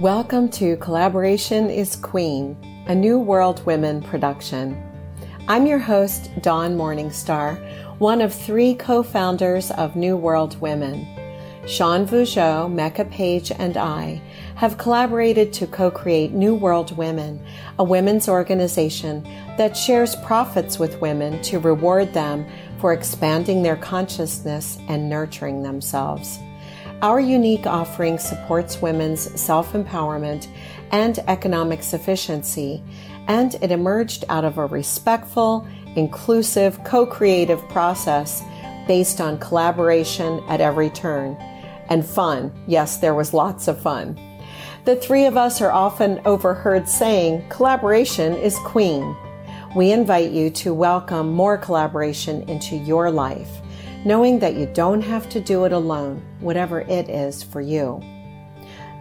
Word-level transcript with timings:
Welcome 0.00 0.50
to 0.50 0.76
Collaboration 0.76 1.70
is 1.70 1.96
Queen, 1.96 2.54
a 2.86 2.94
New 2.94 3.18
World 3.18 3.64
Women 3.64 4.02
production. 4.02 4.76
I'm 5.48 5.66
your 5.66 5.78
host, 5.78 6.28
Dawn 6.42 6.76
Morningstar, 6.76 7.56
one 7.98 8.20
of 8.20 8.34
three 8.34 8.74
co 8.74 9.02
founders 9.02 9.70
of 9.70 9.96
New 9.96 10.14
World 10.14 10.60
Women. 10.60 11.08
Sean 11.66 12.06
Vougeot, 12.06 12.70
Mecca 12.70 13.06
Page, 13.06 13.50
and 13.50 13.78
I 13.78 14.20
have 14.56 14.76
collaborated 14.76 15.54
to 15.54 15.66
co 15.66 15.90
create 15.90 16.32
New 16.32 16.54
World 16.54 16.94
Women, 16.94 17.42
a 17.78 17.84
women's 17.84 18.28
organization 18.28 19.22
that 19.56 19.78
shares 19.78 20.14
profits 20.16 20.78
with 20.78 21.00
women 21.00 21.40
to 21.44 21.58
reward 21.58 22.12
them 22.12 22.44
for 22.80 22.92
expanding 22.92 23.62
their 23.62 23.76
consciousness 23.76 24.76
and 24.88 25.08
nurturing 25.08 25.62
themselves. 25.62 26.38
Our 27.02 27.20
unique 27.20 27.66
offering 27.66 28.18
supports 28.18 28.80
women's 28.80 29.38
self 29.38 29.74
empowerment 29.74 30.48
and 30.92 31.18
economic 31.28 31.82
sufficiency, 31.82 32.82
and 33.28 33.54
it 33.56 33.70
emerged 33.70 34.24
out 34.30 34.46
of 34.46 34.56
a 34.56 34.64
respectful, 34.64 35.68
inclusive, 35.94 36.82
co 36.84 37.04
creative 37.04 37.60
process 37.68 38.42
based 38.86 39.20
on 39.20 39.38
collaboration 39.38 40.42
at 40.48 40.62
every 40.62 40.88
turn. 40.88 41.36
And 41.90 42.04
fun. 42.04 42.50
Yes, 42.66 42.96
there 42.96 43.14
was 43.14 43.34
lots 43.34 43.68
of 43.68 43.80
fun. 43.80 44.18
The 44.86 44.96
three 44.96 45.26
of 45.26 45.36
us 45.36 45.60
are 45.60 45.70
often 45.70 46.20
overheard 46.24 46.88
saying, 46.88 47.46
collaboration 47.50 48.34
is 48.34 48.58
queen. 48.60 49.14
We 49.76 49.92
invite 49.92 50.30
you 50.30 50.48
to 50.50 50.72
welcome 50.72 51.32
more 51.32 51.58
collaboration 51.58 52.48
into 52.48 52.74
your 52.74 53.10
life 53.10 53.60
knowing 54.06 54.38
that 54.38 54.54
you 54.54 54.66
don't 54.66 55.02
have 55.02 55.28
to 55.28 55.40
do 55.40 55.64
it 55.64 55.72
alone, 55.72 56.24
whatever 56.38 56.82
it 56.82 57.08
is 57.08 57.42
for 57.42 57.60
you. 57.60 58.00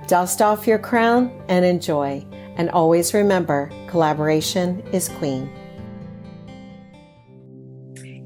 Dust 0.08 0.42
off 0.42 0.66
your 0.66 0.80
crown 0.80 1.32
and 1.48 1.64
enjoy. 1.64 2.26
And 2.58 2.72
always 2.72 3.14
remember 3.14 3.70
collaboration 3.88 4.82
is 4.92 5.10
queen. 5.10 5.48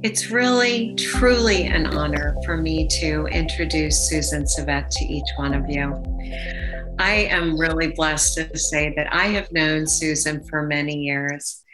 It's 0.04 0.32
really, 0.32 0.96
truly 0.96 1.64
an 1.64 1.88
honor 1.88 2.38
for 2.46 2.56
me 2.56 2.88
to 3.02 3.26
introduce 3.26 4.08
Susan 4.08 4.46
Savett 4.46 4.90
to 4.90 5.04
each 5.04 5.28
one 5.36 5.54
of 5.54 5.70
you. 5.70 5.94
I 6.98 7.28
am 7.30 7.60
really 7.60 7.92
blessed 7.92 8.36
to 8.36 8.58
say 8.58 8.94
that 8.96 9.14
I 9.14 9.26
have 9.26 9.52
known 9.52 9.86
Susan 9.86 10.42
for 10.46 10.64
many 10.64 10.96
years. 10.96 11.66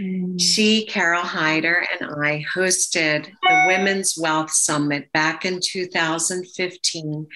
Mm. 0.00 0.40
She, 0.40 0.86
Carol 0.86 1.22
Hyder, 1.22 1.86
and 1.92 2.10
I 2.24 2.44
hosted 2.52 3.26
the 3.26 3.64
Women's 3.66 4.18
Wealth 4.18 4.50
Summit 4.50 5.12
back 5.12 5.44
in 5.44 5.60
2015 5.62 7.26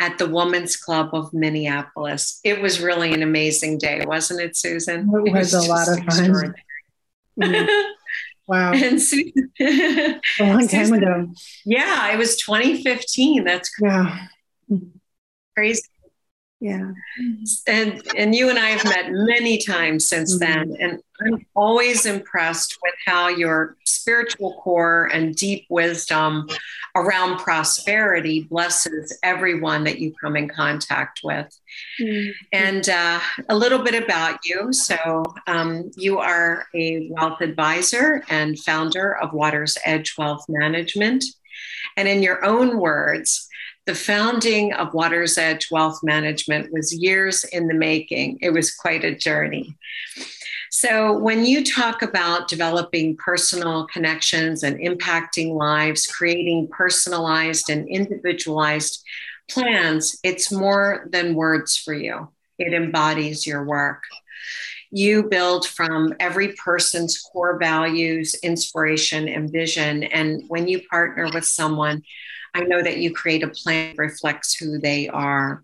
at 0.00 0.18
the 0.18 0.28
Women's 0.28 0.76
Club 0.76 1.10
of 1.12 1.32
Minneapolis. 1.32 2.40
It 2.42 2.60
was 2.60 2.80
really 2.80 3.12
an 3.12 3.22
amazing 3.22 3.78
day, 3.78 4.04
wasn't 4.06 4.40
it, 4.40 4.56
Susan? 4.56 5.02
It 5.02 5.32
was, 5.32 5.52
it 5.52 5.56
was 5.56 5.66
a 5.66 5.68
lot 5.68 5.88
of 5.88 5.98
fun. 6.04 6.54
Mm. 7.40 7.84
Wow. 8.50 8.72
And 8.72 9.00
Susan, 9.00 9.52
a 9.60 10.20
long 10.40 10.66
time 10.66 10.92
ago. 10.92 11.28
Yeah, 11.64 12.12
it 12.12 12.18
was 12.18 12.36
2015. 12.36 13.44
That's 13.44 13.70
yeah. 13.80 14.26
crazy. 15.54 15.82
Yeah. 16.60 16.92
And 17.66 18.02
and 18.18 18.34
you 18.34 18.50
and 18.50 18.58
I 18.58 18.70
have 18.70 18.84
met 18.84 19.06
many 19.10 19.58
times 19.58 20.06
since 20.06 20.38
mm-hmm. 20.38 20.70
then. 20.70 20.76
And 20.78 21.02
I'm 21.22 21.46
always 21.54 22.04
impressed 22.04 22.76
with 22.82 22.94
how 23.06 23.28
your 23.28 23.78
spiritual 23.86 24.60
core 24.62 25.06
and 25.06 25.34
deep 25.34 25.66
wisdom 25.70 26.48
around 26.94 27.38
prosperity 27.38 28.42
blesses 28.44 29.18
everyone 29.22 29.84
that 29.84 30.00
you 30.00 30.12
come 30.20 30.36
in 30.36 30.48
contact 30.48 31.20
with. 31.24 31.48
Mm-hmm. 31.98 32.30
And 32.52 32.88
uh, 32.90 33.20
a 33.48 33.56
little 33.56 33.78
bit 33.78 34.02
about 34.02 34.40
you. 34.44 34.70
So, 34.72 35.24
um, 35.46 35.90
you 35.96 36.18
are 36.18 36.66
a 36.74 37.08
wealth 37.10 37.40
advisor 37.40 38.22
and 38.28 38.58
founder 38.58 39.16
of 39.16 39.32
Water's 39.32 39.78
Edge 39.86 40.14
Wealth 40.18 40.44
Management. 40.48 41.24
And 41.96 42.06
in 42.06 42.22
your 42.22 42.44
own 42.44 42.78
words, 42.78 43.48
the 43.90 43.96
founding 43.96 44.72
of 44.74 44.94
Water's 44.94 45.36
Edge 45.36 45.68
Wealth 45.68 45.98
Management 46.04 46.72
was 46.72 46.94
years 46.94 47.42
in 47.42 47.66
the 47.66 47.74
making. 47.74 48.38
It 48.40 48.50
was 48.50 48.72
quite 48.72 49.02
a 49.02 49.16
journey. 49.16 49.76
So, 50.70 51.18
when 51.18 51.44
you 51.44 51.64
talk 51.64 52.00
about 52.00 52.46
developing 52.46 53.16
personal 53.16 53.88
connections 53.88 54.62
and 54.62 54.78
impacting 54.78 55.56
lives, 55.56 56.06
creating 56.06 56.68
personalized 56.68 57.68
and 57.68 57.88
individualized 57.88 59.02
plans, 59.50 60.16
it's 60.22 60.52
more 60.52 61.08
than 61.10 61.34
words 61.34 61.76
for 61.76 61.92
you, 61.92 62.28
it 62.60 62.72
embodies 62.72 63.44
your 63.44 63.64
work. 63.64 64.04
You 64.92 65.24
build 65.24 65.66
from 65.66 66.14
every 66.20 66.52
person's 66.52 67.18
core 67.18 67.58
values, 67.58 68.36
inspiration, 68.44 69.28
and 69.28 69.50
vision. 69.50 70.04
And 70.04 70.44
when 70.46 70.68
you 70.68 70.80
partner 70.88 71.28
with 71.34 71.44
someone, 71.44 72.04
I 72.54 72.60
know 72.64 72.82
that 72.82 72.98
you 72.98 73.12
create 73.12 73.42
a 73.42 73.48
plan 73.48 73.94
that 73.96 74.02
reflects 74.02 74.54
who 74.54 74.78
they 74.78 75.08
are. 75.08 75.62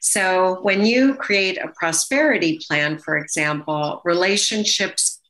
So 0.00 0.60
when 0.62 0.84
you 0.84 1.14
create 1.14 1.58
a 1.58 1.68
prosperity 1.68 2.58
plan, 2.66 2.98
for 2.98 3.16
example, 3.18 4.00
relationships 4.04 5.20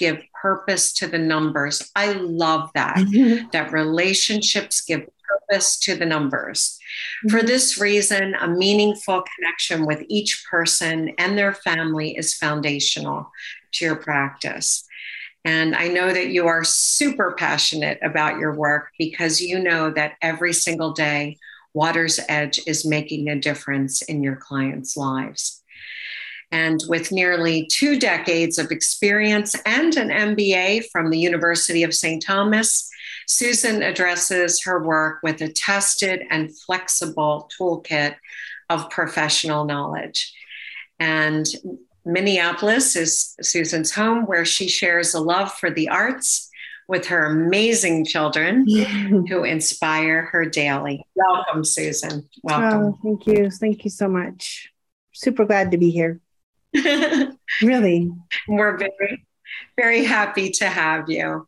give 0.00 0.22
purpose 0.40 0.94
to 0.94 1.06
the 1.06 1.18
numbers. 1.18 1.90
I 1.94 2.12
love 2.12 2.70
that, 2.74 2.96
mm-hmm. 2.96 3.48
that 3.52 3.70
relationships 3.70 4.80
give 4.80 5.06
purpose 5.28 5.78
to 5.80 5.94
the 5.94 6.06
numbers. 6.06 6.78
Mm-hmm. 7.26 7.36
For 7.36 7.46
this 7.46 7.78
reason, 7.78 8.34
a 8.40 8.48
meaningful 8.48 9.22
connection 9.36 9.84
with 9.84 10.02
each 10.08 10.44
person 10.50 11.10
and 11.18 11.36
their 11.36 11.52
family 11.52 12.16
is 12.16 12.34
foundational 12.34 13.30
to 13.72 13.84
your 13.84 13.96
practice. 13.96 14.84
And 15.44 15.74
I 15.74 15.88
know 15.88 16.12
that 16.12 16.28
you 16.28 16.46
are 16.46 16.64
super 16.64 17.32
passionate 17.32 17.98
about 18.02 18.38
your 18.38 18.54
work 18.54 18.90
because 18.98 19.40
you 19.40 19.58
know 19.58 19.90
that 19.90 20.14
every 20.20 20.52
single 20.52 20.92
day, 20.92 21.38
Water's 21.72 22.20
Edge 22.28 22.60
is 22.66 22.84
making 22.84 23.28
a 23.28 23.40
difference 23.40 24.02
in 24.02 24.22
your 24.22 24.36
clients' 24.36 24.96
lives. 24.96 25.62
And 26.52 26.82
with 26.88 27.12
nearly 27.12 27.66
two 27.66 27.98
decades 27.98 28.58
of 28.58 28.72
experience 28.72 29.54
and 29.64 29.96
an 29.96 30.08
MBA 30.08 30.90
from 30.90 31.10
the 31.10 31.18
University 31.18 31.84
of 31.84 31.94
St. 31.94 32.22
Thomas, 32.22 32.90
Susan 33.26 33.82
addresses 33.82 34.60
her 34.64 34.82
work 34.82 35.20
with 35.22 35.40
a 35.40 35.52
tested 35.52 36.22
and 36.30 36.56
flexible 36.58 37.48
toolkit 37.56 38.16
of 38.68 38.90
professional 38.90 39.64
knowledge. 39.64 40.34
And 40.98 41.46
Minneapolis 42.04 42.96
is 42.96 43.34
Susan's 43.40 43.92
home, 43.92 44.26
where 44.26 44.44
she 44.44 44.68
shares 44.68 45.14
a 45.14 45.20
love 45.20 45.52
for 45.52 45.70
the 45.70 45.88
arts 45.88 46.48
with 46.88 47.06
her 47.06 47.26
amazing 47.26 48.04
children 48.04 48.68
who 48.68 49.44
inspire 49.44 50.22
her 50.32 50.44
daily. 50.44 51.06
Welcome, 51.14 51.64
Susan. 51.64 52.28
Welcome. 52.42 52.82
Oh, 52.82 52.98
thank 53.02 53.26
you. 53.26 53.48
Thank 53.48 53.84
you 53.84 53.90
so 53.90 54.08
much. 54.08 54.72
Super 55.12 55.44
glad 55.44 55.70
to 55.70 55.78
be 55.78 55.90
here. 55.90 56.20
really. 57.62 58.10
We're 58.48 58.76
very, 58.76 59.26
very 59.76 60.04
happy 60.04 60.50
to 60.50 60.66
have 60.66 61.08
you. 61.08 61.46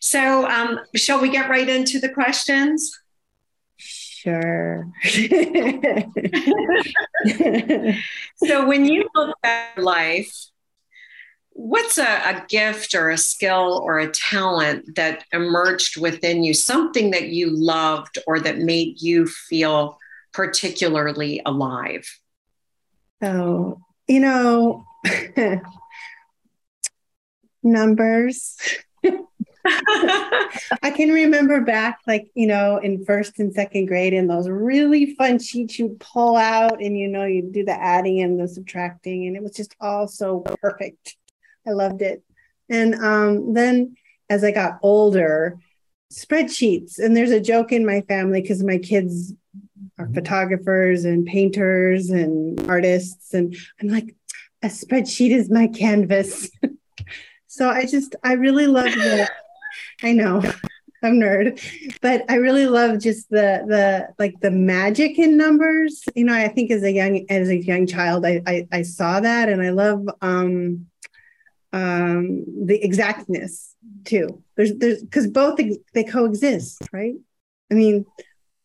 So, 0.00 0.48
um, 0.48 0.80
shall 0.96 1.20
we 1.20 1.28
get 1.28 1.48
right 1.48 1.68
into 1.68 2.00
the 2.00 2.08
questions? 2.08 3.00
Sure. 4.24 4.90
so 8.36 8.66
when 8.66 8.86
you 8.86 9.06
look 9.14 9.36
at 9.44 9.78
life, 9.78 10.34
what's 11.50 11.98
a, 11.98 12.06
a, 12.06 12.42
gift 12.48 12.94
or 12.94 13.10
a 13.10 13.18
skill 13.18 13.82
or 13.84 13.98
a 13.98 14.10
talent 14.10 14.96
that 14.96 15.24
emerged 15.30 16.00
within 16.00 16.42
you, 16.42 16.54
something 16.54 17.10
that 17.10 17.28
you 17.28 17.50
loved 17.50 18.16
or 18.26 18.40
that 18.40 18.56
made 18.56 19.02
you 19.02 19.26
feel 19.26 19.98
particularly 20.32 21.42
alive? 21.44 22.08
Oh, 23.22 23.78
you 24.08 24.20
know, 24.20 24.86
numbers. 27.62 28.56
I 30.82 30.92
can 30.94 31.10
remember 31.10 31.62
back, 31.62 32.00
like, 32.06 32.30
you 32.34 32.46
know, 32.46 32.78
in 32.78 33.04
first 33.04 33.38
and 33.38 33.52
second 33.52 33.86
grade, 33.86 34.12
and 34.12 34.28
those 34.28 34.48
really 34.48 35.14
fun 35.14 35.38
sheets 35.38 35.78
you 35.78 35.96
pull 36.00 36.36
out 36.36 36.82
and, 36.82 36.98
you 36.98 37.08
know, 37.08 37.24
you 37.24 37.42
do 37.42 37.64
the 37.64 37.72
adding 37.72 38.20
and 38.20 38.38
the 38.38 38.46
subtracting. 38.46 39.26
And 39.26 39.36
it 39.36 39.42
was 39.42 39.52
just 39.52 39.74
all 39.80 40.06
so 40.06 40.40
perfect. 40.40 41.16
I 41.66 41.70
loved 41.70 42.02
it. 42.02 42.22
And 42.68 42.94
um, 42.94 43.54
then 43.54 43.96
as 44.28 44.44
I 44.44 44.50
got 44.50 44.78
older, 44.82 45.58
spreadsheets. 46.12 46.98
And 46.98 47.16
there's 47.16 47.30
a 47.30 47.40
joke 47.40 47.72
in 47.72 47.86
my 47.86 48.02
family 48.02 48.42
because 48.42 48.62
my 48.62 48.78
kids 48.78 49.32
are 49.98 50.08
photographers 50.08 51.04
and 51.04 51.26
painters 51.26 52.10
and 52.10 52.68
artists. 52.68 53.34
And 53.34 53.56
I'm 53.80 53.88
like, 53.88 54.14
a 54.62 54.68
spreadsheet 54.68 55.30
is 55.30 55.50
my 55.50 55.66
canvas. 55.68 56.50
so 57.46 57.68
I 57.68 57.86
just, 57.86 58.16
I 58.22 58.34
really 58.34 58.66
love 58.66 58.88
it. 58.88 59.28
I 60.02 60.12
know. 60.12 60.42
I'm 61.02 61.20
nerd, 61.20 61.60
but 62.00 62.24
I 62.30 62.36
really 62.36 62.66
love 62.66 62.98
just 62.98 63.28
the 63.28 63.62
the 63.66 64.08
like 64.18 64.40
the 64.40 64.50
magic 64.50 65.18
in 65.18 65.36
numbers. 65.36 66.02
You 66.14 66.24
know, 66.24 66.32
I 66.32 66.48
think 66.48 66.70
as 66.70 66.82
a 66.82 66.90
young 66.90 67.26
as 67.28 67.50
a 67.50 67.62
young 67.62 67.86
child, 67.86 68.24
I 68.24 68.40
I, 68.46 68.66
I 68.72 68.82
saw 68.82 69.20
that, 69.20 69.50
and 69.50 69.60
I 69.60 69.68
love 69.68 70.08
um 70.22 70.86
um 71.74 72.44
the 72.66 72.82
exactness 72.82 73.74
too. 74.04 74.42
There's 74.56 74.74
there's 74.76 75.02
because 75.02 75.26
both 75.26 75.60
they 75.92 76.04
coexist, 76.04 76.80
right? 76.90 77.16
I 77.70 77.74
mean, 77.74 78.06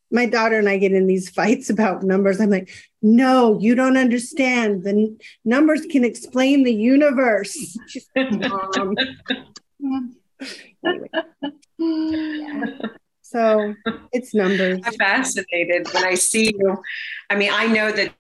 my 0.10 0.26
daughter 0.26 0.58
and 0.58 0.70
I 0.70 0.78
get 0.78 0.94
in 0.94 1.08
these 1.08 1.30
fights 1.30 1.70
about 1.70 2.04
numbers. 2.04 2.40
I'm 2.40 2.50
like, 2.50 2.70
no, 3.02 3.60
you 3.60 3.76
don't 3.76 3.98
understand. 3.98 4.84
The 4.84 4.92
n- 4.92 5.18
numbers 5.44 5.86
can 5.86 6.04
explain 6.04 6.64
the 6.64 6.74
universe. 6.74 7.78
Mom. 8.16 8.96
anyway. 10.86 11.10
So 13.22 13.76
it's 14.12 14.34
numbers. 14.34 14.80
I'm 14.84 14.94
fascinated 14.94 15.88
when 15.94 16.04
I 16.04 16.16
see 16.16 16.52
you. 16.58 16.82
I 17.30 17.36
mean, 17.36 17.52
I 17.54 17.68
know 17.68 17.92
the 17.92 18.12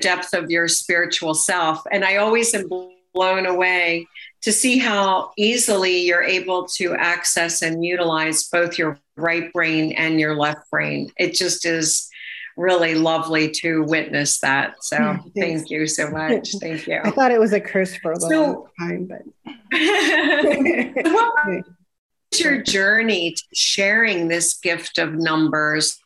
depth 0.00 0.32
of 0.32 0.50
your 0.50 0.68
spiritual 0.68 1.34
self, 1.34 1.82
and 1.92 2.04
I 2.04 2.16
always 2.16 2.54
am 2.54 2.68
blown 3.12 3.46
away 3.46 4.06
to 4.42 4.52
see 4.52 4.78
how 4.78 5.32
easily 5.36 5.98
you're 6.00 6.22
able 6.22 6.66
to 6.66 6.94
access 6.94 7.62
and 7.62 7.84
utilize 7.84 8.48
both 8.48 8.78
your 8.78 8.98
right 9.16 9.52
brain 9.52 9.92
and 9.92 10.18
your 10.18 10.34
left 10.34 10.70
brain. 10.70 11.10
It 11.18 11.34
just 11.34 11.66
is 11.66 12.08
really 12.56 12.94
lovely 12.94 13.50
to 13.50 13.82
witness 13.84 14.40
that. 14.40 14.82
So 14.82 14.96
yeah, 14.96 15.18
thank 15.34 15.70
you 15.70 15.86
so 15.86 16.10
much. 16.10 16.52
Thank 16.60 16.86
you. 16.86 17.00
I 17.02 17.10
thought 17.10 17.30
it 17.30 17.40
was 17.40 17.52
a 17.52 17.60
curse 17.60 17.96
for 17.96 18.12
a 18.12 18.18
long 18.18 18.30
so, 18.30 18.68
time, 18.78 19.06
but 19.06 19.22
what 21.04 21.46
was 21.46 22.40
your 22.40 22.62
journey 22.62 23.32
to 23.32 23.42
sharing 23.54 24.28
this 24.28 24.54
gift 24.58 24.98
of 24.98 25.14
numbers 25.14 25.98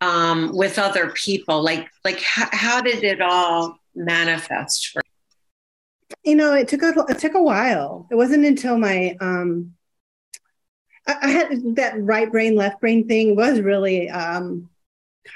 um, 0.00 0.54
with 0.54 0.78
other 0.78 1.10
people? 1.10 1.62
Like, 1.62 1.88
like 2.04 2.20
how, 2.20 2.48
how 2.52 2.80
did 2.80 3.04
it 3.04 3.20
all 3.20 3.78
manifest 3.94 4.88
for 4.88 5.02
you 6.24 6.36
know, 6.36 6.54
it 6.54 6.68
took 6.68 6.82
a 6.82 6.94
it 7.08 7.18
took 7.18 7.34
a 7.34 7.42
while. 7.42 8.06
It 8.10 8.14
wasn't 8.14 8.44
until 8.44 8.78
my 8.78 9.16
um 9.20 9.74
I, 11.06 11.16
I 11.22 11.28
had 11.28 11.76
that 11.76 11.94
right 11.98 12.30
brain, 12.30 12.54
left 12.54 12.80
brain 12.80 13.06
thing 13.08 13.36
was 13.36 13.60
really 13.60 14.10
um 14.10 14.68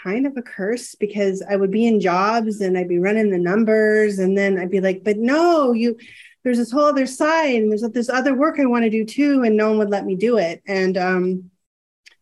kind 0.02 0.26
of 0.26 0.36
a 0.36 0.42
curse 0.42 0.94
because 0.94 1.42
I 1.42 1.56
would 1.56 1.70
be 1.70 1.86
in 1.86 2.00
jobs 2.00 2.60
and 2.60 2.76
I'd 2.76 2.88
be 2.88 2.98
running 2.98 3.30
the 3.30 3.38
numbers 3.38 4.18
and 4.18 4.36
then 4.36 4.58
I'd 4.58 4.70
be 4.70 4.80
like, 4.80 5.04
but 5.04 5.18
no, 5.18 5.72
you 5.72 5.96
there's 6.44 6.58
this 6.58 6.72
whole 6.72 6.86
other 6.86 7.06
side 7.06 7.54
and 7.54 7.70
there's 7.70 7.82
this 7.92 8.08
other 8.08 8.34
work 8.34 8.58
I 8.58 8.66
want 8.66 8.82
to 8.84 8.90
do 8.90 9.04
too, 9.04 9.42
and 9.42 9.56
no 9.56 9.68
one 9.68 9.78
would 9.78 9.90
let 9.90 10.04
me 10.04 10.16
do 10.16 10.38
it. 10.38 10.62
And 10.66 10.96
um 10.96 11.50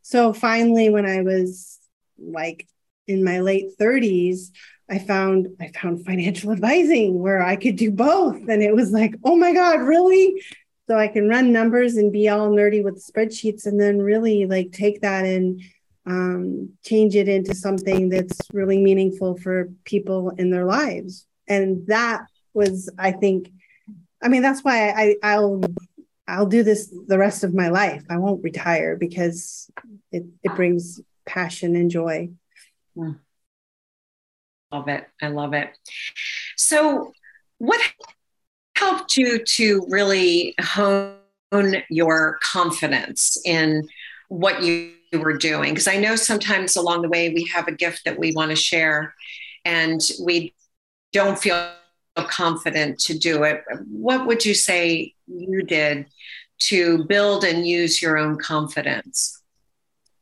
so 0.02 0.32
finally 0.32 0.90
when 0.90 1.06
I 1.06 1.22
was 1.22 1.78
like 2.18 2.68
in 3.06 3.24
my 3.24 3.40
late 3.40 3.78
30s, 3.78 4.50
I 4.88 4.98
found 4.98 5.48
I 5.60 5.68
found 5.68 6.04
financial 6.04 6.52
advising 6.52 7.18
where 7.18 7.42
I 7.42 7.56
could 7.56 7.76
do 7.76 7.90
both. 7.90 8.36
And 8.48 8.62
it 8.62 8.74
was 8.74 8.90
like, 8.90 9.14
oh 9.24 9.36
my 9.36 9.52
God, 9.52 9.80
really? 9.80 10.42
So 10.88 10.98
I 10.98 11.06
can 11.06 11.28
run 11.28 11.52
numbers 11.52 11.96
and 11.96 12.12
be 12.12 12.28
all 12.28 12.50
nerdy 12.50 12.82
with 12.82 13.04
spreadsheets 13.04 13.64
and 13.64 13.80
then 13.80 14.00
really 14.00 14.46
like 14.46 14.72
take 14.72 15.02
that 15.02 15.24
and 15.24 15.62
um, 16.10 16.70
change 16.84 17.14
it 17.14 17.28
into 17.28 17.54
something 17.54 18.08
that's 18.08 18.38
really 18.52 18.78
meaningful 18.78 19.36
for 19.36 19.68
people 19.84 20.30
in 20.30 20.50
their 20.50 20.64
lives. 20.64 21.26
And 21.48 21.86
that 21.86 22.26
was, 22.52 22.90
I 22.98 23.12
think, 23.12 23.50
I 24.22 24.28
mean, 24.28 24.42
that's 24.42 24.62
why 24.62 24.90
I, 24.90 25.16
I'll 25.22 25.62
I'll 26.28 26.46
do 26.46 26.62
this 26.62 26.92
the 27.08 27.18
rest 27.18 27.42
of 27.42 27.54
my 27.54 27.70
life. 27.70 28.04
I 28.08 28.18
won't 28.18 28.44
retire 28.44 28.96
because 28.96 29.70
it, 30.12 30.24
it 30.44 30.54
brings 30.54 31.00
passion 31.26 31.74
and 31.74 31.90
joy. 31.90 32.30
Yeah 32.94 33.12
love 34.72 34.88
it. 34.88 35.06
I 35.20 35.28
love 35.28 35.54
it. 35.54 35.70
So, 36.56 37.12
what 37.58 37.80
helped 38.76 39.16
you 39.16 39.44
to 39.44 39.86
really 39.88 40.54
hone 40.60 41.16
your 41.90 42.38
confidence 42.42 43.36
in 43.44 43.88
what 44.28 44.62
you 44.62 44.92
were 45.18 45.36
doing? 45.36 45.70
Because 45.70 45.88
I 45.88 45.96
know 45.96 46.16
sometimes 46.16 46.76
along 46.76 47.02
the 47.02 47.08
way 47.08 47.30
we 47.30 47.44
have 47.52 47.68
a 47.68 47.72
gift 47.72 48.04
that 48.04 48.18
we 48.18 48.32
want 48.32 48.50
to 48.50 48.56
share 48.56 49.14
and 49.64 50.00
we 50.22 50.54
don't 51.12 51.38
feel 51.38 51.72
confident 52.16 52.98
to 53.00 53.18
do 53.18 53.44
it. 53.44 53.64
What 53.88 54.26
would 54.26 54.44
you 54.44 54.54
say 54.54 55.14
you 55.26 55.62
did 55.62 56.06
to 56.60 57.04
build 57.04 57.44
and 57.44 57.66
use 57.66 58.02
your 58.02 58.18
own 58.18 58.38
confidence? 58.38 59.40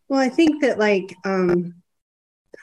Well, 0.08 0.20
I 0.20 0.28
think 0.28 0.62
that 0.62 0.78
like 0.78 1.14
um 1.24 1.74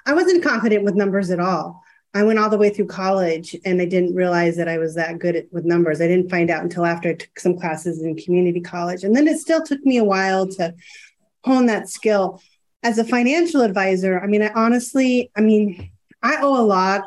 I 0.06 0.13
wasn't 0.13 0.44
confident 0.44 0.83
with 0.83 0.95
numbers 0.95 1.31
at 1.31 1.39
all. 1.39 1.83
I 2.13 2.24
went 2.24 2.39
all 2.39 2.50
the 2.50 2.57
way 2.57 2.69
through 2.69 2.88
college 2.88 3.56
and 3.66 3.81
I 3.81 3.86
didn't 3.86 4.16
realize 4.16 4.56
that 4.56 4.69
I 4.69 4.77
was 4.77 4.95
that 4.95 5.19
good 5.19 5.36
at, 5.36 5.51
with 5.51 5.66
numbers. 5.66 6.00
I 6.00 6.07
didn't 6.07 6.30
find 6.30 6.50
out 6.50 6.63
until 6.63 6.86
after 6.86 7.10
I 7.10 7.13
took 7.13 7.38
some 7.38 7.57
classes 7.60 8.01
in 8.01 8.16
community 8.16 8.62
college. 8.62 9.04
And 9.04 9.16
then 9.16 9.27
it 9.27 9.39
still 9.39 9.62
took 9.62 9.83
me 9.83 9.98
a 9.98 10.04
while 10.04 10.48
to 10.54 10.74
hone 11.45 11.68
that 11.68 11.89
skill. 11.89 12.42
As 12.83 12.97
a 12.97 13.03
financial 13.03 13.62
advisor, 13.62 14.19
I 14.19 14.27
mean, 14.27 14.42
I 14.42 14.51
honestly, 14.53 15.31
I 15.36 15.42
mean, 15.42 15.92
I 16.21 16.38
owe 16.42 16.59
a 16.59 16.65
lot 16.65 17.03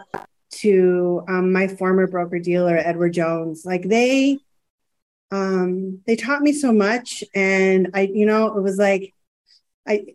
to 0.51 1.23
um, 1.29 1.53
my 1.53 1.69
former 1.69 2.07
broker 2.07 2.39
dealer, 2.39 2.77
Edward 2.77 3.13
Jones. 3.13 3.65
Like 3.65 3.89
they, 3.89 4.39
um, 5.31 6.01
they 6.07 6.17
taught 6.17 6.43
me 6.43 6.53
so 6.53 6.73
much. 6.73 7.23
And 7.35 7.91
I, 7.95 8.03
you 8.03 8.27
know, 8.27 8.57
it 8.57 8.63
was 8.63 8.79
like, 8.79 9.15
I, 9.87 10.07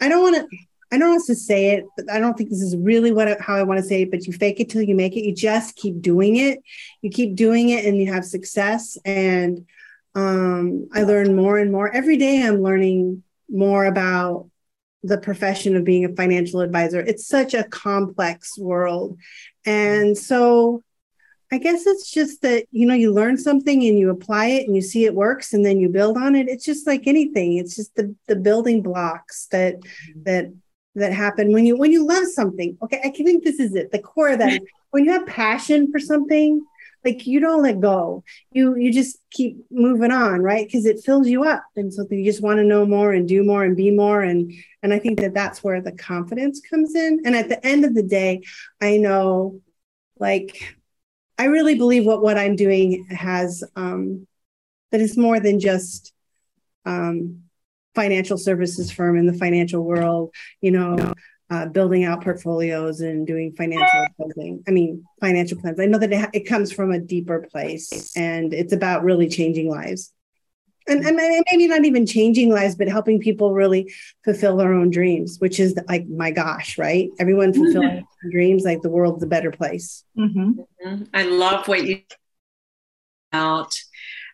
I 0.00 0.08
don't 0.08 0.22
want 0.22 0.36
to, 0.36 0.58
I 0.92 0.98
don't 0.98 1.10
want 1.10 1.26
to 1.26 1.34
say 1.34 1.70
it, 1.72 1.84
but 1.96 2.10
I 2.10 2.20
don't 2.20 2.36
think 2.38 2.50
this 2.50 2.62
is 2.62 2.76
really 2.76 3.10
what 3.10 3.40
how 3.40 3.56
I 3.56 3.64
want 3.64 3.80
to 3.80 3.86
say 3.86 4.02
it. 4.02 4.10
But 4.10 4.26
you 4.26 4.32
fake 4.32 4.60
it 4.60 4.70
till 4.70 4.82
you 4.82 4.94
make 4.94 5.16
it. 5.16 5.24
You 5.24 5.34
just 5.34 5.74
keep 5.76 6.00
doing 6.00 6.36
it. 6.36 6.60
You 7.02 7.10
keep 7.10 7.34
doing 7.34 7.70
it, 7.70 7.84
and 7.84 7.98
you 7.98 8.12
have 8.12 8.24
success. 8.24 8.96
And 9.04 9.66
um, 10.14 10.88
I 10.94 11.02
learn 11.02 11.34
more 11.34 11.58
and 11.58 11.72
more 11.72 11.92
every 11.92 12.16
day. 12.16 12.42
I'm 12.42 12.62
learning 12.62 13.24
more 13.48 13.84
about 13.84 14.48
the 15.02 15.18
profession 15.18 15.76
of 15.76 15.84
being 15.84 16.04
a 16.04 16.14
financial 16.14 16.60
advisor. 16.60 17.00
It's 17.00 17.26
such 17.26 17.54
a 17.54 17.64
complex 17.64 18.58
world, 18.58 19.18
and 19.64 20.16
so 20.16 20.82
I 21.52 21.58
guess 21.58 21.86
it's 21.86 22.10
just 22.10 22.42
that 22.42 22.66
you 22.70 22.86
know 22.86 22.94
you 22.94 23.12
learn 23.12 23.38
something 23.38 23.84
and 23.84 23.98
you 23.98 24.10
apply 24.10 24.46
it 24.46 24.66
and 24.66 24.74
you 24.74 24.82
see 24.82 25.04
it 25.04 25.14
works 25.14 25.52
and 25.52 25.64
then 25.64 25.78
you 25.78 25.88
build 25.88 26.16
on 26.16 26.34
it. 26.34 26.48
It's 26.48 26.64
just 26.64 26.86
like 26.86 27.06
anything. 27.06 27.58
It's 27.58 27.76
just 27.76 27.94
the 27.94 28.14
the 28.26 28.36
building 28.36 28.82
blocks 28.82 29.46
that 29.52 29.80
mm-hmm. 29.80 30.22
that 30.24 30.52
that 30.96 31.12
happen 31.12 31.52
when 31.52 31.64
you 31.64 31.76
when 31.76 31.92
you 31.92 32.04
love 32.04 32.26
something 32.26 32.76
okay 32.82 33.00
i 33.04 33.10
think 33.10 33.44
this 33.44 33.60
is 33.60 33.74
it 33.74 33.92
the 33.92 33.98
core 33.98 34.30
of 34.30 34.38
that 34.38 34.60
when 34.90 35.04
you 35.04 35.12
have 35.12 35.26
passion 35.26 35.92
for 35.92 36.00
something 36.00 36.64
like 37.06 37.26
you 37.26 37.40
don't 37.40 37.62
let 37.62 37.80
go. 37.80 38.24
You 38.52 38.76
you 38.76 38.92
just 38.92 39.18
keep 39.30 39.64
moving 39.70 40.10
on 40.10 40.40
right? 40.40 40.66
Because 40.66 40.84
it 40.84 41.04
fills 41.04 41.28
you 41.28 41.44
up 41.44 41.64
and 41.76 41.92
so 41.92 42.06
you 42.10 42.24
just 42.24 42.42
want 42.42 42.58
to 42.58 42.64
know 42.64 42.84
more 42.84 43.12
and 43.12 43.26
do 43.26 43.42
more 43.44 43.64
and 43.64 43.76
be 43.76 43.90
more. 43.90 44.22
And 44.22 44.52
and 44.82 44.92
i 44.92 44.98
think 44.98 45.20
that 45.20 45.34
that's 45.34 45.64
where 45.64 45.80
the 45.80 45.92
confidence 45.92 46.60
comes 46.60 46.94
in. 46.94 47.22
And 47.24 47.34
at 47.34 47.48
the 47.48 47.64
end 47.66 47.84
of 47.84 47.94
the 47.94 48.02
day 48.02 48.42
i 48.80 48.96
know 48.98 49.60
like 50.18 50.76
i 51.38 51.44
really 51.44 51.74
believe 51.74 52.06
what 52.06 52.22
what 52.22 52.38
i'm 52.38 52.56
doing 52.56 53.06
has 53.10 53.62
um 53.76 54.26
that 54.90 55.00
it's 55.00 55.16
more 55.16 55.40
than 55.40 55.60
just 55.60 56.12
um 56.84 57.42
financial 57.96 58.38
services 58.38 58.92
firm 58.92 59.18
in 59.18 59.26
the 59.26 59.32
financial 59.32 59.82
world, 59.82 60.32
you 60.60 60.70
know, 60.70 61.14
uh, 61.50 61.66
building 61.66 62.04
out 62.04 62.22
portfolios 62.22 63.00
and 63.00 63.26
doing 63.26 63.52
financial 63.52 64.06
advising. 64.20 64.62
I 64.66 64.70
mean, 64.70 65.04
financial 65.20 65.60
plans. 65.60 65.78
I 65.78 65.86
know 65.86 65.98
that 65.98 66.12
it, 66.12 66.20
ha- 66.20 66.30
it 66.32 66.40
comes 66.40 66.72
from 66.72 66.90
a 66.90 66.98
deeper 66.98 67.46
place 67.50 68.16
and 68.16 68.52
it's 68.52 68.72
about 68.72 69.04
really 69.04 69.28
changing 69.28 69.70
lives. 69.70 70.12
And, 70.88 71.04
and 71.04 71.16
maybe 71.16 71.66
not 71.66 71.84
even 71.84 72.06
changing 72.06 72.48
lives, 72.48 72.76
but 72.76 72.86
helping 72.86 73.18
people 73.18 73.52
really 73.52 73.92
fulfill 74.24 74.56
their 74.56 74.72
own 74.72 74.90
dreams, 74.90 75.38
which 75.40 75.58
is 75.58 75.76
like, 75.88 76.06
my 76.06 76.30
gosh, 76.30 76.78
right? 76.78 77.10
Everyone 77.18 77.52
fulfilling 77.52 77.88
mm-hmm. 77.88 78.30
dreams, 78.30 78.62
like 78.62 78.82
the 78.82 78.88
world's 78.88 79.24
a 79.24 79.26
better 79.26 79.50
place. 79.50 80.04
Mm-hmm. 80.16 80.60
mm-hmm. 80.86 81.04
I 81.12 81.24
love 81.24 81.66
what 81.66 81.84
you 81.84 82.02
about, 83.32 83.76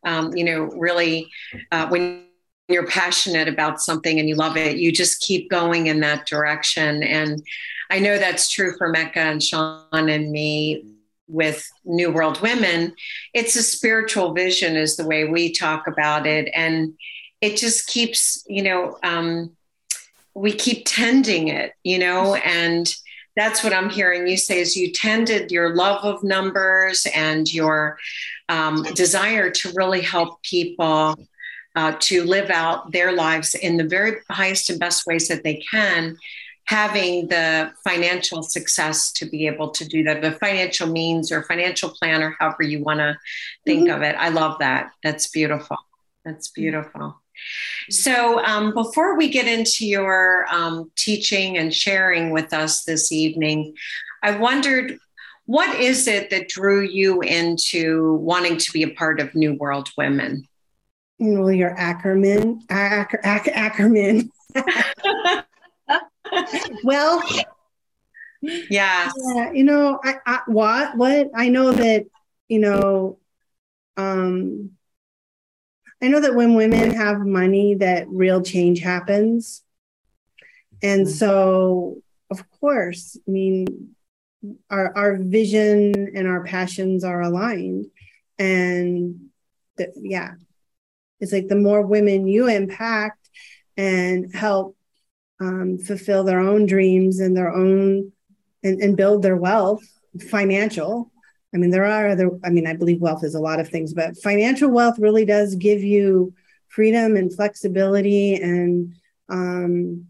um, 0.04 0.37
you 0.37 0.45
know, 0.45 0.64
really 0.64 1.31
uh, 1.71 1.88
when 1.88 2.26
you're 2.69 2.87
passionate 2.87 3.49
about 3.49 3.81
something 3.81 4.19
and 4.19 4.28
you 4.28 4.35
love 4.35 4.57
it, 4.57 4.76
you 4.76 4.92
just 4.92 5.21
keep 5.21 5.50
going 5.50 5.88
in 5.88 6.00
that 6.00 6.26
direction. 6.26 7.02
And 7.02 7.42
I 7.90 7.99
know 7.99 8.19
that's 8.19 8.50
true 8.50 8.76
for 8.78 8.88
Mecca 8.88 9.21
and 9.21 9.42
Sean 9.42 10.09
and 10.09 10.31
me 10.31 10.85
with 11.28 11.69
New 11.85 12.11
World 12.11 12.40
Women. 12.40 12.95
It's 13.35 13.57
a 13.57 13.62
spiritual 13.62 14.33
vision, 14.33 14.76
is 14.76 14.97
the 14.97 15.07
way 15.07 15.25
we 15.25 15.52
talk 15.52 15.87
about 15.87 16.26
it. 16.26 16.50
And 16.54 16.95
it 17.40 17.57
just 17.57 17.87
keeps, 17.87 18.45
you 18.47 18.62
know, 18.62 18.97
um, 19.02 19.57
we 20.35 20.52
keep 20.52 20.85
tending 20.87 21.49
it, 21.49 21.73
you 21.83 21.99
know, 21.99 22.37
and 22.37 22.92
that's 23.37 23.64
what 23.64 23.73
I'm 23.73 23.90
hearing 23.90 24.26
you 24.26 24.37
say 24.37 24.61
is 24.61 24.76
you 24.76 24.92
tended 24.92 25.50
your 25.50 25.75
love 25.75 26.04
of 26.04 26.23
numbers 26.23 27.07
and 27.14 27.52
your 27.52 27.99
um, 28.49 28.83
desire 28.95 29.50
to 29.50 29.73
really 29.75 30.02
help 30.02 30.42
people 30.42 31.16
uh, 31.75 31.95
to 32.00 32.25
live 32.25 32.50
out 32.50 32.93
their 32.93 33.12
lives 33.12 33.55
in 33.55 33.76
the 33.76 33.85
very 33.85 34.17
highest 34.31 34.71
and 34.71 34.79
best 34.79 35.07
ways 35.07 35.29
that 35.29 35.43
they 35.43 35.62
can 35.71 36.17
having 36.64 37.26
the 37.26 37.73
financial 37.83 38.43
success 38.43 39.11
to 39.12 39.26
be 39.26 39.47
able 39.47 39.71
to 39.71 39.85
do 39.85 40.05
that 40.05 40.23
the 40.23 40.31
financial 40.33 40.87
means 40.87 41.33
or 41.33 41.43
financial 41.43 41.91
plan 41.91 42.23
or 42.23 42.37
however 42.38 42.62
you 42.62 42.83
want 42.83 43.00
to 43.00 43.19
think 43.64 43.88
mm-hmm. 43.88 43.97
of 43.97 44.02
it. 44.02 44.14
I 44.17 44.29
love 44.29 44.59
that. 44.61 44.93
That's 45.02 45.29
beautiful. 45.29 45.76
That's 46.25 46.49
beautiful. 46.49 47.21
So 47.91 48.43
um, 48.45 48.73
before 48.75 49.17
we 49.17 49.29
get 49.29 49.49
into 49.49 49.87
your 49.87 50.47
um, 50.49 50.93
teaching 50.97 51.59
and 51.59 51.75
sharing 51.75 52.31
with 52.31 52.52
us 52.52 52.85
this 52.85 53.11
evening 53.11 53.75
i 54.23 54.37
wondered 54.37 54.99
what 55.47 55.79
is 55.81 56.07
it 56.07 56.31
that 56.31 56.49
drew 56.49 56.83
you 56.83 57.21
into 57.21 58.14
wanting 58.14 58.57
to 58.57 58.73
be 58.73 58.83
a 58.83 58.91
part 58.91 59.21
of 59.21 59.35
new 59.35 59.55
world 59.55 59.91
women 59.97 60.47
well 61.37 61.52
your 61.52 61.79
ackerman 61.79 62.61
Acker, 62.69 63.21
Acker, 63.23 63.50
ackerman 63.55 64.31
well, 66.85 67.23
yeah. 68.43 69.11
yeah. 69.17 69.52
You 69.52 69.64
know, 69.64 70.00
I, 70.02 70.17
I 70.26 70.41
what 70.47 70.97
what 70.97 71.31
I 71.35 71.49
know 71.49 71.73
that 71.73 72.07
you 72.49 72.59
know, 72.59 73.19
um, 73.97 74.71
I 76.02 76.09
know 76.09 76.21
that 76.21 76.35
when 76.35 76.55
women 76.55 76.93
have 76.93 77.21
money, 77.21 77.75
that 77.76 78.09
real 78.09 78.43
change 78.43 78.81
happens, 78.81 79.62
and 80.83 81.02
mm-hmm. 81.02 81.12
so 81.12 81.99
of 82.31 82.45
course, 82.61 83.17
I 83.26 83.31
mean, 83.31 83.95
our 84.71 84.97
our 84.97 85.17
vision 85.17 86.12
and 86.14 86.26
our 86.26 86.45
passions 86.45 87.05
are 87.05 87.21
aligned, 87.21 87.87
and 88.38 89.29
the, 89.76 89.93
yeah, 89.97 90.33
it's 91.23 91.33
like 91.33 91.47
the 91.47 91.55
more 91.55 91.83
women 91.83 92.26
you 92.26 92.49
impact 92.49 93.31
and 93.76 94.35
help 94.35 94.76
um, 95.41 95.79
fulfill 95.79 96.25
their 96.25 96.41
own 96.41 96.67
dreams 96.67 97.21
and 97.21 97.37
their 97.37 97.50
own 97.55 98.11
and, 98.64 98.83
and 98.83 98.97
build 98.97 99.23
their 99.23 99.37
wealth 99.37 99.85
financial. 100.29 101.12
I 101.55 101.59
mean 101.59 101.71
there 101.71 101.85
are 101.85 102.09
other 102.09 102.31
i 102.45 102.50
mean 102.50 102.67
i 102.67 102.75
believe 102.75 103.00
wealth 103.00 103.23
is 103.23 103.35
a 103.35 103.41
lot 103.41 103.61
of 103.61 103.69
things 103.69 103.93
but 103.93 104.17
financial 104.17 104.71
wealth 104.71 104.99
really 104.99 105.26
does 105.26 105.55
give 105.55 105.83
you 105.83 106.33
freedom 106.69 107.14
and 107.14 107.33
flexibility 107.33 108.35
and 108.37 108.95
um, 109.29 110.07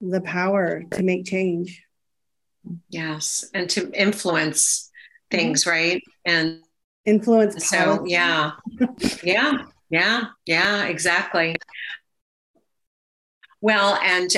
the 0.00 0.22
power 0.22 0.84
to 0.92 1.02
make 1.02 1.26
change. 1.26 1.84
Yes 2.88 3.44
and 3.54 3.70
to 3.70 3.92
influence 3.92 4.90
things 5.30 5.66
right? 5.66 6.02
And 6.24 6.62
influence 7.04 7.68
so 7.68 8.04
yeah. 8.06 8.52
Yeah 9.22 9.66
yeah 9.90 10.24
yeah 10.46 10.84
exactly. 10.84 11.56
Well 13.60 13.98
and 14.02 14.30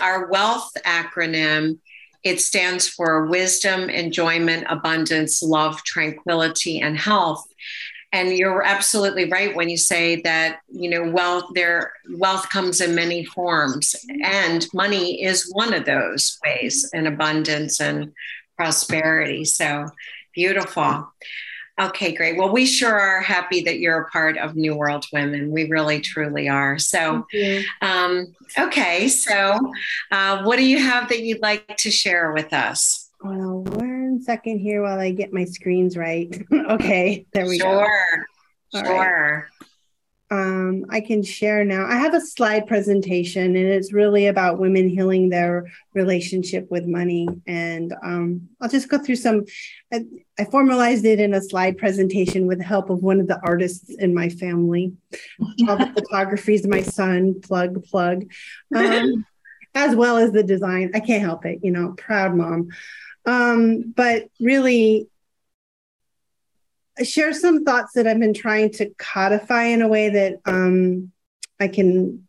our 0.00 0.28
wealth 0.28 0.70
acronym 0.84 1.78
it 2.24 2.40
stands 2.40 2.88
for 2.88 3.26
wisdom 3.26 3.90
enjoyment 3.90 4.66
abundance 4.70 5.42
love 5.42 5.82
tranquility 5.84 6.80
and 6.80 6.96
health. 6.96 7.46
And 8.12 8.32
you're 8.32 8.62
absolutely 8.62 9.28
right 9.28 9.54
when 9.54 9.68
you 9.68 9.76
say 9.76 10.20
that 10.22 10.60
you 10.68 10.88
know 10.88 11.10
wealth 11.10 11.50
there 11.54 11.92
wealth 12.16 12.48
comes 12.48 12.80
in 12.80 12.94
many 12.94 13.24
forms 13.24 13.94
and 14.22 14.66
money 14.72 15.22
is 15.22 15.50
one 15.52 15.74
of 15.74 15.84
those 15.84 16.38
ways 16.44 16.88
and 16.94 17.06
abundance 17.06 17.80
and 17.80 18.12
prosperity. 18.56 19.44
So 19.44 19.88
beautiful 20.32 21.12
Okay, 21.80 22.12
great. 22.12 22.36
Well, 22.38 22.52
we 22.52 22.66
sure 22.66 22.98
are 22.98 23.20
happy 23.20 23.62
that 23.62 23.80
you're 23.80 24.02
a 24.02 24.10
part 24.10 24.38
of 24.38 24.54
New 24.54 24.76
World 24.76 25.06
Women. 25.12 25.50
We 25.50 25.68
really, 25.68 26.00
truly 26.00 26.48
are. 26.48 26.78
So, 26.78 27.26
um, 27.82 28.32
okay. 28.56 29.08
So, 29.08 29.72
uh, 30.12 30.44
what 30.44 30.56
do 30.56 30.64
you 30.64 30.78
have 30.78 31.08
that 31.08 31.20
you'd 31.20 31.42
like 31.42 31.76
to 31.78 31.90
share 31.90 32.32
with 32.32 32.52
us? 32.52 33.10
Well, 33.22 33.62
one 33.62 34.22
second 34.22 34.60
here 34.60 34.82
while 34.82 35.00
I 35.00 35.10
get 35.10 35.32
my 35.32 35.44
screens 35.46 35.96
right. 35.96 36.44
okay, 36.52 37.26
there 37.32 37.48
we 37.48 37.58
sure. 37.58 37.86
go. 38.72 38.80
Sure. 38.80 38.84
Sure 38.84 39.48
um, 40.30 40.86
I 40.88 41.00
can 41.00 41.22
share 41.22 41.64
now. 41.64 41.86
I 41.86 41.96
have 41.96 42.14
a 42.14 42.20
slide 42.20 42.66
presentation, 42.66 43.44
and 43.44 43.56
it's 43.56 43.92
really 43.92 44.26
about 44.26 44.58
women 44.58 44.88
healing 44.88 45.28
their 45.28 45.70
relationship 45.92 46.70
with 46.70 46.86
money. 46.86 47.28
And 47.46 47.94
um, 48.02 48.48
I'll 48.60 48.68
just 48.68 48.88
go 48.88 48.98
through 48.98 49.16
some. 49.16 49.44
I, 49.92 50.04
I, 50.38 50.44
formalized 50.46 51.04
it 51.04 51.20
in 51.20 51.34
a 51.34 51.42
slide 51.42 51.76
presentation 51.76 52.46
with 52.46 52.58
the 52.58 52.64
help 52.64 52.88
of 52.88 53.02
one 53.02 53.20
of 53.20 53.28
the 53.28 53.38
artists 53.44 53.90
in 53.90 54.14
my 54.14 54.30
family. 54.30 54.94
All 55.68 55.76
the 55.76 55.92
photography 55.94 56.54
is 56.54 56.66
my 56.66 56.82
son. 56.82 57.40
Plug, 57.40 57.84
plug. 57.84 58.24
Um, 58.74 59.26
as 59.74 59.94
well 59.94 60.16
as 60.16 60.32
the 60.32 60.42
design. 60.42 60.92
I 60.94 61.00
can't 61.00 61.22
help 61.22 61.44
it, 61.44 61.60
you 61.62 61.70
know, 61.70 61.94
proud 61.98 62.34
mom. 62.34 62.68
Um, 63.26 63.92
but 63.94 64.28
really, 64.40 65.08
share 67.02 67.32
some 67.32 67.64
thoughts 67.64 67.92
that 67.94 68.06
I've 68.06 68.20
been 68.20 68.34
trying 68.34 68.70
to 68.72 68.90
codify 68.98 69.64
in 69.64 69.82
a 69.82 69.88
way 69.88 70.10
that 70.10 70.34
um, 70.44 71.10
I 71.58 71.68
can 71.68 72.26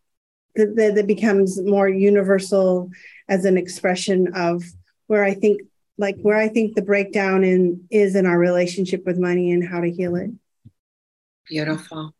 that, 0.56 0.94
that 0.96 1.08
becomes 1.08 1.62
more 1.62 1.90
universal 1.90 2.90
as 3.28 3.46
an 3.46 3.58
expression 3.58 4.34
of 4.34 4.64
where 5.08 5.24
I 5.24 5.34
think 5.34 5.62
like 5.98 6.18
where 6.22 6.38
I 6.38 6.48
think 6.48 6.76
the 6.76 6.82
breakdown 6.82 7.44
in 7.44 7.86
is 7.90 8.16
in 8.16 8.26
our 8.26 8.38
relationship 8.38 9.06
with 9.06 9.18
money 9.18 9.52
and 9.52 9.68
how 9.68 9.82
to 9.82 9.92
heal 9.92 10.16
it. 10.16 10.32
Beautiful. 11.48 12.14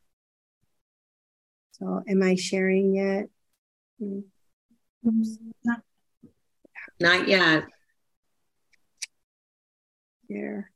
So 1.74 2.04
am 2.08 2.24
I 2.24 2.36
sharing 2.36 2.96
yet? 2.96 3.26
Oops. 4.02 5.38
Not 7.00 7.28
yet. 7.28 7.66
Here. 10.28 10.72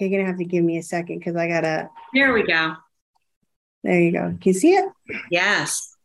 You're 0.00 0.10
gonna 0.10 0.26
have 0.26 0.38
to 0.38 0.44
give 0.44 0.64
me 0.64 0.78
a 0.78 0.82
second 0.82 1.18
because 1.18 1.36
I 1.36 1.48
gotta. 1.48 1.90
Here 2.12 2.32
we 2.32 2.44
go. 2.44 2.74
There 3.84 4.00
you 4.00 4.12
go. 4.12 4.36
Can 4.40 4.40
you 4.42 4.52
see 4.54 4.74
it? 4.74 4.86
Yes. 5.30 5.96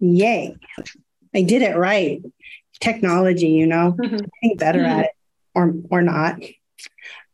Yay! 0.00 0.56
I 1.34 1.42
did 1.42 1.62
it 1.62 1.76
right. 1.76 2.22
Technology, 2.80 3.48
you 3.48 3.66
know, 3.66 3.92
getting 4.00 4.56
better 4.56 4.84
at 4.84 5.06
it, 5.06 5.10
or 5.54 5.74
or 5.90 6.02
not. 6.02 6.40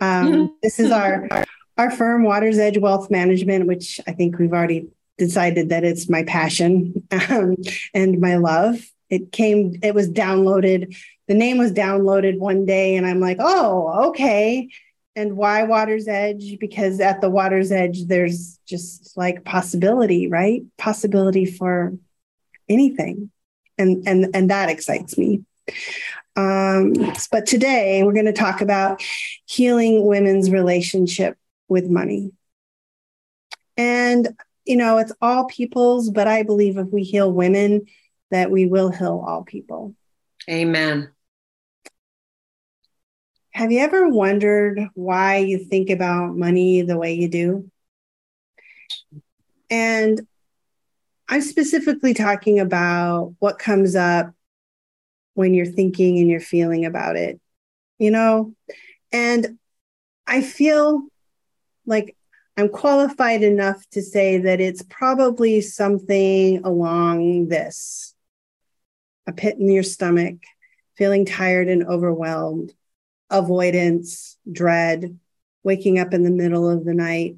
Um, 0.00 0.56
this 0.62 0.78
is 0.78 0.90
our 0.90 1.28
our 1.76 1.90
firm, 1.90 2.24
Water's 2.24 2.58
Edge 2.58 2.78
Wealth 2.78 3.10
Management, 3.10 3.66
which 3.66 4.00
I 4.06 4.12
think 4.12 4.38
we've 4.38 4.52
already 4.52 4.88
decided 5.18 5.68
that 5.70 5.84
it's 5.84 6.08
my 6.08 6.24
passion 6.24 7.06
um, 7.30 7.56
and 7.94 8.20
my 8.20 8.36
love. 8.36 8.80
It 9.08 9.32
came. 9.32 9.78
It 9.82 9.94
was 9.94 10.08
downloaded. 10.08 10.96
The 11.26 11.34
name 11.34 11.58
was 11.58 11.72
downloaded 11.72 12.38
one 12.38 12.64
day, 12.64 12.96
and 12.96 13.06
I'm 13.06 13.20
like, 13.20 13.38
oh, 13.40 14.08
okay 14.10 14.68
and 15.16 15.36
why 15.36 15.64
water's 15.64 16.08
edge? 16.08 16.58
Because 16.58 17.00
at 17.00 17.20
the 17.20 17.30
water's 17.30 17.72
edge 17.72 18.06
there's 18.06 18.58
just 18.66 19.16
like 19.16 19.44
possibility 19.44 20.28
right? 20.28 20.62
Possibility 20.78 21.44
for 21.44 21.94
anything. 22.68 23.30
And 23.78 24.06
and 24.06 24.34
and 24.34 24.50
that 24.50 24.68
excites 24.68 25.16
me. 25.16 25.44
Um, 26.36 26.92
but 27.30 27.46
today 27.46 28.02
we're 28.02 28.12
going 28.12 28.24
to 28.26 28.32
talk 28.32 28.60
about 28.60 29.02
healing 29.46 30.06
women's 30.06 30.50
relationship 30.50 31.36
with 31.68 31.88
money. 31.88 32.32
And 33.76 34.28
you 34.66 34.76
know 34.76 34.98
it's 34.98 35.12
all 35.22 35.46
people's 35.46 36.10
but 36.10 36.28
i 36.28 36.42
believe 36.42 36.76
if 36.76 36.86
we 36.88 37.02
heal 37.02 37.32
women 37.32 37.86
that 38.30 38.50
we 38.50 38.66
will 38.66 38.90
heal 38.90 39.24
all 39.26 39.42
people. 39.42 39.94
Amen 40.48 41.10
have 43.52 43.72
you 43.72 43.80
ever 43.80 44.08
wondered 44.08 44.80
why 44.94 45.38
you 45.38 45.58
think 45.58 45.90
about 45.90 46.36
money 46.36 46.82
the 46.82 46.96
way 46.96 47.14
you 47.14 47.28
do? 47.28 47.70
And 49.68 50.20
I'm 51.28 51.42
specifically 51.42 52.14
talking 52.14 52.58
about 52.58 53.34
what 53.38 53.58
comes 53.58 53.94
up 53.94 54.32
when 55.34 55.54
you're 55.54 55.66
thinking 55.66 56.18
and 56.18 56.28
you're 56.28 56.40
feeling 56.40 56.84
about 56.84 57.16
it, 57.16 57.40
you 57.98 58.10
know? 58.10 58.54
And 59.12 59.58
I 60.26 60.42
feel 60.42 61.02
like 61.86 62.16
I'm 62.56 62.68
qualified 62.68 63.42
enough 63.42 63.82
to 63.90 64.02
say 64.02 64.38
that 64.38 64.60
it's 64.60 64.82
probably 64.82 65.60
something 65.60 66.64
along 66.64 67.48
this 67.48 68.14
a 69.26 69.32
pit 69.32 69.56
in 69.58 69.70
your 69.70 69.82
stomach, 69.82 70.36
feeling 70.96 71.24
tired 71.24 71.68
and 71.68 71.86
overwhelmed, 71.86 72.74
avoidance, 73.30 74.36
dread, 74.50 75.18
waking 75.62 75.98
up 75.98 76.12
in 76.14 76.22
the 76.22 76.30
middle 76.30 76.68
of 76.68 76.84
the 76.84 76.94
night. 76.94 77.36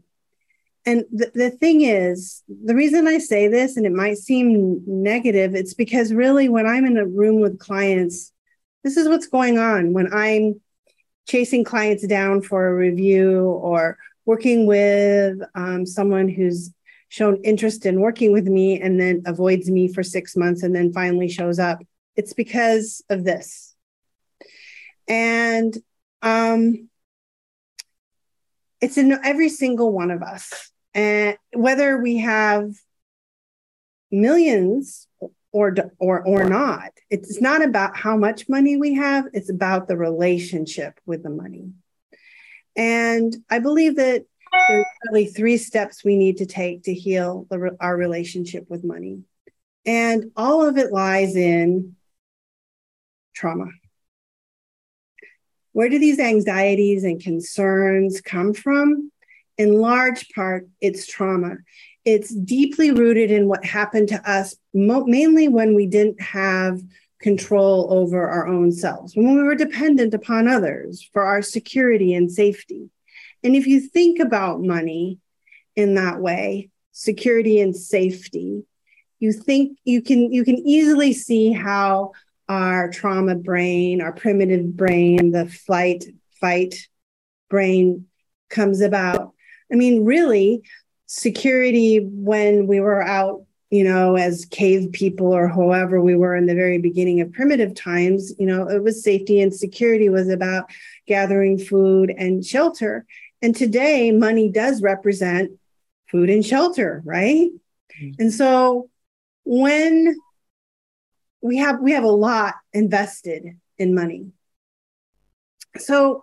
And 0.85 1.05
the, 1.13 1.31
the 1.35 1.51
thing 1.51 1.83
is, 1.83 2.43
the 2.49 2.75
reason 2.75 3.07
I 3.07 3.19
say 3.19 3.47
this, 3.47 3.77
and 3.77 3.87
it 3.87 3.93
might 3.93 4.19
seem 4.19 4.83
negative, 4.87 5.55
it's 5.55 5.75
because 5.75 6.13
really 6.13 6.49
when 6.49 6.67
I'm 6.67 6.87
in 6.87 6.97
a 6.97 7.07
room 7.07 7.41
with 7.41 7.59
clients, 7.59 8.33
this 8.83 8.97
is 8.97 9.09
what's 9.09 9.29
going 9.29 9.59
on. 9.59 9.93
When 9.93 10.13
I'm 10.13 10.61
chasing 11.29 11.63
clients 11.63 12.07
down 12.07 12.43
for 12.43 12.67
a 12.67 12.75
review 12.75 13.43
or 13.45 13.97
working 14.25 14.67
with 14.67 15.39
um, 15.55 15.87
someone 15.87 16.29
who's 16.29 16.73
shown 17.09 17.37
interest 17.45 17.87
in 17.87 18.01
working 18.01 18.33
with 18.33 18.49
me 18.49 18.81
and 18.81 19.01
then 19.01 19.23
avoids 19.27 19.71
me 19.71 19.87
for 19.87 20.03
six 20.03 20.37
months 20.37 20.63
and 20.63 20.75
then 20.75 20.93
finally 20.93 21.29
shows 21.29 21.59
up. 21.59 21.81
It's 22.17 22.33
because 22.33 23.03
of 23.11 23.25
this. 23.25 23.72
And 25.09 25.77
um, 26.23 26.89
it's 28.81 28.99
in 28.99 29.13
every 29.25 29.49
single 29.49 29.93
one 29.93 30.11
of 30.11 30.23
us. 30.23 30.71
And 30.95 31.37
whether 31.53 31.99
we 31.99 32.19
have 32.19 32.73
millions 34.11 35.09
or 35.53 35.75
or 35.99 36.23
or 36.23 36.45
not, 36.45 36.91
it's 37.11 37.41
not 37.41 37.63
about 37.63 37.97
how 37.97 38.17
much 38.17 38.49
money 38.49 38.77
we 38.77 38.95
have, 38.95 39.27
it's 39.33 39.51
about 39.51 39.89
the 39.89 39.97
relationship 39.97 40.99
with 41.07 41.23
the 41.23 41.31
money. 41.31 41.71
And 42.77 43.35
I 43.51 43.59
believe 43.59 43.97
that 43.97 44.25
there's 44.69 44.87
really 45.07 45.27
three 45.27 45.57
steps 45.57 46.05
we 46.05 46.17
need 46.17 46.39
to 46.39 46.47
take 46.47 46.85
to 46.85 46.95
heal 46.95 47.47
the, 47.51 47.77
our 47.81 47.97
relationship 47.97 48.69
with 48.69 48.85
money. 48.85 49.23
And 49.87 50.31
all 50.37 50.67
of 50.67 50.77
it 50.77 50.93
lies 50.93 51.37
in 51.37 51.97
trauma. 53.35 53.67
Where 55.73 55.89
do 55.89 55.99
these 55.99 56.19
anxieties 56.19 57.05
and 57.05 57.21
concerns 57.21 58.21
come 58.21 58.55
from? 58.55 59.11
In 59.59 59.75
large 59.75 60.29
part, 60.31 60.69
it's 60.81 61.07
trauma. 61.07 61.57
It's 62.05 62.35
deeply 62.35 62.91
rooted 62.91 63.31
in 63.31 63.49
what 63.49 63.65
happened 63.65 64.09
to 64.09 64.31
us, 64.31 64.57
mo- 64.75 65.05
mainly 65.05 65.49
when 65.49 65.75
we 65.75 65.87
didn't 65.87 66.21
have 66.21 66.81
control 67.21 67.93
over 67.93 68.29
our 68.29 68.49
own 68.49 68.73
selves, 68.73 69.15
when 69.15 69.37
we 69.37 69.43
were 69.43 69.55
dependent 69.55 70.13
upon 70.13 70.49
others 70.49 71.09
for 71.13 71.23
our 71.23 71.41
security 71.41 72.13
and 72.15 72.31
safety. 72.31 72.91
And 73.45 73.55
if 73.57 73.67
you 73.67 73.81
think 73.81 74.19
about 74.19 74.61
money 74.61 75.19
in 75.77 75.95
that 75.95 76.21
way, 76.21 76.71
security 76.91 77.61
and 77.61 77.75
safety, 77.75 78.65
you 79.21 79.33
think 79.33 79.79
you 79.85 80.03
can 80.03 80.33
you 80.33 80.45
can 80.45 80.59
easily 80.59 81.13
see 81.13 81.53
how 81.53 82.13
our 82.53 82.91
trauma 82.91 83.35
brain, 83.35 84.03
our 84.03 84.13
primitive 84.13 84.77
brain, 84.77 85.33
the 85.33 85.47
flight 85.47 86.05
fight 86.41 86.75
brain 87.49 88.07
comes 88.51 88.81
about. 88.81 89.33
I 89.73 89.77
mean, 89.77 90.05
really, 90.05 90.63
security 91.07 92.05
when 92.05 92.67
we 92.67 92.81
were 92.81 93.03
out, 93.03 93.45
you 93.71 93.85
know, 93.85 94.17
as 94.17 94.45
cave 94.45 94.93
people 94.93 95.33
or 95.33 95.49
however 95.49 96.01
we 96.01 96.15
were 96.15 96.37
in 96.37 96.47
the 96.47 96.55
very 96.55 96.79
beginning 96.79 97.23
of 97.23 97.33
primitive 97.33 97.75
times, 97.75 98.33
you 98.39 98.47
know, 98.47 98.69
it 98.69 98.83
was 98.83 99.03
safety 99.03 99.41
and 99.41 99.55
security 99.55 100.11
was 100.11 100.29
about 100.29 100.71
gathering 101.07 101.59
food 101.59 102.13
and 102.17 102.45
shelter. 102.45 103.07
And 103.41 103.57
today, 103.57 104.11
money 104.13 104.51
does 104.51 104.83
represent 104.83 105.53
food 106.11 106.29
and 106.29 106.45
shelter, 106.45 107.03
right? 107.07 107.49
Mm-hmm. 107.99 108.23
And 108.23 108.33
so 108.33 108.91
when 109.45 110.17
we 111.43 111.59
have 111.59 111.81
we 111.81 111.93
have 111.93 112.05
a 112.05 112.09
lot 112.09 112.55
invested 112.73 113.59
in 113.79 113.95
money. 113.95 114.29
So, 115.77 116.23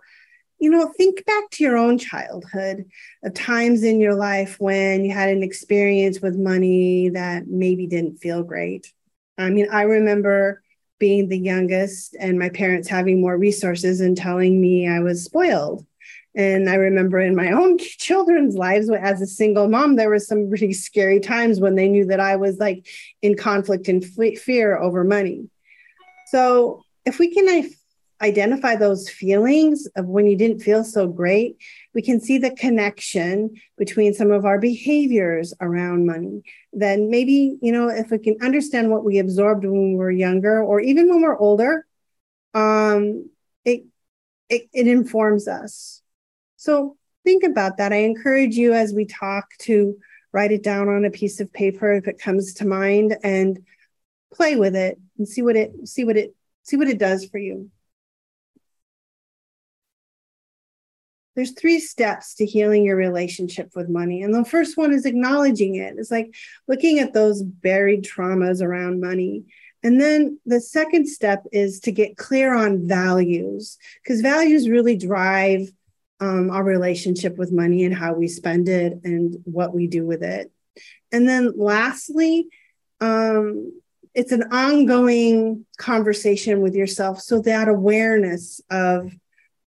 you 0.58 0.70
know, 0.70 0.92
think 0.96 1.24
back 1.26 1.50
to 1.52 1.64
your 1.64 1.76
own 1.76 1.98
childhood 1.98 2.86
of 3.22 3.34
times 3.34 3.82
in 3.82 4.00
your 4.00 4.14
life 4.14 4.56
when 4.58 5.04
you 5.04 5.12
had 5.12 5.28
an 5.28 5.42
experience 5.42 6.20
with 6.20 6.36
money 6.36 7.10
that 7.10 7.46
maybe 7.46 7.86
didn't 7.86 8.18
feel 8.18 8.42
great. 8.42 8.92
I 9.38 9.50
mean, 9.50 9.68
I 9.70 9.82
remember 9.82 10.62
being 10.98 11.28
the 11.28 11.38
youngest 11.38 12.14
and 12.18 12.38
my 12.38 12.50
parents 12.50 12.88
having 12.88 13.20
more 13.20 13.36
resources 13.36 14.00
and 14.00 14.16
telling 14.16 14.60
me 14.60 14.86
I 14.86 15.00
was 15.00 15.24
spoiled. 15.24 15.84
And 16.34 16.68
I 16.70 16.74
remember 16.74 17.18
in 17.20 17.34
my 17.34 17.52
own 17.52 17.78
children's 17.78 18.54
lives, 18.54 18.90
as 18.90 19.20
a 19.20 19.26
single 19.26 19.68
mom, 19.68 19.96
there 19.96 20.08
were 20.08 20.18
some 20.18 20.48
pretty 20.48 20.72
scary 20.72 21.20
times 21.20 21.60
when 21.60 21.74
they 21.74 21.88
knew 21.88 22.06
that 22.06 22.20
I 22.20 22.36
was 22.36 22.58
like 22.58 22.86
in 23.22 23.36
conflict 23.36 23.88
and 23.88 24.04
fear 24.04 24.78
over 24.78 25.04
money. 25.04 25.48
So 26.28 26.84
if 27.04 27.18
we 27.18 27.34
can 27.34 27.70
identify 28.22 28.76
those 28.76 29.08
feelings 29.08 29.86
of 29.96 30.06
when 30.06 30.26
you 30.26 30.36
didn't 30.36 30.60
feel 30.60 30.84
so 30.84 31.06
great, 31.06 31.56
we 31.94 32.02
can 32.02 32.20
see 32.20 32.38
the 32.38 32.50
connection 32.50 33.54
between 33.78 34.12
some 34.12 34.30
of 34.30 34.44
our 34.44 34.58
behaviors 34.58 35.54
around 35.60 36.06
money. 36.06 36.42
Then 36.72 37.10
maybe, 37.10 37.58
you 37.62 37.72
know, 37.72 37.88
if 37.88 38.10
we 38.10 38.18
can 38.18 38.36
understand 38.42 38.90
what 38.90 39.04
we 39.04 39.18
absorbed 39.18 39.64
when 39.64 39.92
we 39.92 39.96
were 39.96 40.10
younger 40.10 40.62
or 40.62 40.80
even 40.80 41.08
when 41.08 41.22
we're 41.22 41.38
older, 41.38 41.86
um, 42.54 43.30
it, 43.64 43.84
it, 44.48 44.68
it 44.72 44.86
informs 44.86 45.48
us. 45.48 46.02
So 46.60 46.98
think 47.24 47.42
about 47.42 47.78
that. 47.78 47.90
I 47.90 48.02
encourage 48.02 48.54
you 48.54 48.74
as 48.74 48.92
we 48.92 49.06
talk 49.06 49.46
to 49.60 49.96
write 50.30 50.52
it 50.52 50.62
down 50.62 50.90
on 50.90 51.06
a 51.06 51.10
piece 51.10 51.40
of 51.40 51.50
paper 51.50 51.90
if 51.94 52.06
it 52.06 52.20
comes 52.20 52.52
to 52.52 52.66
mind 52.66 53.16
and 53.24 53.60
play 54.30 54.56
with 54.56 54.76
it 54.76 54.98
and 55.16 55.26
see 55.26 55.40
what 55.40 55.56
it 55.56 55.72
see 55.88 56.04
what 56.04 56.18
it 56.18 56.34
see 56.64 56.76
what 56.76 56.90
it 56.90 56.98
does 56.98 57.24
for 57.24 57.38
you. 57.38 57.70
There's 61.34 61.52
three 61.52 61.80
steps 61.80 62.34
to 62.34 62.44
healing 62.44 62.84
your 62.84 62.96
relationship 62.96 63.70
with 63.74 63.88
money. 63.88 64.20
And 64.20 64.34
the 64.34 64.44
first 64.44 64.76
one 64.76 64.92
is 64.92 65.06
acknowledging 65.06 65.76
it. 65.76 65.94
It's 65.96 66.10
like 66.10 66.34
looking 66.68 66.98
at 66.98 67.14
those 67.14 67.42
buried 67.42 68.04
traumas 68.04 68.60
around 68.60 69.00
money. 69.00 69.44
And 69.82 69.98
then 69.98 70.38
the 70.44 70.60
second 70.60 71.08
step 71.08 71.44
is 71.52 71.80
to 71.80 71.92
get 71.92 72.18
clear 72.18 72.52
on 72.54 72.86
values, 72.86 73.78
because 74.04 74.20
values 74.20 74.68
really 74.68 74.98
drive 74.98 75.72
um, 76.20 76.50
our 76.50 76.62
relationship 76.62 77.36
with 77.36 77.50
money 77.50 77.84
and 77.84 77.94
how 77.94 78.12
we 78.12 78.28
spend 78.28 78.68
it 78.68 79.00
and 79.04 79.36
what 79.44 79.74
we 79.74 79.86
do 79.86 80.06
with 80.06 80.22
it. 80.22 80.52
And 81.10 81.28
then 81.28 81.52
lastly, 81.56 82.46
um, 83.00 83.72
it's 84.14 84.32
an 84.32 84.52
ongoing 84.52 85.64
conversation 85.78 86.60
with 86.60 86.74
yourself. 86.74 87.20
So 87.20 87.40
that 87.42 87.68
awareness 87.68 88.60
of, 88.70 89.12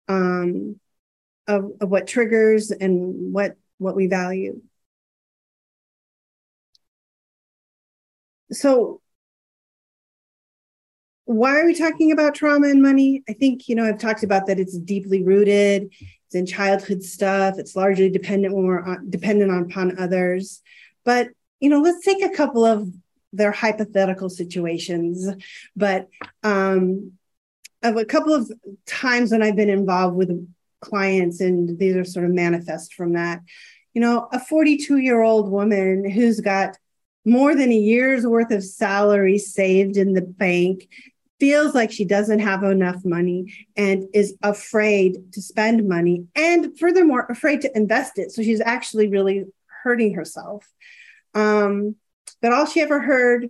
um, 0.07 0.79
of, 1.47 1.71
of 1.81 1.89
what 1.89 2.07
triggers 2.07 2.71
and 2.71 3.33
what, 3.33 3.57
what 3.77 3.95
we 3.95 4.07
value. 4.07 4.61
So 8.51 9.01
why 11.25 11.59
are 11.59 11.65
we 11.65 11.75
talking 11.75 12.13
about 12.13 12.35
trauma 12.35 12.69
and 12.69 12.81
money? 12.81 13.21
I 13.27 13.33
think, 13.33 13.67
you 13.67 13.75
know, 13.75 13.83
I've 13.83 13.97
talked 13.97 14.23
about 14.23 14.47
that 14.47 14.59
it's 14.59 14.77
deeply 14.77 15.23
rooted 15.23 15.91
it's 16.27 16.35
in 16.35 16.45
childhood 16.45 17.03
stuff. 17.03 17.57
It's 17.57 17.75
largely 17.75 18.09
dependent 18.09 18.53
when 18.53 18.65
we're 18.65 18.83
on, 18.83 19.09
dependent 19.09 19.71
upon 19.71 19.97
others. 19.97 20.61
But 21.05 21.29
you 21.59 21.69
know, 21.69 21.79
let's 21.79 22.03
take 22.03 22.23
a 22.23 22.29
couple 22.29 22.65
of 22.65 22.91
their 23.31 23.51
hypothetical 23.51 24.29
situations. 24.29 25.27
But 25.75 26.09
um, 26.43 27.13
of 27.81 27.95
a 27.95 28.05
couple 28.05 28.33
of 28.33 28.51
times 28.85 29.31
when 29.31 29.41
I've 29.41 29.55
been 29.55 29.69
involved 29.69 30.17
with 30.17 30.53
clients, 30.81 31.39
and 31.39 31.79
these 31.79 31.95
are 31.95 32.03
sort 32.03 32.25
of 32.25 32.31
manifest 32.31 32.93
from 32.93 33.13
that. 33.13 33.41
You 33.93 34.01
know, 34.01 34.27
a 34.31 34.39
42 34.39 34.97
year 34.97 35.21
old 35.21 35.49
woman 35.49 36.09
who's 36.09 36.41
got 36.41 36.77
more 37.23 37.55
than 37.55 37.71
a 37.71 37.75
year's 37.75 38.27
worth 38.27 38.51
of 38.51 38.63
salary 38.63 39.37
saved 39.37 39.97
in 39.97 40.13
the 40.13 40.21
bank 40.21 40.87
feels 41.39 41.75
like 41.75 41.91
she 41.91 42.05
doesn't 42.05 42.39
have 42.39 42.63
enough 42.63 43.03
money 43.05 43.67
and 43.75 44.07
is 44.13 44.35
afraid 44.41 45.33
to 45.33 45.41
spend 45.41 45.87
money 45.87 46.25
and 46.35 46.77
furthermore 46.79 47.27
afraid 47.29 47.61
to 47.61 47.77
invest 47.77 48.17
it. 48.17 48.31
So 48.31 48.41
she's 48.41 48.61
actually 48.61 49.07
really 49.07 49.45
hurting 49.83 50.13
herself. 50.13 50.67
Um, 51.33 51.95
but 52.41 52.53
all 52.53 52.65
she 52.65 52.81
ever 52.81 52.99
heard 52.99 53.49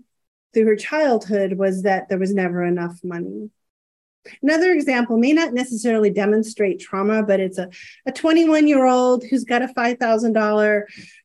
through 0.54 0.65
her 0.65 0.76
childhood 0.76 1.54
was 1.54 1.84
that 1.84 2.10
there 2.10 2.19
was 2.19 2.34
never 2.34 2.63
enough 2.63 3.00
money 3.04 3.50
Another 4.41 4.71
example 4.71 5.17
may 5.17 5.33
not 5.33 5.53
necessarily 5.53 6.09
demonstrate 6.09 6.79
trauma, 6.79 7.23
but 7.23 7.39
it's 7.39 7.57
a, 7.57 7.69
a 8.05 8.11
21 8.11 8.67
year 8.67 8.85
old 8.85 9.23
who's 9.23 9.43
got 9.43 9.61
a 9.61 9.67
$5,000 9.67 10.83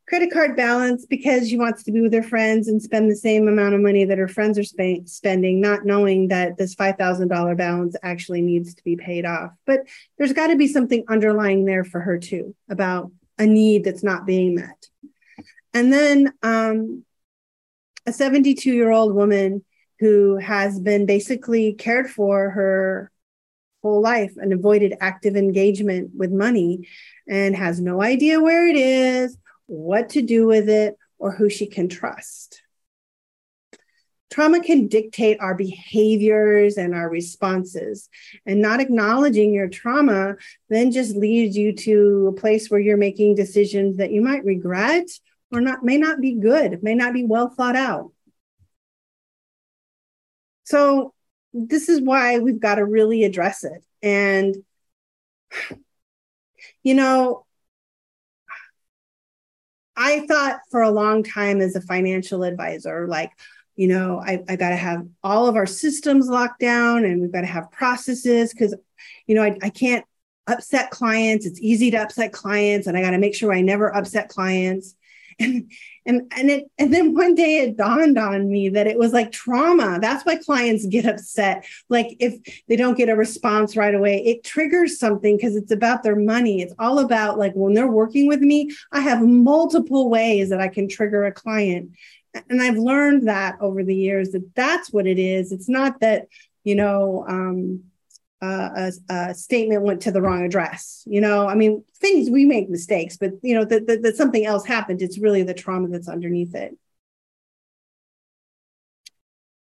credit 0.09 0.31
card 0.31 0.57
balance 0.57 1.07
because 1.07 1.49
she 1.49 1.57
wants 1.57 1.83
to 1.83 1.93
be 1.93 2.01
with 2.01 2.13
her 2.13 2.23
friends 2.23 2.69
and 2.69 2.83
spend 2.83 3.11
the 3.11 3.17
same 3.17 3.49
amount 3.49 3.75
of 3.75 3.81
money 3.81 4.05
that 4.05 4.19
her 4.19 4.29
friends 4.29 4.59
are 4.59 4.65
sp- 4.69 5.07
spending, 5.07 5.61
not 5.61 5.87
knowing 5.87 6.29
that 6.29 6.59
this 6.59 6.75
$5,000 6.75 7.57
balance 7.57 7.97
actually 8.03 8.43
needs 8.43 8.75
to 8.75 8.85
be 8.85 8.97
paid 8.97 9.25
off. 9.25 9.53
But 9.65 9.81
there's 10.19 10.33
got 10.33 10.49
to 10.49 10.57
be 10.57 10.69
something 10.69 11.05
underlying 11.09 11.65
there 11.65 11.85
for 11.85 12.01
her 12.01 12.19
too 12.19 12.55
about 12.69 13.11
a 13.39 13.47
need 13.47 13.85
that's 13.85 14.03
not 14.03 14.27
being 14.27 14.55
met. 14.55 14.89
And 15.73 15.93
then 15.93 16.33
um, 16.43 17.05
a 18.07 18.13
72 18.13 18.71
year 18.71 18.91
old 18.91 19.15
woman 19.15 19.65
who 20.03 20.37
has 20.37 20.81
been 20.81 21.07
basically 21.07 21.75
cared 21.75 22.11
for 22.11 22.51
her 22.51 23.09
whole 23.85 24.01
life 24.01 24.33
and 24.37 24.53
avoided 24.53 24.97
active 25.01 25.37
engagement 25.37 26.11
with 26.17 26.33
money 26.33 26.89
and 27.29 27.55
has 27.55 27.81
no 27.81 28.03
idea 28.03 28.41
where 28.41 28.67
it 28.67 28.75
is, 28.75 29.39
what 29.67 30.09
to 30.09 30.21
do 30.21 30.45
with 30.45 30.69
it, 30.69 30.99
or 31.21 31.31
who 31.31 31.49
she 31.49 31.67
can 31.67 31.89
trust. 31.89 32.63
Trauma 34.29 34.61
can 34.61 34.89
dictate 34.89 35.39
our 35.39 35.55
behaviors 35.55 36.79
and 36.79 36.97
our 36.97 37.09
responses. 37.09 38.09
And 38.45 38.61
not 38.61 38.81
acknowledging 38.81 39.55
your 39.55 39.69
trauma 39.69 40.35
then 40.69 40.91
just 40.91 41.15
leads 41.15 41.57
you 41.57 41.77
to 41.77 42.35
a 42.37 42.41
place 42.41 42.69
where 42.69 42.81
you're 42.81 42.97
making 42.97 43.37
decisions 43.37 43.99
that 43.99 44.11
you 44.11 44.21
might 44.21 44.45
regret 44.45 45.07
or 45.53 45.61
not 45.61 45.85
may 45.85 45.97
not 45.97 46.21
be 46.21 46.35
good, 46.35 46.83
may 46.83 46.97
not 46.97 47.13
be 47.13 47.25
well 47.25 47.51
thought 47.51 47.77
out. 47.77 48.11
So 50.73 51.13
this 51.53 51.91
is 51.91 52.01
why 52.01 52.39
we've 52.39 52.59
got 52.59 52.77
to 52.77 52.85
really 52.87 53.25
address 53.25 53.63
it. 53.63 53.85
And 54.03 54.57
you 56.83 56.95
know, 56.95 57.45
I 59.95 60.27
thought 60.27 60.61
for 60.71 60.81
a 60.81 60.91
long 60.91 61.25
time 61.25 61.61
as 61.61 61.77
a 61.77 61.83
financial 61.83 62.43
advisor, 62.43 63.07
like, 63.07 63.33
you 63.77 63.87
know, 63.87 64.19
I, 64.25 64.43
I 64.49 64.57
got 64.57 64.71
to 64.71 64.77
have 64.77 65.07
all 65.23 65.47
of 65.47 65.57
our 65.57 65.67
systems 65.67 66.27
locked 66.29 66.61
down 66.61 67.05
and 67.05 67.21
we've 67.21 67.31
got 67.31 67.43
to 67.43 67.47
have 67.47 67.71
processes 67.71 68.55
because, 68.55 68.75
you 69.27 69.35
know, 69.35 69.43
I, 69.43 69.59
I 69.63 69.69
can't 69.69 70.07
upset 70.47 70.91
clients. 70.91 71.45
It's 71.45 71.61
easy 71.61 71.91
to 71.91 71.99
upset 71.99 72.33
clients 72.33 72.87
and 72.87 72.97
I 72.97 73.03
got 73.03 73.11
to 73.11 73.19
make 73.19 73.35
sure 73.35 73.53
I 73.53 73.61
never 73.61 73.95
upset 73.95 74.31
clients. 74.31 74.95
And 75.39 75.71
and 76.05 76.33
and 76.37 76.51
it 76.51 76.65
and 76.79 76.93
then 76.93 77.15
one 77.15 77.37
day 77.37 77.59
it 77.59 77.77
dawned 77.77 78.19
on 78.19 78.51
me 78.51 78.69
that 78.71 78.89
it 78.89 78.99
was 78.99 79.13
like 79.13 79.31
trauma. 79.31 79.99
That's 80.01 80.25
why 80.25 80.37
clients 80.37 80.85
get 80.87 81.07
upset. 81.07 81.65
Like 81.89 82.17
if 82.19 82.35
they 82.69 82.77
don't 82.77 82.97
get 82.97 83.09
a 83.09 83.15
response 83.15 83.77
right 83.77 83.95
away 83.95 84.25
it 84.25 84.43
triggers 84.45 84.99
something 84.99 85.37
because 85.37 85.55
it's 85.55 85.71
about 85.71 86.03
their 86.03 86.17
money. 86.17 86.61
It's 86.61 86.75
all 86.79 86.99
about 86.99 87.39
like 87.39 87.53
when 87.55 87.75
they're 87.75 87.87
working 87.87 88.27
with 88.27 88.41
me 88.41 88.71
i 88.93 89.01
have 89.01 89.23
multiple 89.23 90.09
ways 90.09 90.51
that 90.51 90.61
i 90.61 90.69
can 90.69 90.89
trigger 90.89 91.25
a 91.25 91.33
client. 91.33 91.91
And 92.51 92.61
i've 92.61 92.79
learned 92.79 93.29
that 93.29 93.59
over 93.61 93.85
the 93.85 93.95
years 93.95 94.31
that 94.31 94.55
that's 94.55 94.93
what 94.93 95.07
it 95.07 95.19
is. 95.19 95.53
It's 95.53 95.69
not 95.69 96.01
that 96.01 96.29
you 96.65 96.75
know 96.75 97.25
um 97.29 97.85
uh, 98.43 98.91
a, 99.09 99.15
a, 99.15 99.35
statement 99.35 99.83
went 99.83 100.03
to 100.03 100.11
the 100.11 100.21
wrong 100.21 100.45
address. 100.45 101.05
You 101.07 101.21
know, 101.21 101.49
I 101.49 101.55
mean, 101.55 101.85
things 101.97 102.29
we 102.29 102.45
make 102.45 102.69
mistakes, 102.69 103.17
but 103.17 103.33
you 103.43 103.55
know 103.55 103.65
that, 103.65 103.87
that, 103.87 104.03
that 104.03 104.17
something 104.17 104.45
else 104.45 104.67
happened. 104.67 105.01
It's 105.01 105.19
really 105.19 105.45
the 105.45 105.55
trauma 105.55 105.89
that's 105.89 106.09
underneath 106.09 106.55
it. 106.55 106.77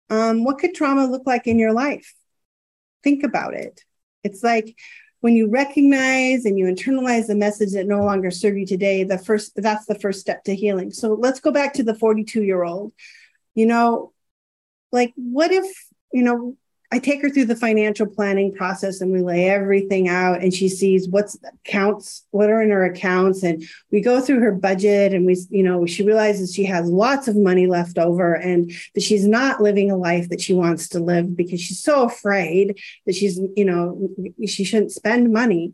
Um, 0.08 0.44
what 0.44 0.58
could 0.58 0.74
trauma 0.74 1.06
look 1.06 1.26
like 1.26 1.46
in 1.46 1.58
your 1.58 1.72
life? 1.72 2.14
Think 3.02 3.22
about 3.22 3.54
it. 3.54 3.82
It's 4.22 4.42
like 4.42 4.76
when 5.20 5.36
you 5.36 5.50
recognize 5.50 6.44
and 6.46 6.58
you 6.58 6.66
internalize 6.66 7.26
the 7.26 7.34
message 7.34 7.72
that 7.72 7.86
no 7.86 8.02
longer 8.02 8.30
serve 8.30 8.56
you 8.56 8.66
today. 8.66 9.04
The 9.04 9.18
first 9.18 9.52
that's 9.56 9.84
the 9.84 9.98
first 9.98 10.20
step 10.20 10.44
to 10.44 10.54
healing. 10.54 10.90
So 10.90 11.14
let's 11.14 11.40
go 11.40 11.50
back 11.50 11.74
to 11.74 11.82
the 11.82 11.94
42 11.94 12.42
year 12.42 12.62
old. 12.62 12.92
You 13.54 13.66
know, 13.66 14.12
like 14.90 15.12
what 15.16 15.52
if 15.52 15.66
you 16.12 16.22
know 16.22 16.56
I 16.94 17.00
take 17.00 17.22
her 17.22 17.28
through 17.28 17.46
the 17.46 17.56
financial 17.56 18.06
planning 18.06 18.54
process 18.54 19.00
and 19.00 19.10
we 19.10 19.20
lay 19.20 19.50
everything 19.50 20.08
out 20.08 20.40
and 20.40 20.54
she 20.54 20.68
sees 20.68 21.08
what's 21.08 21.36
accounts, 21.66 22.24
what 22.30 22.48
are 22.48 22.62
in 22.62 22.70
her 22.70 22.84
accounts. 22.84 23.42
And 23.42 23.64
we 23.90 24.00
go 24.00 24.20
through 24.20 24.38
her 24.38 24.52
budget 24.52 25.12
and 25.12 25.26
we, 25.26 25.36
you 25.50 25.64
know, 25.64 25.86
she 25.86 26.04
realizes 26.04 26.54
she 26.54 26.62
has 26.66 26.88
lots 26.88 27.26
of 27.26 27.34
money 27.34 27.66
left 27.66 27.98
over 27.98 28.34
and 28.34 28.70
that 28.94 29.02
she's 29.02 29.26
not 29.26 29.60
living 29.60 29.90
a 29.90 29.96
life 29.96 30.28
that 30.28 30.40
she 30.40 30.54
wants 30.54 30.88
to 30.90 31.00
live 31.00 31.36
because 31.36 31.60
she's 31.60 31.82
so 31.82 32.04
afraid 32.04 32.78
that 33.06 33.16
she's, 33.16 33.40
you 33.56 33.64
know, 33.64 34.08
she 34.46 34.62
shouldn't 34.62 34.92
spend 34.92 35.32
money. 35.32 35.72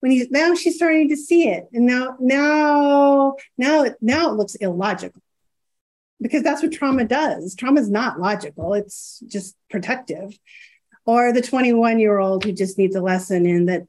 When 0.00 0.10
he's 0.10 0.28
now 0.32 0.56
she's 0.56 0.74
starting 0.74 1.08
to 1.10 1.16
see 1.16 1.48
it. 1.48 1.68
And 1.72 1.86
now, 1.86 2.16
now, 2.18 3.36
now, 3.56 3.86
now 4.00 4.30
it 4.30 4.36
looks 4.36 4.56
illogical 4.56 5.22
because 6.20 6.42
that's 6.42 6.62
what 6.62 6.72
trauma 6.72 7.04
does. 7.04 7.54
Trauma 7.54 7.80
is 7.80 7.90
not 7.90 8.20
logical, 8.20 8.74
it's 8.74 9.22
just 9.26 9.56
protective. 9.70 10.38
Or 11.04 11.32
the 11.32 11.42
21 11.42 12.00
year 12.00 12.18
old 12.18 12.44
who 12.44 12.52
just 12.52 12.78
needs 12.78 12.96
a 12.96 13.00
lesson 13.00 13.46
in 13.46 13.66
that 13.66 13.86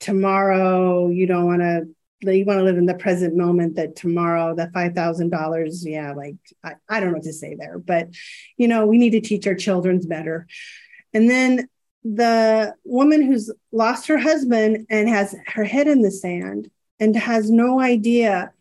tomorrow 0.00 1.08
you 1.08 1.26
don't 1.26 1.46
want 1.46 1.62
to 1.62 1.86
you 2.22 2.44
want 2.44 2.58
to 2.58 2.64
live 2.64 2.78
in 2.78 2.86
the 2.86 2.94
present 2.94 3.36
moment 3.36 3.76
that 3.76 3.94
tomorrow 3.94 4.54
that 4.54 4.72
$5000 4.72 5.78
yeah 5.84 6.12
like 6.12 6.36
I, 6.64 6.74
I 6.88 6.98
don't 6.98 7.10
know 7.10 7.14
what 7.14 7.24
to 7.24 7.32
say 7.32 7.54
there 7.54 7.78
but 7.78 8.08
you 8.56 8.68
know 8.68 8.86
we 8.86 8.98
need 8.98 9.10
to 9.10 9.20
teach 9.20 9.46
our 9.46 9.54
children 9.54 10.00
better 10.00 10.46
and 11.12 11.30
then 11.30 11.68
the 12.04 12.74
woman 12.84 13.22
who's 13.22 13.50
lost 13.72 14.06
her 14.06 14.18
husband 14.18 14.86
and 14.90 15.08
has 15.08 15.34
her 15.46 15.64
head 15.64 15.88
in 15.88 16.02
the 16.02 16.10
sand 16.10 16.70
and 17.00 17.16
has 17.16 17.50
no 17.50 17.80
idea 17.80 18.52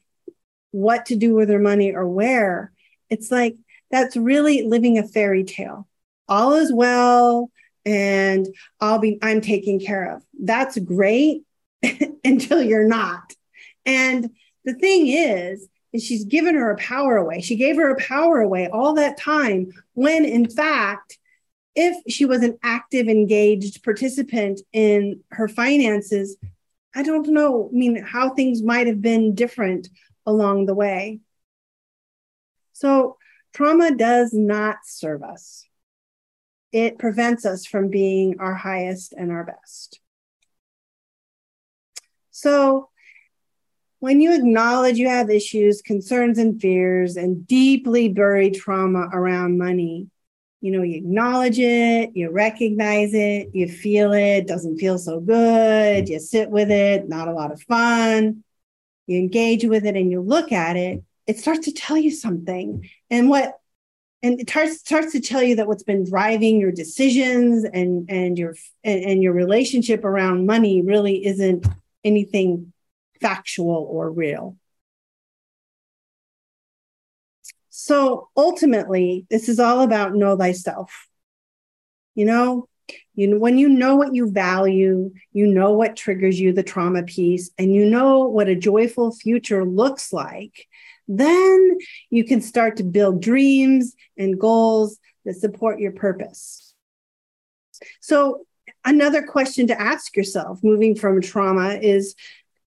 what 0.72 1.06
to 1.08 1.16
do 1.16 1.34
with 1.34 1.50
her 1.50 1.60
money 1.60 1.94
or 1.94 2.08
where 2.08 2.72
it's 3.10 3.32
like 3.32 3.56
that's 3.92 4.18
really 4.18 4.64
living 4.64 4.98
a 4.98 5.08
fairy 5.08 5.44
tale. 5.44 5.88
All 6.28 6.54
is 6.54 6.74
well 6.74 7.52
and 7.86 8.48
I'll 8.80 9.00
be 9.00 9.20
I'm 9.22 9.42
taken 9.42 9.80
care 9.80 10.16
of. 10.16 10.24
That's 10.42 10.78
great 10.80 11.44
until 12.24 12.62
you're 12.62 12.88
not. 12.88 13.34
And 13.86 14.32
the 14.64 14.74
thing 14.74 15.08
is, 15.08 15.68
is 15.94 16.04
she's 16.04 16.26
given 16.26 16.56
her 16.56 16.72
a 16.72 16.78
power 16.78 17.18
away. 17.18 17.42
She 17.42 17.56
gave 17.56 17.76
her 17.76 17.92
a 17.92 18.02
power 18.02 18.42
away 18.42 18.68
all 18.68 18.94
that 18.96 19.18
time 19.18 19.72
when 19.94 20.26
in 20.26 20.50
fact 20.50 21.18
if 21.76 21.96
she 22.12 22.26
was 22.26 22.42
an 22.42 22.58
active 22.64 23.08
engaged 23.08 23.84
participant 23.84 24.62
in 24.74 25.20
her 25.32 25.48
finances 25.48 26.38
I 26.96 27.04
don't 27.04 27.28
know, 27.28 27.70
I 27.72 27.76
mean, 27.76 27.98
how 28.02 28.30
things 28.30 28.64
might 28.64 28.88
have 28.88 29.02
been 29.02 29.36
different 29.36 29.90
along 30.26 30.66
the 30.66 30.74
way. 30.74 31.20
So, 32.76 33.16
trauma 33.54 33.96
does 33.96 34.34
not 34.34 34.80
serve 34.84 35.24
us, 35.24 35.66
it 36.74 37.00
prevents 37.00 37.46
us 37.46 37.66
from 37.66 37.90
being 37.90 38.36
our 38.40 38.54
highest 38.54 39.14
and 39.14 39.32
our 39.32 39.46
best. 39.46 40.02
So, 42.32 42.90
when 44.00 44.20
you 44.20 44.36
acknowledge 44.36 44.98
you 44.98 45.08
have 45.08 45.30
issues, 45.30 45.82
concerns, 45.82 46.38
and 46.38 46.60
fears, 46.60 47.16
and 47.16 47.48
deeply 47.48 48.10
buried 48.10 48.56
trauma 48.56 49.08
around 49.14 49.58
money, 49.58 50.10
you 50.60 50.74
know, 50.74 50.82
you 50.82 50.98
acknowledge 50.98 51.60
it, 51.60 52.12
you 52.14 52.30
recognize 52.30 53.14
it, 53.14 53.52
you 53.54 53.70
feel 53.70 54.12
it, 54.12 54.48
doesn't 54.48 54.80
feel 54.80 54.98
so 54.98 55.22
good, 55.22 56.10
you 56.10 56.20
sit 56.20 56.50
with 56.50 56.70
it, 56.70 57.08
not 57.08 57.30
a 57.30 57.34
lot 57.34 57.54
of 57.54 57.62
fun, 57.62 58.44
you 59.08 59.18
engage 59.18 59.64
with 59.64 59.86
it, 59.86 59.96
and 59.96 60.12
you 60.12 60.20
look 60.20 60.52
at 60.52 60.76
it 60.76 61.02
it 61.28 61.40
starts 61.40 61.66
to 61.66 61.72
tell 61.72 61.98
you 61.98 62.12
something. 62.12 62.90
And 63.10 63.30
what 63.30 63.60
and 64.24 64.40
it 64.40 64.50
starts 64.50 64.80
starts 64.80 65.12
to 65.12 65.20
tell 65.20 65.44
you 65.44 65.58
that 65.58 65.68
what's 65.68 65.84
been 65.84 66.04
driving 66.04 66.60
your 66.60 66.72
decisions 66.72 67.64
and 67.64 68.10
and 68.10 68.38
your 68.38 68.56
and, 68.84 69.04
and 69.04 69.24
your 69.24 69.34
relationship 69.34 70.04
around 70.04 70.46
money 70.46 70.82
really 70.82 71.26
isn't 71.26 71.68
anything 72.04 72.74
factual 73.22 73.88
or 73.90 74.12
real. 74.12 74.58
So 77.70 78.30
ultimately, 78.38 79.26
this 79.30 79.50
is 79.50 79.60
all 79.60 79.82
about 79.82 80.16
know 80.16 80.38
thyself. 80.38 81.08
You 82.16 82.26
know, 82.26 82.70
you 83.16 83.28
know, 83.28 83.38
when 83.38 83.58
you 83.58 83.70
know 83.70 83.96
what 83.96 84.16
you 84.16 84.32
value, 84.32 85.14
you 85.34 85.48
know 85.48 85.74
what 85.74 85.96
triggers 85.96 86.40
you, 86.40 86.54
the 86.54 86.64
trauma 86.64 87.04
piece, 87.04 87.52
and 87.58 87.74
you 87.74 87.86
know 87.86 88.26
what 88.26 88.48
a 88.48 88.56
joyful 88.56 89.12
future 89.12 89.66
looks 89.66 90.14
like, 90.14 90.68
then 91.08 91.78
you 92.10 92.24
can 92.24 92.42
start 92.42 92.78
to 92.78 92.84
build 92.84 93.22
dreams 93.22 93.96
and 94.18 94.40
goals 94.40 95.00
that 95.26 95.36
support 95.36 95.80
your 95.80 95.92
purpose. 95.92 96.74
So, 98.02 98.46
another 98.84 99.24
question 99.24 99.68
to 99.68 99.80
ask 99.80 100.16
yourself 100.16 100.60
moving 100.64 100.96
from 100.96 101.22
trauma 101.22 101.80
is 101.82 102.16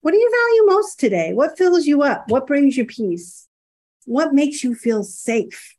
what 0.02 0.12
do 0.12 0.18
you 0.18 0.30
value 0.30 0.76
most 0.76 1.00
today? 1.00 1.34
What 1.34 1.58
fills 1.58 1.86
you 1.86 2.04
up? 2.04 2.30
What 2.30 2.48
brings 2.48 2.78
you 2.78 2.86
peace? 2.86 3.48
What 4.06 4.34
makes 4.34 4.64
you 4.64 4.76
feel 4.76 5.04
safe? 5.04 5.76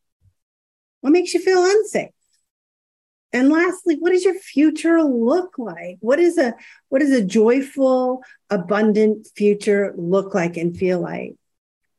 What 1.00 1.12
makes 1.12 1.32
you 1.34 1.40
feel 1.40 1.64
unsafe? 1.64 2.10
And 3.32 3.50
lastly, 3.50 3.96
what 3.98 4.12
does 4.12 4.24
your 4.24 4.34
future 4.34 5.02
look 5.02 5.58
like? 5.58 5.98
What 6.00 6.18
is 6.18 6.38
a 6.38 6.54
what 6.88 7.00
does 7.00 7.10
a 7.10 7.24
joyful, 7.24 8.22
abundant 8.50 9.28
future 9.36 9.94
look 9.96 10.34
like 10.34 10.56
and 10.56 10.76
feel 10.76 11.00
like? 11.00 11.34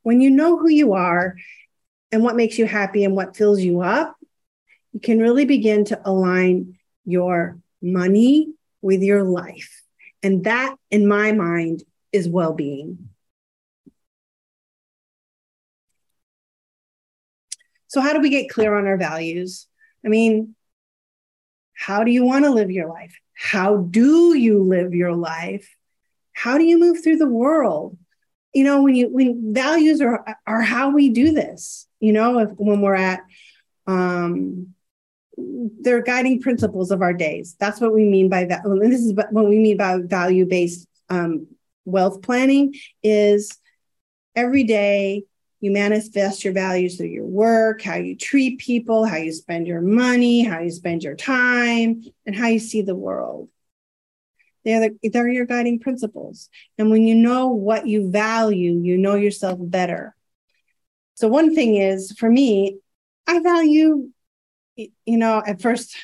When 0.07 0.21
you 0.21 0.29
know 0.29 0.57
who 0.57 0.69
you 0.69 0.93
are 0.93 1.35
and 2.13 2.23
what 2.23 2.37
makes 2.37 2.57
you 2.57 2.65
happy 2.65 3.03
and 3.03 3.13
what 3.13 3.35
fills 3.35 3.59
you 3.59 3.81
up, 3.81 4.15
you 4.93 5.01
can 5.01 5.19
really 5.19 5.43
begin 5.43 5.83
to 5.83 5.99
align 6.05 6.79
your 7.03 7.59
money 7.81 8.53
with 8.81 9.01
your 9.01 9.25
life. 9.25 9.83
And 10.23 10.45
that, 10.45 10.73
in 10.89 11.09
my 11.09 11.33
mind, 11.33 11.83
is 12.13 12.29
well 12.29 12.53
being. 12.53 13.09
So, 17.89 17.99
how 17.99 18.13
do 18.13 18.21
we 18.21 18.29
get 18.29 18.49
clear 18.49 18.75
on 18.75 18.87
our 18.87 18.95
values? 18.95 19.67
I 20.05 20.07
mean, 20.07 20.55
how 21.73 22.05
do 22.05 22.11
you 22.11 22.23
want 22.23 22.45
to 22.45 22.51
live 22.51 22.71
your 22.71 22.87
life? 22.87 23.19
How 23.33 23.75
do 23.75 24.37
you 24.37 24.63
live 24.63 24.93
your 24.93 25.13
life? 25.13 25.75
How 26.31 26.57
do 26.57 26.63
you 26.63 26.79
move 26.79 27.03
through 27.03 27.17
the 27.17 27.27
world? 27.27 27.97
You 28.57 28.63
know 28.63 28.81
when 28.81 28.95
you 28.95 29.07
when 29.09 29.53
values 29.53 30.01
are 30.01 30.25
are 30.45 30.61
how 30.61 30.89
we 30.89 31.09
do 31.09 31.31
this 31.31 31.87
you 31.99 32.11
know 32.11 32.39
if 32.39 32.49
when 32.57 32.81
we're 32.81 32.95
at 32.95 33.21
um, 33.87 34.73
they're 35.37 36.01
guiding 36.01 36.41
principles 36.41 36.91
of 36.91 37.01
our 37.01 37.13
days. 37.13 37.55
That's 37.59 37.79
what 37.79 37.93
we 37.93 38.03
mean 38.03 38.29
by 38.29 38.45
that. 38.45 38.65
And 38.65 38.91
this 38.91 39.01
is 39.01 39.13
what 39.13 39.47
we 39.47 39.57
mean 39.57 39.77
by 39.77 39.99
value 39.99 40.45
based 40.45 40.87
um, 41.09 41.47
wealth 41.85 42.21
planning 42.21 42.73
is 43.03 43.57
every 44.35 44.63
day 44.63 45.23
you 45.59 45.71
manifest 45.71 46.43
your 46.43 46.53
values 46.53 46.97
through 46.97 47.07
your 47.07 47.25
work, 47.25 47.81
how 47.81 47.95
you 47.95 48.15
treat 48.15 48.59
people, 48.59 49.05
how 49.05 49.17
you 49.17 49.31
spend 49.31 49.67
your 49.67 49.81
money, 49.81 50.43
how 50.43 50.59
you 50.59 50.69
spend 50.69 51.03
your 51.03 51.15
time, 51.15 52.03
and 52.25 52.35
how 52.35 52.47
you 52.47 52.59
see 52.59 52.81
the 52.81 52.95
world. 52.95 53.49
They're, 54.67 54.89
the, 55.01 55.09
they're 55.09 55.29
your 55.29 55.45
guiding 55.45 55.79
principles. 55.79 56.49
And 56.77 56.91
when 56.91 57.07
you 57.07 57.15
know 57.15 57.47
what 57.47 57.87
you 57.87 58.11
value, 58.11 58.73
you 58.73 58.97
know 58.97 59.15
yourself 59.15 59.57
better. 59.61 60.13
So, 61.15 61.29
one 61.29 61.55
thing 61.55 61.77
is 61.77 62.11
for 62.19 62.29
me, 62.29 62.77
I 63.25 63.39
value, 63.39 64.09
you 64.75 64.89
know, 65.05 65.41
at 65.47 65.61
first, 65.61 65.95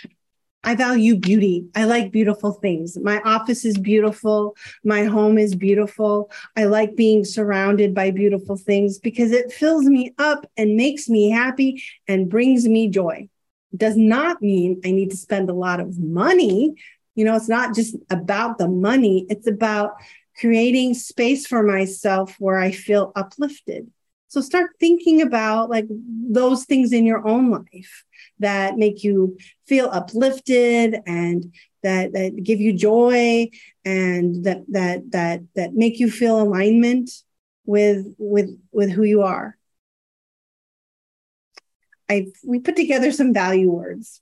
I 0.64 0.76
value 0.76 1.18
beauty. 1.18 1.68
I 1.76 1.84
like 1.84 2.14
beautiful 2.14 2.54
things. 2.54 2.98
My 2.98 3.20
office 3.26 3.66
is 3.66 3.78
beautiful. 3.78 4.56
My 4.86 5.04
home 5.04 5.38
is 5.38 5.56
beautiful. 5.56 6.32
I 6.56 6.64
like 6.64 6.96
being 6.96 7.26
surrounded 7.26 7.94
by 7.94 8.12
beautiful 8.12 8.56
things 8.56 8.98
because 8.98 9.34
it 9.34 9.52
fills 9.52 9.84
me 9.84 10.14
up 10.18 10.50
and 10.56 10.78
makes 10.78 11.10
me 11.10 11.30
happy 11.30 11.84
and 12.08 12.30
brings 12.30 12.66
me 12.66 12.88
joy. 12.88 13.28
Does 13.76 13.98
not 13.98 14.42
mean 14.42 14.80
I 14.86 14.92
need 14.92 15.10
to 15.10 15.18
spend 15.18 15.50
a 15.50 15.54
lot 15.54 15.82
of 15.82 16.00
money. 16.00 16.76
You 17.16 17.26
know, 17.26 17.36
it's 17.36 17.50
not 17.50 17.76
just 17.76 17.96
about 18.10 18.58
the 18.58 18.68
money, 18.68 19.26
it's 19.30 19.48
about 19.48 19.94
creating 20.38 20.94
space 20.96 21.46
for 21.46 21.62
myself 21.62 22.36
where 22.40 22.60
I 22.60 22.72
feel 22.72 23.12
uplifted. 23.16 23.92
So 24.28 24.42
start 24.42 24.72
thinking 24.80 25.22
about 25.22 25.70
like 25.70 25.86
those 25.90 26.66
things 26.66 26.92
in 26.92 27.06
your 27.06 27.28
own 27.28 27.52
life 27.52 28.04
that 28.40 28.78
make 28.78 29.04
you 29.04 29.38
feel 29.68 29.90
uplifted 29.92 31.02
and 31.06 31.54
that, 31.84 32.14
that 32.14 32.44
give 32.44 32.60
you 32.60 32.74
joy 32.74 33.50
and 33.86 34.44
that 34.46 34.64
that 34.70 35.12
that 35.12 35.42
that 35.56 35.74
make 35.76 36.00
you 36.00 36.10
feel 36.10 36.42
alignment 36.42 37.12
with 37.66 38.08
with 38.18 38.50
with 38.72 38.90
who 38.90 39.04
you 39.04 39.22
are. 39.22 39.56
I 42.10 42.28
we 42.44 42.60
put 42.60 42.76
together 42.76 43.12
some 43.12 43.34
value 43.34 43.70
words. 43.70 44.20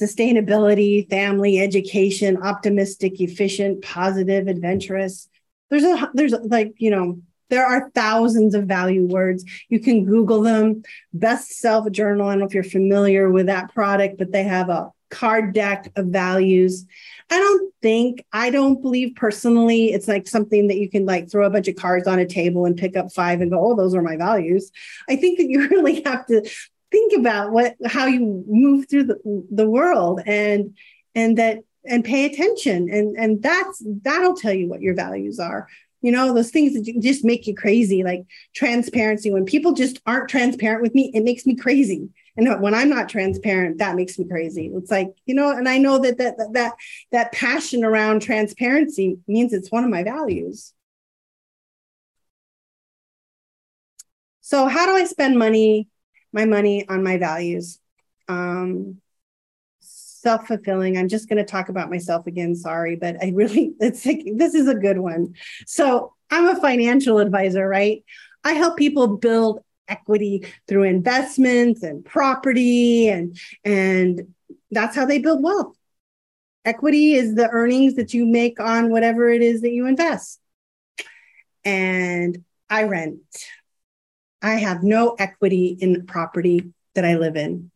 Sustainability, 0.00 1.08
family, 1.10 1.60
education, 1.60 2.42
optimistic, 2.42 3.20
efficient, 3.20 3.82
positive, 3.82 4.46
adventurous. 4.48 5.28
There's 5.70 5.84
a 5.84 6.10
there's 6.14 6.32
like, 6.32 6.74
you 6.78 6.90
know, 6.90 7.20
there 7.50 7.66
are 7.66 7.90
thousands 7.90 8.54
of 8.54 8.64
value 8.64 9.06
words. 9.06 9.44
You 9.68 9.80
can 9.80 10.06
Google 10.06 10.40
them. 10.40 10.82
Best 11.12 11.58
Self 11.58 11.90
Journal. 11.90 12.26
I 12.26 12.32
don't 12.32 12.40
know 12.40 12.46
if 12.46 12.54
you're 12.54 12.64
familiar 12.64 13.30
with 13.30 13.46
that 13.46 13.74
product, 13.74 14.16
but 14.16 14.32
they 14.32 14.44
have 14.44 14.70
a 14.70 14.90
card 15.10 15.52
deck 15.52 15.92
of 15.94 16.06
values. 16.06 16.86
I 17.30 17.38
don't 17.38 17.74
think, 17.82 18.24
I 18.32 18.48
don't 18.48 18.80
believe 18.80 19.14
personally 19.14 19.92
it's 19.92 20.08
like 20.08 20.26
something 20.26 20.68
that 20.68 20.78
you 20.78 20.88
can 20.88 21.04
like 21.04 21.30
throw 21.30 21.46
a 21.46 21.50
bunch 21.50 21.68
of 21.68 21.76
cards 21.76 22.08
on 22.08 22.18
a 22.18 22.26
table 22.26 22.64
and 22.64 22.76
pick 22.76 22.96
up 22.96 23.12
five 23.12 23.42
and 23.42 23.50
go, 23.50 23.72
oh, 23.72 23.76
those 23.76 23.94
are 23.94 24.02
my 24.02 24.16
values. 24.16 24.70
I 25.08 25.16
think 25.16 25.38
that 25.38 25.48
you 25.48 25.68
really 25.70 26.02
have 26.02 26.26
to 26.26 26.48
think 26.92 27.14
about 27.18 27.50
what 27.50 27.74
how 27.86 28.06
you 28.06 28.44
move 28.46 28.88
through 28.88 29.04
the, 29.04 29.46
the 29.50 29.68
world 29.68 30.20
and 30.26 30.76
and 31.16 31.38
that 31.38 31.64
and 31.84 32.04
pay 32.04 32.26
attention. 32.26 32.88
And 32.90 33.16
and 33.16 33.42
that's 33.42 33.82
that'll 34.02 34.36
tell 34.36 34.52
you 34.52 34.68
what 34.68 34.82
your 34.82 34.94
values 34.94 35.40
are. 35.40 35.66
You 36.00 36.12
know 36.12 36.32
those 36.34 36.50
things 36.50 36.74
that 36.74 37.00
just 37.00 37.24
make 37.24 37.46
you 37.46 37.54
crazy 37.54 38.04
like 38.04 38.24
transparency. 38.54 39.32
When 39.32 39.44
people 39.44 39.72
just 39.72 40.00
aren't 40.06 40.28
transparent 40.28 40.82
with 40.82 40.94
me 40.94 41.10
it 41.14 41.24
makes 41.24 41.46
me 41.46 41.56
crazy. 41.56 42.10
And 42.36 42.62
when 42.62 42.74
i'm 42.74 42.88
not 42.88 43.08
transparent 43.08 43.78
that 43.78 43.96
makes 43.96 44.18
me 44.18 44.26
crazy. 44.26 44.70
It's 44.74 44.90
like 44.90 45.08
you 45.26 45.34
know 45.34 45.50
and 45.50 45.68
i 45.68 45.78
know 45.78 45.98
that 45.98 46.18
that 46.18 46.36
that 46.52 46.74
that 47.10 47.32
passion 47.32 47.84
around 47.84 48.20
transparency 48.22 49.18
means 49.26 49.52
it's 49.52 49.72
one 49.72 49.84
of 49.84 49.90
my 49.90 50.02
values. 50.02 50.72
So 54.40 54.66
how 54.66 54.86
do 54.86 54.92
i 54.92 55.04
spend 55.04 55.38
money 55.38 55.88
my 56.32 56.44
money 56.44 56.88
on 56.88 57.02
my 57.02 57.18
values 57.18 57.78
um 58.28 59.00
self 60.22 60.46
fulfilling. 60.46 60.96
I'm 60.96 61.08
just 61.08 61.28
going 61.28 61.38
to 61.38 61.50
talk 61.50 61.68
about 61.68 61.90
myself 61.90 62.26
again. 62.26 62.54
Sorry, 62.54 62.96
but 62.96 63.16
I 63.22 63.32
really, 63.34 63.74
it's 63.80 64.06
like, 64.06 64.24
this 64.36 64.54
is 64.54 64.68
a 64.68 64.74
good 64.74 64.98
one. 64.98 65.34
So 65.66 66.14
I'm 66.30 66.48
a 66.48 66.60
financial 66.60 67.18
advisor, 67.18 67.68
right? 67.68 68.04
I 68.44 68.52
help 68.52 68.76
people 68.76 69.16
build 69.16 69.60
equity 69.88 70.46
through 70.68 70.84
investments 70.84 71.82
and 71.82 72.04
property 72.04 73.08
and 73.08 73.36
and 73.64 74.32
that's 74.70 74.94
how 74.94 75.04
they 75.04 75.18
build 75.18 75.42
wealth 75.42 75.76
equity 76.64 77.14
is 77.14 77.34
the 77.34 77.48
earnings 77.50 77.94
that 77.94 78.14
you 78.14 78.24
make 78.24 78.60
on 78.60 78.90
whatever 78.90 79.28
it 79.28 79.42
is 79.42 79.60
that 79.60 79.72
you 79.72 79.86
invest 79.86 80.40
and 81.64 82.44
i 82.70 82.84
rent 82.84 83.18
i 84.42 84.54
have 84.54 84.82
no 84.82 85.14
equity 85.18 85.76
in 85.80 85.92
the 85.92 86.02
property 86.02 86.72
that 86.94 87.04
i 87.04 87.16
live 87.16 87.36
in 87.36 87.70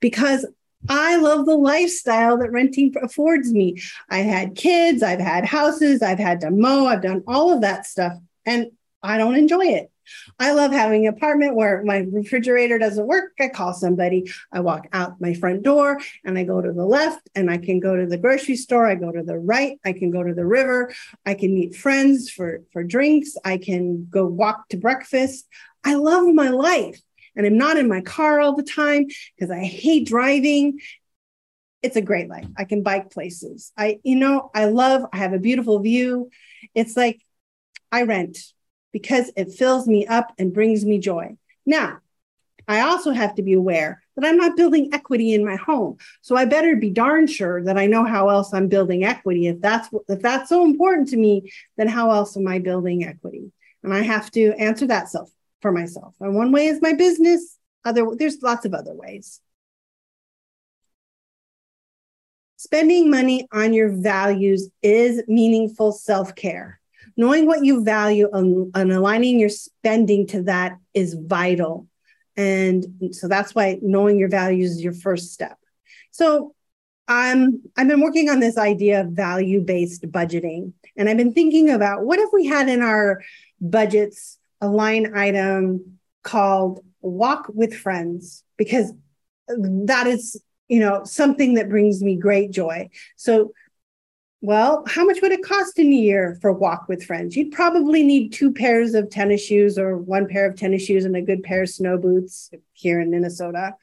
because 0.00 0.46
I 0.88 1.16
love 1.16 1.46
the 1.46 1.54
lifestyle 1.54 2.38
that 2.38 2.50
renting 2.50 2.92
affords 3.00 3.52
me. 3.52 3.80
I 4.10 4.18
had 4.18 4.56
kids, 4.56 5.00
I've 5.00 5.20
had 5.20 5.44
houses, 5.44 6.02
I've 6.02 6.18
had 6.18 6.40
to 6.40 6.50
mow, 6.50 6.86
I've 6.86 7.02
done 7.02 7.22
all 7.28 7.52
of 7.52 7.60
that 7.60 7.86
stuff, 7.86 8.14
and 8.44 8.72
I 9.00 9.16
don't 9.16 9.36
enjoy 9.36 9.66
it. 9.66 9.91
I 10.38 10.52
love 10.52 10.72
having 10.72 11.06
an 11.06 11.14
apartment 11.14 11.54
where 11.54 11.82
my 11.84 12.06
refrigerator 12.10 12.78
doesn't 12.78 13.06
work. 13.06 13.32
I 13.40 13.48
call 13.48 13.72
somebody. 13.74 14.30
I 14.52 14.60
walk 14.60 14.86
out 14.92 15.20
my 15.20 15.34
front 15.34 15.62
door 15.62 16.00
and 16.24 16.38
I 16.38 16.44
go 16.44 16.60
to 16.60 16.72
the 16.72 16.84
left 16.84 17.28
and 17.34 17.50
I 17.50 17.58
can 17.58 17.80
go 17.80 17.96
to 17.96 18.06
the 18.06 18.18
grocery 18.18 18.56
store. 18.56 18.86
I 18.86 18.94
go 18.94 19.12
to 19.12 19.22
the 19.22 19.38
right. 19.38 19.78
I 19.84 19.92
can 19.92 20.10
go 20.10 20.22
to 20.22 20.34
the 20.34 20.46
river. 20.46 20.92
I 21.24 21.34
can 21.34 21.54
meet 21.54 21.76
friends 21.76 22.30
for, 22.30 22.62
for 22.72 22.82
drinks. 22.82 23.36
I 23.44 23.58
can 23.58 24.06
go 24.10 24.26
walk 24.26 24.68
to 24.70 24.76
breakfast. 24.76 25.46
I 25.84 25.94
love 25.94 26.26
my 26.32 26.48
life 26.48 27.00
and 27.36 27.46
I'm 27.46 27.58
not 27.58 27.76
in 27.76 27.88
my 27.88 28.00
car 28.00 28.40
all 28.40 28.54
the 28.54 28.62
time 28.62 29.06
because 29.36 29.50
I 29.50 29.64
hate 29.64 30.06
driving. 30.06 30.80
It's 31.82 31.96
a 31.96 32.02
great 32.02 32.28
life. 32.28 32.46
I 32.56 32.64
can 32.64 32.82
bike 32.82 33.10
places. 33.10 33.72
I, 33.76 33.98
you 34.04 34.16
know, 34.16 34.50
I 34.54 34.66
love, 34.66 35.02
I 35.12 35.16
have 35.18 35.32
a 35.32 35.38
beautiful 35.38 35.80
view. 35.80 36.30
It's 36.74 36.96
like 36.96 37.20
I 37.90 38.02
rent 38.02 38.38
because 38.92 39.30
it 39.36 39.52
fills 39.52 39.86
me 39.86 40.06
up 40.06 40.32
and 40.38 40.52
brings 40.52 40.84
me 40.84 40.98
joy. 40.98 41.36
Now, 41.66 41.98
I 42.68 42.80
also 42.80 43.10
have 43.10 43.34
to 43.36 43.42
be 43.42 43.54
aware 43.54 44.02
that 44.16 44.26
I'm 44.26 44.36
not 44.36 44.56
building 44.56 44.90
equity 44.92 45.32
in 45.34 45.44
my 45.44 45.56
home. 45.56 45.96
So 46.20 46.36
I 46.36 46.44
better 46.44 46.76
be 46.76 46.90
darn 46.90 47.26
sure 47.26 47.62
that 47.64 47.78
I 47.78 47.86
know 47.86 48.04
how 48.04 48.28
else 48.28 48.54
I'm 48.54 48.68
building 48.68 49.04
equity. 49.04 49.48
If 49.48 49.60
that's 49.60 49.88
if 50.08 50.20
that's 50.20 50.48
so 50.48 50.64
important 50.64 51.08
to 51.08 51.16
me, 51.16 51.50
then 51.76 51.88
how 51.88 52.10
else 52.10 52.36
am 52.36 52.46
I 52.46 52.58
building 52.58 53.04
equity? 53.04 53.52
And 53.82 53.92
I 53.92 54.02
have 54.02 54.30
to 54.32 54.52
answer 54.58 54.86
that 54.86 55.08
self 55.08 55.30
for 55.60 55.72
myself. 55.72 56.14
And 56.20 56.34
one 56.34 56.52
way 56.52 56.66
is 56.66 56.80
my 56.80 56.92
business. 56.92 57.58
Other 57.84 58.06
there's 58.16 58.42
lots 58.42 58.64
of 58.64 58.74
other 58.74 58.94
ways. 58.94 59.40
Spending 62.56 63.10
money 63.10 63.48
on 63.50 63.72
your 63.72 63.88
values 63.88 64.70
is 64.82 65.22
meaningful 65.26 65.90
self-care. 65.90 66.78
Knowing 67.16 67.46
what 67.46 67.64
you 67.64 67.84
value 67.84 68.28
and, 68.32 68.70
and 68.74 68.92
aligning 68.92 69.38
your 69.38 69.48
spending 69.48 70.26
to 70.26 70.42
that 70.42 70.76
is 70.94 71.14
vital. 71.14 71.86
And 72.36 72.86
so 73.12 73.28
that's 73.28 73.54
why 73.54 73.78
knowing 73.82 74.18
your 74.18 74.28
values 74.28 74.72
is 74.72 74.82
your 74.82 74.94
first 74.94 75.32
step. 75.32 75.58
So 76.10 76.54
um, 77.08 77.62
I've 77.76 77.88
been 77.88 78.00
working 78.00 78.30
on 78.30 78.40
this 78.40 78.56
idea 78.56 79.02
of 79.02 79.08
value 79.08 79.60
based 79.60 80.02
budgeting. 80.10 80.72
And 80.96 81.08
I've 81.08 81.16
been 81.16 81.34
thinking 81.34 81.70
about 81.70 82.04
what 82.04 82.18
if 82.18 82.30
we 82.32 82.46
had 82.46 82.68
in 82.68 82.82
our 82.82 83.22
budgets 83.60 84.38
a 84.60 84.68
line 84.68 85.14
item 85.16 85.98
called 86.22 86.84
walk 87.00 87.50
with 87.52 87.74
friends 87.74 88.44
because 88.56 88.92
that 89.48 90.06
is 90.06 90.40
you 90.68 90.80
know 90.80 91.02
something 91.04 91.54
that 91.54 91.68
brings 91.68 92.02
me 92.02 92.16
great 92.16 92.50
joy 92.52 92.88
so 93.16 93.52
well 94.42 94.84
how 94.86 95.04
much 95.04 95.22
would 95.22 95.32
it 95.32 95.42
cost 95.42 95.78
in 95.78 95.86
a 95.86 95.96
year 95.96 96.36
for 96.42 96.52
walk 96.52 96.86
with 96.88 97.02
friends 97.02 97.34
you'd 97.34 97.52
probably 97.52 98.02
need 98.02 98.32
two 98.32 98.52
pairs 98.52 98.92
of 98.94 99.08
tennis 99.08 99.42
shoes 99.42 99.78
or 99.78 99.96
one 99.96 100.28
pair 100.28 100.46
of 100.46 100.56
tennis 100.56 100.84
shoes 100.84 101.06
and 101.06 101.16
a 101.16 101.22
good 101.22 101.42
pair 101.42 101.62
of 101.62 101.70
snow 101.70 101.96
boots 101.96 102.50
here 102.74 103.00
in 103.00 103.10
minnesota 103.10 103.74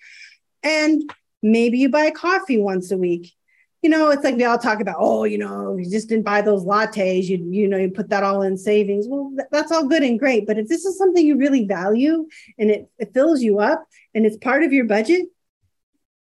and 0.62 1.12
maybe 1.42 1.80
you 1.80 1.90
buy 1.90 2.12
coffee 2.12 2.58
once 2.58 2.92
a 2.92 2.98
week 2.98 3.34
you 3.82 3.90
know, 3.90 4.10
it's 4.10 4.24
like 4.24 4.38
they 4.38 4.44
all 4.44 4.58
talk 4.58 4.82
about, 4.82 4.98
oh, 5.00 5.24
you 5.24 5.38
know, 5.38 5.78
you 5.78 5.90
just 5.90 6.10
didn't 6.10 6.26
buy 6.26 6.42
those 6.42 6.66
lattes. 6.66 7.26
You, 7.26 7.38
you 7.50 7.68
know, 7.68 7.78
you 7.78 7.90
put 7.90 8.10
that 8.10 8.24
all 8.24 8.42
in 8.42 8.58
savings. 8.58 9.06
Well, 9.08 9.32
th- 9.36 9.48
that's 9.52 9.72
all 9.72 9.88
good 9.88 10.04
and 10.04 10.20
great. 10.20 10.46
But 10.46 10.58
if 10.58 10.68
this 10.68 10.84
is 10.84 10.98
something 10.98 11.26
you 11.26 11.38
really 11.38 11.66
value 11.66 12.28
and 12.58 12.70
it, 12.70 12.90
it 12.98 13.14
fills 13.14 13.42
you 13.42 13.60
up 13.60 13.86
and 14.14 14.26
it's 14.26 14.38
part 14.38 14.64
of 14.64 14.74
your 14.74 14.84
budget, 14.84 15.28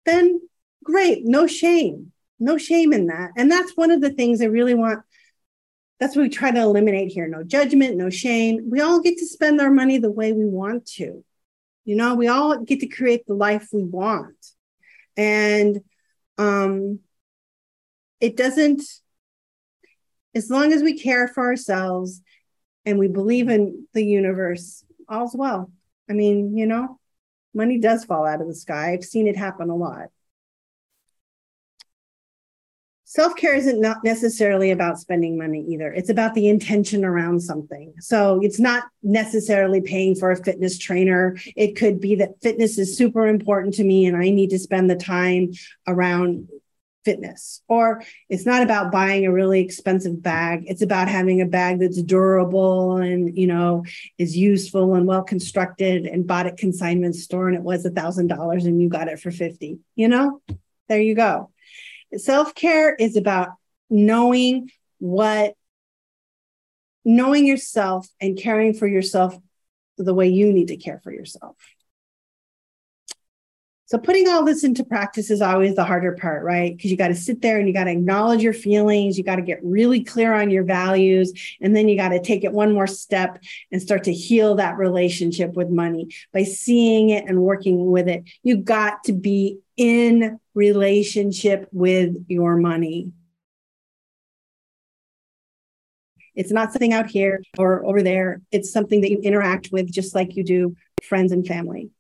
then 0.07 0.41
great. 0.85 1.25
No 1.25 1.49
shame. 1.49 2.13
No 2.41 2.59
shame 2.59 2.93
in 2.93 3.07
that. 3.07 3.33
And 3.37 3.51
that's 3.51 3.77
one 3.77 3.91
of 3.91 4.01
the 4.01 4.11
things 4.11 4.41
I 4.41 4.47
really 4.47 4.75
want. 4.75 5.01
That's 5.99 6.15
what 6.15 6.23
we 6.23 6.29
try 6.29 6.51
to 6.53 6.61
eliminate 6.61 7.11
here. 7.11 7.27
No 7.27 7.43
judgment, 7.43 7.97
no 7.97 8.11
shame. 8.11 8.69
We 8.71 8.81
all 8.81 9.01
get 9.01 9.19
to 9.19 9.27
spend 9.27 9.61
our 9.61 9.71
money 9.71 9.99
the 9.99 10.11
way 10.11 10.33
we 10.33 10.47
want 10.47 10.87
to. 10.93 11.25
You 11.85 11.97
know, 11.97 12.15
we 12.15 12.29
all 12.29 12.59
get 12.59 12.81
to 12.81 12.87
create 12.87 13.27
the 13.27 13.35
life 13.35 13.69
we 13.73 13.83
want. 13.83 14.37
And 15.17 15.81
um, 16.37 17.01
it 18.21 18.37
doesn't, 18.37 18.83
as 20.35 20.51
long 20.51 20.73
as 20.73 20.83
we 20.83 20.99
care 20.99 21.27
for 21.27 21.45
ourselves 21.45 22.21
and 22.85 22.99
we 22.99 23.09
believe 23.09 23.49
in 23.49 23.89
the 23.95 24.05
universe, 24.05 24.85
all's 25.09 25.35
well. 25.35 25.73
I 26.09 26.13
mean, 26.13 26.57
you 26.57 26.67
know, 26.67 27.01
money 27.55 27.79
does 27.79 28.05
fall 28.05 28.25
out 28.25 28.41
of 28.41 28.47
the 28.47 28.55
sky. 28.55 28.93
I've 28.93 29.05
seen 29.05 29.27
it 29.27 29.37
happen 29.37 29.69
a 29.69 29.75
lot. 29.77 30.09
Self 33.19 33.35
care 33.35 33.57
isn't 33.57 33.81
not 33.81 34.05
necessarily 34.05 34.71
about 34.71 35.01
spending 35.01 35.37
money 35.37 35.67
either. 35.71 35.93
It's 35.93 36.09
about 36.09 36.35
the 36.35 36.47
intention 36.47 37.05
around 37.05 37.41
something. 37.41 37.95
So 37.99 38.39
it's 38.45 38.61
not 38.61 38.85
necessarily 39.03 39.81
paying 39.81 40.15
for 40.15 40.31
a 40.31 40.37
fitness 40.37 40.79
trainer. 40.79 41.37
It 41.57 41.75
could 41.75 42.01
be 42.01 42.15
that 42.15 42.41
fitness 42.41 42.79
is 42.79 42.97
super 42.97 43.27
important 43.27 43.75
to 43.75 43.83
me 43.83 44.07
and 44.07 44.17
I 44.17 44.31
need 44.31 44.51
to 44.51 44.59
spend 44.61 44.89
the 44.89 44.95
time 44.95 45.51
around 45.89 46.47
fitness. 47.05 47.61
Or 47.67 48.05
it's 48.29 48.47
not 48.47 48.63
about 48.63 48.93
buying 48.93 49.27
a 49.27 49.33
really 49.33 49.63
expensive 49.63 50.23
bag. 50.23 50.63
It's 50.69 50.83
about 50.83 51.09
having 51.09 51.41
a 51.41 51.47
bag 51.47 51.81
that's 51.81 52.01
durable 52.01 52.99
and, 52.99 53.37
you 53.37 53.49
know, 53.49 53.85
is 54.19 54.37
useful 54.37 54.95
and 54.95 55.09
well 55.09 55.25
constructed 55.25 56.07
and 56.07 56.25
bought 56.25 56.47
at 56.47 56.57
consignment 56.57 57.17
store 57.17 57.49
and 57.49 57.57
it 57.57 57.65
was 57.65 57.85
a 57.85 57.91
thousand 57.91 58.29
dollars 58.29 58.65
and 58.65 58.81
you 58.81 58.89
got 58.89 59.09
it 59.09 59.19
for 59.19 59.33
50, 59.33 59.81
you 59.97 60.07
know, 60.07 60.41
there 60.89 61.01
you 61.01 61.17
go. 61.17 61.51
Self 62.17 62.55
care 62.55 62.95
is 62.95 63.17
about 63.17 63.51
knowing 63.91 64.71
what, 64.99 65.55
knowing 67.05 67.47
yourself 67.47 68.09
and 68.21 68.39
caring 68.39 68.75
for 68.75 68.87
yourself 68.87 69.37
the 69.97 70.15
way 70.15 70.29
you 70.29 70.53
need 70.53 70.69
to 70.69 70.77
care 70.77 71.01
for 71.03 71.13
yourself. 71.13 71.57
So 73.89 73.97
putting 73.97 74.29
all 74.29 74.45
this 74.45 74.65
into 74.65 74.85
practice 74.85 75.31
is 75.31 75.41
always 75.41 75.75
the 75.75 75.85
harder 75.85 76.13
part, 76.13 76.45
right? 76.45 76.77
Because 76.77 76.91
you 76.91 76.97
got 76.99 77.09
to 77.09 77.15
sit 77.15 77.41
there 77.41 77.59
and 77.59 77.67
you 77.67 77.73
got 77.73 77.85
to 77.85 77.91
acknowledge 77.91 78.43
your 78.43 78.53
feelings. 78.53 79.17
You 79.17 79.25
got 79.25 79.37
to 79.37 79.43
get 79.43 79.65
really 79.65 80.05
clear 80.05 80.35
on 80.35 80.51
your 80.51 80.65
values. 80.65 81.57
And 81.63 81.75
then 81.75 81.89
you 81.89 81.97
got 81.97 82.11
to 82.11 82.21
take 82.21 82.45
it 82.45 82.53
one 82.53 82.75
more 82.75 82.87
step 82.87 83.43
and 83.73 83.81
start 83.81 84.05
to 84.05 84.13
heal 84.13 84.57
that 84.57 84.77
relationship 84.77 85.55
with 85.55 85.71
money 85.71 86.09
by 86.35 86.43
seeing 86.43 87.09
it 87.09 87.25
and 87.27 87.41
working 87.41 87.91
with 87.91 88.09
it. 88.09 88.25
You 88.43 88.59
got 88.59 89.05
to 89.05 89.15
be 89.15 89.57
in 89.79 90.39
relationship 90.55 91.69
with 91.73 92.17
your 92.29 92.57
money. 92.57 93.13
It's 96.35 96.53
not 96.53 96.73
something 96.73 96.93
out 96.93 97.09
here 97.09 97.43
or 97.57 97.85
over 97.87 98.03
there. 98.03 98.43
It's 98.53 98.71
something 98.71 99.01
that 99.01 99.11
you 99.11 99.19
interact 99.19 99.71
with 99.73 99.91
just 99.91 100.15
like 100.15 100.37
you 100.37 100.45
do 100.45 100.77
friends 101.03 101.33
and 101.33 101.47
family. 101.47 101.91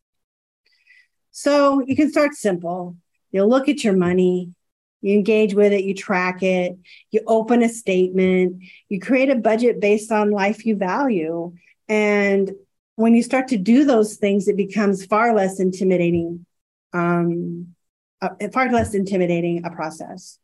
So 1.30 1.82
you 1.86 1.96
can 1.96 2.10
start 2.10 2.34
simple. 2.34 2.96
You'll 3.30 3.48
look 3.48 3.68
at 3.68 3.84
your 3.84 3.96
money, 3.96 4.54
you 5.00 5.14
engage 5.14 5.54
with 5.54 5.72
it, 5.72 5.84
you 5.84 5.94
track 5.94 6.42
it, 6.42 6.76
you 7.10 7.20
open 7.26 7.62
a 7.62 7.68
statement, 7.68 8.62
you 8.88 9.00
create 9.00 9.30
a 9.30 9.36
budget 9.36 9.80
based 9.80 10.10
on 10.10 10.30
life 10.30 10.66
you 10.66 10.76
value. 10.76 11.52
And 11.88 12.52
when 12.96 13.14
you 13.14 13.22
start 13.22 13.48
to 13.48 13.56
do 13.56 13.84
those 13.84 14.16
things, 14.16 14.48
it 14.48 14.56
becomes 14.56 15.04
far 15.04 15.34
less 15.34 15.60
intimidating, 15.60 16.44
um, 16.92 17.74
uh, 18.20 18.30
far 18.52 18.70
less 18.70 18.94
intimidating 18.94 19.64
a 19.64 19.70
process. 19.70 20.38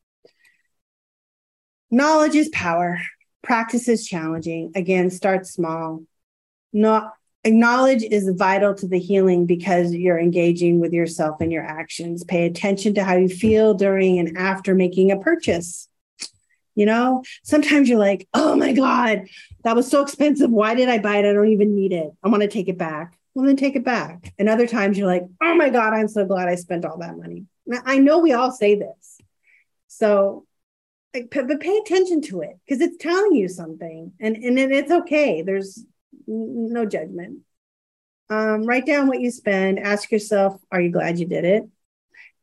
Knowledge 1.91 2.35
is 2.35 2.49
power. 2.51 3.01
Practice 3.43 3.89
is 3.89 4.07
challenging. 4.07 4.73
Again, 4.75 5.11
start 5.11 5.47
small. 5.47 6.03
Not 6.73 7.13
Acknowledge 7.47 8.03
is 8.03 8.31
vital 8.35 8.75
to 8.75 8.89
the 8.89 8.99
healing 8.99 9.45
because 9.45 9.93
you're 9.93 10.19
engaging 10.19 10.81
with 10.81 10.95
yourself 10.95 11.43
and 11.43 11.53
your 11.53 11.63
actions. 11.63 12.25
Pay 12.25 12.47
attention 12.47 12.95
to 12.95 13.05
how 13.05 13.17
you 13.17 13.29
feel 13.29 13.75
during 13.75 14.19
and 14.19 14.39
after 14.39 14.75
making 14.75 15.13
a 15.13 15.19
purchase. 15.19 15.87
You 16.75 16.87
know, 16.87 17.23
sometimes 17.43 17.89
you're 17.89 17.99
like, 17.99 18.27
oh 18.33 18.57
my 18.57 18.73
God, 18.73 19.29
that 19.63 19.77
was 19.77 19.89
so 19.89 20.01
expensive. 20.01 20.51
Why 20.51 20.75
did 20.75 20.89
I 20.89 20.99
buy 20.99 21.19
it? 21.19 21.29
I 21.29 21.35
don't 21.35 21.49
even 21.49 21.77
need 21.77 21.93
it. 21.93 22.11
I 22.23 22.29
want 22.29 22.43
to 22.43 22.49
take 22.49 22.69
it 22.69 22.79
back. 22.79 23.17
Well, 23.35 23.47
then 23.47 23.57
take 23.57 23.77
it 23.77 23.85
back. 23.85 24.33
And 24.39 24.49
other 24.49 24.67
times 24.67 24.97
you're 24.97 25.09
like, 25.09 25.25
oh 25.43 25.55
my 25.55 25.71
God, 25.71 25.93
I'm 25.93 26.09
so 26.09 26.25
glad 26.25 26.49
I 26.49 26.55
spent 26.55 26.85
all 26.85 26.99
that 26.99 27.17
money. 27.17 27.47
Now, 27.67 27.81
I 27.85 27.99
know 27.99 28.19
we 28.19 28.33
all 28.33 28.53
say 28.53 28.77
this. 28.77 29.19
So, 29.89 30.47
but 31.13 31.61
pay 31.61 31.77
attention 31.79 32.21
to 32.23 32.41
it 32.41 32.59
because 32.67 32.81
it's 32.81 32.97
telling 32.97 33.35
you 33.35 33.49
something 33.49 34.13
and, 34.21 34.37
and 34.37 34.59
it's 34.59 34.91
okay. 34.91 35.43
There's 35.43 35.85
no 36.27 36.85
judgment. 36.87 37.41
Um, 38.31 38.65
write 38.65 38.87
down 38.87 39.09
what 39.09 39.21
you 39.21 39.31
spend. 39.31 39.79
Ask 39.79 40.11
yourself, 40.11 40.61
are 40.73 40.81
you 40.81 40.91
glad 40.91 41.19
you 41.19 41.27
did 41.27 41.45
it? 41.45 41.65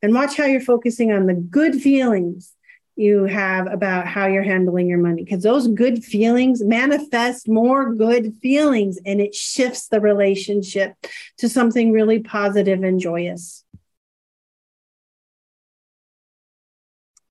And 0.00 0.14
watch 0.14 0.36
how 0.36 0.44
you're 0.44 0.60
focusing 0.60 1.12
on 1.12 1.26
the 1.26 1.34
good 1.34 1.80
feelings 1.80 2.54
you 2.96 3.24
have 3.24 3.66
about 3.72 4.06
how 4.06 4.26
you're 4.26 4.42
handling 4.42 4.86
your 4.86 4.98
money 4.98 5.24
because 5.24 5.42
those 5.42 5.68
good 5.68 6.04
feelings 6.04 6.62
manifest 6.62 7.48
more 7.48 7.94
good 7.94 8.34
feelings 8.42 8.98
and 9.06 9.20
it 9.20 9.34
shifts 9.34 9.88
the 9.88 10.00
relationship 10.00 10.94
to 11.38 11.48
something 11.48 11.92
really 11.92 12.20
positive 12.20 12.82
and 12.82 13.00
joyous. 13.00 13.64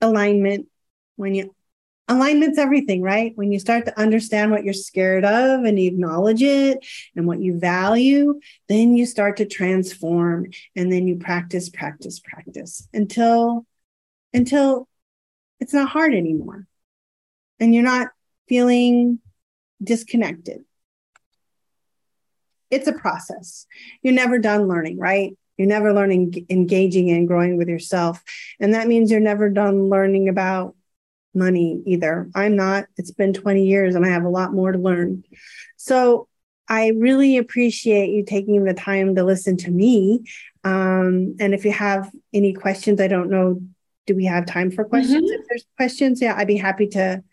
Alignment. 0.02 0.68
When 1.16 1.36
you 1.36 1.54
alignment's 2.08 2.58
everything, 2.58 3.02
right? 3.02 3.32
When 3.36 3.52
you 3.52 3.60
start 3.60 3.86
to 3.86 4.00
understand 4.00 4.52
what 4.52 4.64
you're 4.64 4.74
scared 4.74 5.24
of 5.24 5.64
and 5.64 5.80
acknowledge 5.80 6.42
it 6.42 6.80
and 7.16 7.26
what 7.26 7.40
you 7.40 7.58
value, 7.58 8.40
then 8.68 8.96
you 8.96 9.06
start 9.06 9.38
to 9.38 9.46
transform 9.46 10.48
and 10.76 10.92
then 10.92 11.08
you 11.08 11.16
practice, 11.16 11.70
practice, 11.70 12.20
practice 12.20 12.88
until 12.94 13.66
until 14.34 14.88
it's 15.62 15.74
not 15.74 15.90
hard 15.90 16.14
anymore. 16.14 16.68
And 17.60 17.74
you're 17.74 17.84
not 17.84 18.10
feeling 18.50 19.20
disconnected. 19.82 20.66
It's 22.72 22.88
a 22.88 22.94
process. 22.94 23.68
You're 24.02 24.14
never 24.14 24.40
done 24.40 24.68
learning, 24.68 24.98
right? 24.98 25.38
You're 25.58 25.68
never 25.68 25.94
learning, 25.94 26.48
engaging 26.50 27.12
and 27.12 27.28
growing 27.28 27.58
with 27.58 27.70
yourself. 27.70 28.24
And 28.60 28.74
that 28.74 28.88
means 28.88 29.12
you're 29.12 29.20
never 29.20 29.50
done 29.50 29.90
learning 29.90 30.28
about 30.28 30.76
money 31.36 31.82
either. 31.86 32.30
I'm 32.34 32.56
not. 32.56 32.86
It's 32.98 33.12
been 33.12 33.34
20 33.34 33.66
years 33.66 33.94
and 33.96 34.06
I 34.06 34.10
have 34.10 34.24
a 34.24 34.30
lot 34.30 34.54
more 34.54 34.72
to 34.72 34.80
learn. 34.80 35.24
So 35.78 36.28
I 36.68 36.88
really 36.90 37.38
appreciate 37.38 38.10
you 38.10 38.24
taking 38.26 38.64
the 38.64 38.74
time 38.74 39.16
to 39.16 39.24
listen 39.24 39.58
to 39.58 39.72
me. 39.72 40.24
Um, 40.64 41.36
and 41.40 41.54
if 41.54 41.66
you 41.66 41.72
have 41.72 42.10
any 42.34 42.54
questions, 42.54 43.00
I 43.00 43.08
don't 43.08 43.30
know, 43.30 43.62
do 44.08 44.16
we 44.16 44.26
have 44.26 44.46
time 44.46 44.72
for 44.72 44.84
questions? 44.84 45.32
Mm-hmm. 45.32 45.42
If 45.42 45.48
there's 45.48 45.66
questions, 45.78 46.22
yeah, 46.22 46.36
I'd 46.36 46.48
be 46.48 46.58
happy 46.58 46.88
to 46.88 47.24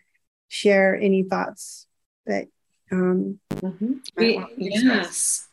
share 0.47 0.95
any 0.95 1.23
thoughts 1.23 1.85
that 2.25 2.47
um 2.91 3.39
mm-hmm. 3.53 3.93
we, 4.17 4.43
yes 4.57 5.47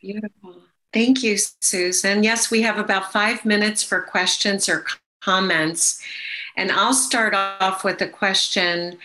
beautiful 0.00 0.62
thank 0.90 1.22
you 1.22 1.36
susan 1.60 2.22
yes 2.22 2.50
we 2.50 2.62
have 2.62 2.78
about 2.78 3.12
five 3.12 3.44
minutes 3.44 3.82
for 3.82 4.00
questions 4.00 4.70
or 4.70 4.86
comments 5.20 6.02
and 6.58 6.72
I'll 6.72 6.92
start 6.92 7.34
off 7.34 7.84
with 7.84 8.02
a 8.02 8.08
question 8.08 8.98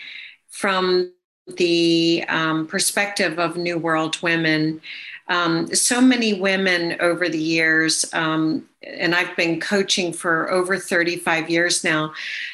from 0.48 1.12
the 1.56 2.24
um, 2.28 2.66
perspective 2.66 3.38
of 3.38 3.56
New 3.56 3.78
World 3.78 4.20
women. 4.22 4.80
Um, 5.28 5.74
so 5.74 6.00
many 6.00 6.34
women 6.34 6.96
over 7.00 7.28
the 7.28 7.38
years, 7.38 8.04
um, 8.12 8.68
and 8.82 9.14
I've 9.14 9.34
been 9.36 9.58
coaching 9.58 10.12
for 10.12 10.50
over 10.50 10.78
35 10.78 11.48
years 11.48 11.82
now, 11.82 12.12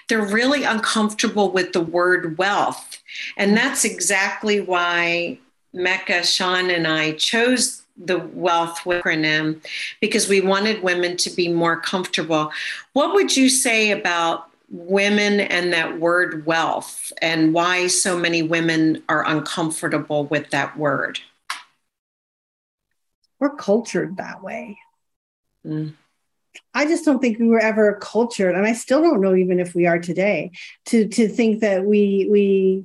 they're 0.09 0.25
really 0.25 0.63
uncomfortable 0.63 1.51
with 1.51 1.73
the 1.73 1.81
word 1.81 2.39
wealth. 2.39 3.03
And 3.37 3.57
that's 3.57 3.85
exactly 3.85 4.61
why 4.61 5.39
Mecca, 5.73 6.25
Sean, 6.25 6.71
and 6.71 6.87
I 6.87 7.13
chose 7.13 7.83
the 7.97 8.19
wealth 8.19 8.81
acronym 8.85 9.61
because 10.01 10.29
we 10.29 10.41
wanted 10.41 10.83
women 10.83 11.17
to 11.19 11.31
be 11.31 11.49
more 11.49 11.79
comfortable. 11.81 12.51
What 12.93 13.15
would 13.15 13.37
you 13.37 13.49
say 13.49 13.91
about 13.91 14.49
women 14.71 15.41
and 15.41 15.73
that 15.73 15.99
word 15.99 16.47
wealth 16.47 17.13
and 17.21 17.53
why 17.53 17.89
so 17.89 18.19
many 18.19 18.43
women 18.43 19.03
are 19.09 19.27
uncomfortable 19.27 20.25
with 20.27 20.51
that 20.51 20.77
word? 20.77 21.21
We're 23.41 23.57
cultured 23.57 24.19
that 24.19 24.43
way. 24.43 24.79
Mm. 25.67 25.95
I 26.75 26.85
just 26.85 27.05
don't 27.05 27.21
think 27.21 27.39
we 27.39 27.49
were 27.49 27.61
ever 27.61 27.99
cultured, 28.01 28.55
and 28.55 28.67
I 28.67 28.75
still 28.75 29.01
don't 29.01 29.21
know 29.21 29.35
even 29.35 29.59
if 29.59 29.75
we 29.75 29.87
are 29.87 29.99
today, 29.99 30.53
to 30.87 31.09
to 31.09 31.29
think 31.29 31.61
that 31.61 31.85
we 31.85 32.29
we 32.31 32.85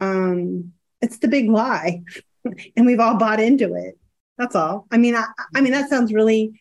um 0.00 0.72
it's 1.00 1.18
the 1.18 1.28
big 1.28 1.50
lie. 1.50 2.02
and 2.76 2.86
we've 2.86 3.00
all 3.00 3.16
bought 3.16 3.40
into 3.40 3.74
it. 3.74 3.98
That's 4.38 4.54
all. 4.54 4.86
I 4.90 4.98
mean, 4.98 5.14
I, 5.14 5.26
I 5.54 5.60
mean 5.60 5.72
that 5.72 5.88
sounds 5.88 6.12
really 6.12 6.60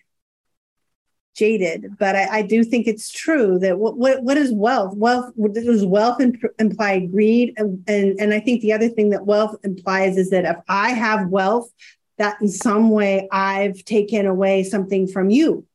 jaded, 1.36 1.98
but 1.98 2.16
I, 2.16 2.28
I, 2.38 2.42
do 2.44 2.64
think 2.64 2.86
it's 2.86 3.12
true 3.12 3.58
that 3.60 3.80
what, 3.80 3.98
what, 3.98 4.22
what 4.22 4.38
is 4.38 4.54
wealth? 4.54 4.96
Wealth 4.96 5.34
does 5.54 5.84
wealth 5.84 6.22
imp- 6.22 6.44
imply 6.60 7.00
greed, 7.00 7.54
and, 7.58 7.84
and 7.88 8.20
and 8.20 8.34
I 8.34 8.40
think 8.40 8.62
the 8.62 8.74
other 8.74 8.88
thing 8.90 9.10
that 9.10 9.26
wealth 9.26 9.56
implies 9.64 10.18
is 10.18 10.30
that 10.30 10.46
if 10.46 10.58
I 10.70 10.92
have 10.92 11.30
wealth, 11.30 11.72
that 12.18 12.42
in 12.42 12.48
some 12.48 12.90
way 12.90 13.28
I've 13.32 13.84
taken 13.86 14.26
away 14.26 14.64
something 14.64 15.08
from 15.08 15.30
you. 15.30 15.66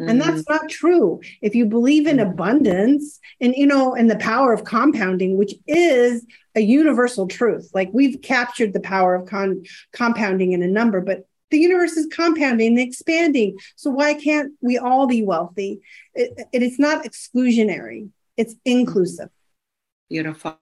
Mm-hmm. 0.00 0.10
And 0.10 0.20
that's 0.20 0.48
not 0.48 0.68
true. 0.68 1.20
If 1.40 1.54
you 1.54 1.64
believe 1.64 2.06
in 2.06 2.20
abundance 2.20 3.18
and 3.40 3.54
you 3.56 3.66
know 3.66 3.94
in 3.94 4.08
the 4.08 4.16
power 4.16 4.52
of 4.52 4.64
compounding, 4.64 5.38
which 5.38 5.54
is 5.66 6.26
a 6.54 6.60
universal 6.60 7.26
truth, 7.26 7.70
like 7.72 7.88
we've 7.92 8.20
captured 8.20 8.74
the 8.74 8.80
power 8.80 9.14
of 9.14 9.26
con- 9.26 9.62
compounding 9.92 10.52
in 10.52 10.62
a 10.62 10.66
number, 10.66 11.00
but 11.00 11.26
the 11.50 11.58
universe 11.58 11.92
is 11.92 12.06
compounding 12.06 12.78
and 12.78 12.78
expanding. 12.78 13.56
So 13.76 13.90
why 13.90 14.14
can't 14.14 14.52
we 14.60 14.76
all 14.76 15.06
be 15.06 15.22
wealthy? 15.22 15.80
it, 16.14 16.46
it 16.52 16.62
is 16.62 16.78
not 16.78 17.04
exclusionary; 17.04 18.10
it's 18.36 18.54
inclusive. 18.66 19.30
Beautiful. 20.10 20.60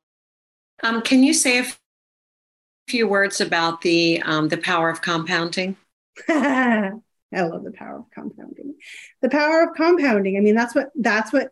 Um, 0.82 1.02
can 1.02 1.22
you 1.24 1.34
say 1.34 1.58
a 1.58 1.66
few 2.88 3.08
words 3.08 3.40
about 3.40 3.80
the 3.80 4.22
um, 4.24 4.48
the 4.48 4.58
power 4.58 4.90
of 4.90 5.00
compounding? 5.00 5.76
I 6.28 6.92
love 7.32 7.64
the 7.64 7.72
power 7.72 7.98
of 7.98 8.10
compounding. 8.10 8.74
The 9.22 9.30
power 9.30 9.62
of 9.62 9.74
compounding. 9.74 10.36
I 10.36 10.40
mean, 10.40 10.54
that's 10.54 10.74
what 10.74 10.90
that's 10.94 11.32
what 11.32 11.48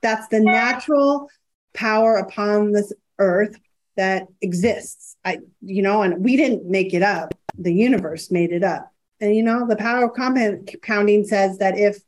that's 0.00 0.28
the 0.28 0.40
natural 0.40 1.28
power 1.74 2.16
upon 2.16 2.72
this 2.72 2.92
earth 3.18 3.56
that 3.96 4.26
exists. 4.40 5.16
I, 5.24 5.38
you 5.60 5.82
know, 5.82 6.02
and 6.02 6.24
we 6.24 6.36
didn't 6.36 6.66
make 6.68 6.94
it 6.94 7.02
up. 7.02 7.34
The 7.58 7.72
universe 7.72 8.30
made 8.30 8.52
it 8.52 8.64
up. 8.64 8.90
And 9.20 9.34
you 9.34 9.42
know, 9.42 9.66
the 9.66 9.76
power 9.76 10.06
of 10.06 10.14
compounding 10.14 11.24
says 11.24 11.58
that 11.58 11.78
if 11.78 11.98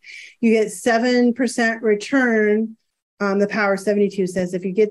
you 0.41 0.53
get 0.53 0.73
seven 0.73 1.33
percent 1.33 1.83
return, 1.83 2.77
um, 3.21 3.39
the 3.39 3.47
power 3.47 3.77
72 3.77 4.27
says 4.27 4.55
if 4.55 4.65
you 4.65 4.73
get 4.73 4.91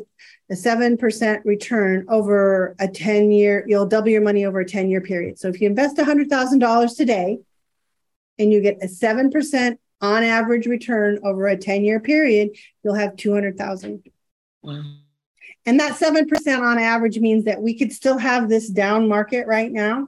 a 0.52 0.56
7% 0.56 1.42
return 1.46 2.06
over 2.10 2.76
a 2.80 2.88
10 2.88 3.32
year, 3.32 3.64
you'll 3.68 3.86
double 3.86 4.10
your 4.10 4.22
money 4.22 4.46
over 4.46 4.60
a 4.60 4.66
10 4.66 4.90
year 4.90 5.02
period. 5.02 5.40
So 5.40 5.48
if 5.48 5.62
you 5.62 5.68
invest 5.68 5.98
$100,000 5.98 6.98
today, 6.98 7.40
and 8.40 8.52
you 8.52 8.62
get 8.62 8.82
a 8.82 8.88
7% 8.88 9.78
on 10.02 10.24
average 10.24 10.68
return 10.68 11.20
over 11.24 11.48
a 11.48 11.58
10 11.58 11.84
year 11.84 12.00
period, 12.00 12.50
you'll 12.84 12.96
have 12.96 13.16
200,000. 13.16 14.04
Wow. 14.62 14.84
And 15.66 15.80
that 15.80 15.98
7% 15.98 16.60
on 16.60 16.78
average 16.78 17.20
means 17.20 17.46
that 17.46 17.62
we 17.62 17.78
could 17.78 17.94
still 17.94 18.18
have 18.18 18.50
this 18.50 18.70
down 18.70 19.08
market 19.08 19.48
right 19.48 19.72
now 19.72 20.08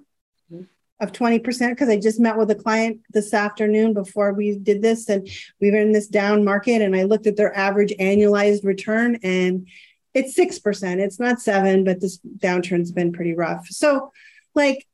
mm-hmm. 0.52 0.64
of 1.00 1.14
20% 1.14 1.70
because 1.70 1.88
I 1.88 1.98
just 1.98 2.20
met 2.20 2.38
with 2.38 2.52
a 2.52 2.56
client 2.56 3.02
this 3.12 3.34
afternoon 3.34 3.94
before 3.94 4.34
we 4.34 4.58
did 4.58 4.82
this 4.82 5.08
and 5.08 5.30
we 5.62 5.72
were 5.72 5.78
in 5.78 5.94
this 5.94 6.08
down 6.08 6.44
market 6.44 6.82
and 6.82 6.94
I 6.94 7.04
looked 7.04 7.28
at 7.28 7.38
their 7.38 7.56
average 7.56 7.94
annualized 8.00 8.66
return 8.66 9.20
and 9.24 9.68
it's 10.16 10.36
6%. 10.38 11.00
It's 11.00 11.20
not 11.20 11.40
7, 11.40 11.84
but 11.84 12.02
this 12.02 12.18
downturn's 12.18 12.92
been 12.92 13.14
pretty 13.14 13.34
rough. 13.34 13.68
So 13.68 14.12
like 14.56 14.88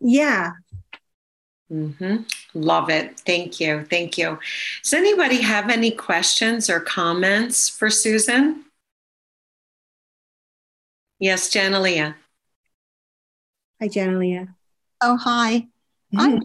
yeah, 0.00 0.52
Mm-hmm. 1.72 2.16
Love 2.54 2.90
it. 2.90 3.18
Thank 3.20 3.58
you. 3.58 3.86
Thank 3.88 4.18
you. 4.18 4.38
Does 4.82 4.92
anybody 4.92 5.40
have 5.40 5.70
any 5.70 5.90
questions 5.90 6.68
or 6.68 6.80
comments 6.80 7.68
for 7.68 7.88
Susan? 7.88 8.64
Yes, 11.18 11.48
Janalia. 11.48 12.14
Hi, 13.80 13.88
Janalia. 13.88 14.48
Oh, 15.00 15.16
hi. 15.16 15.68
Mm-hmm. 16.12 16.20
I'm 16.20 16.42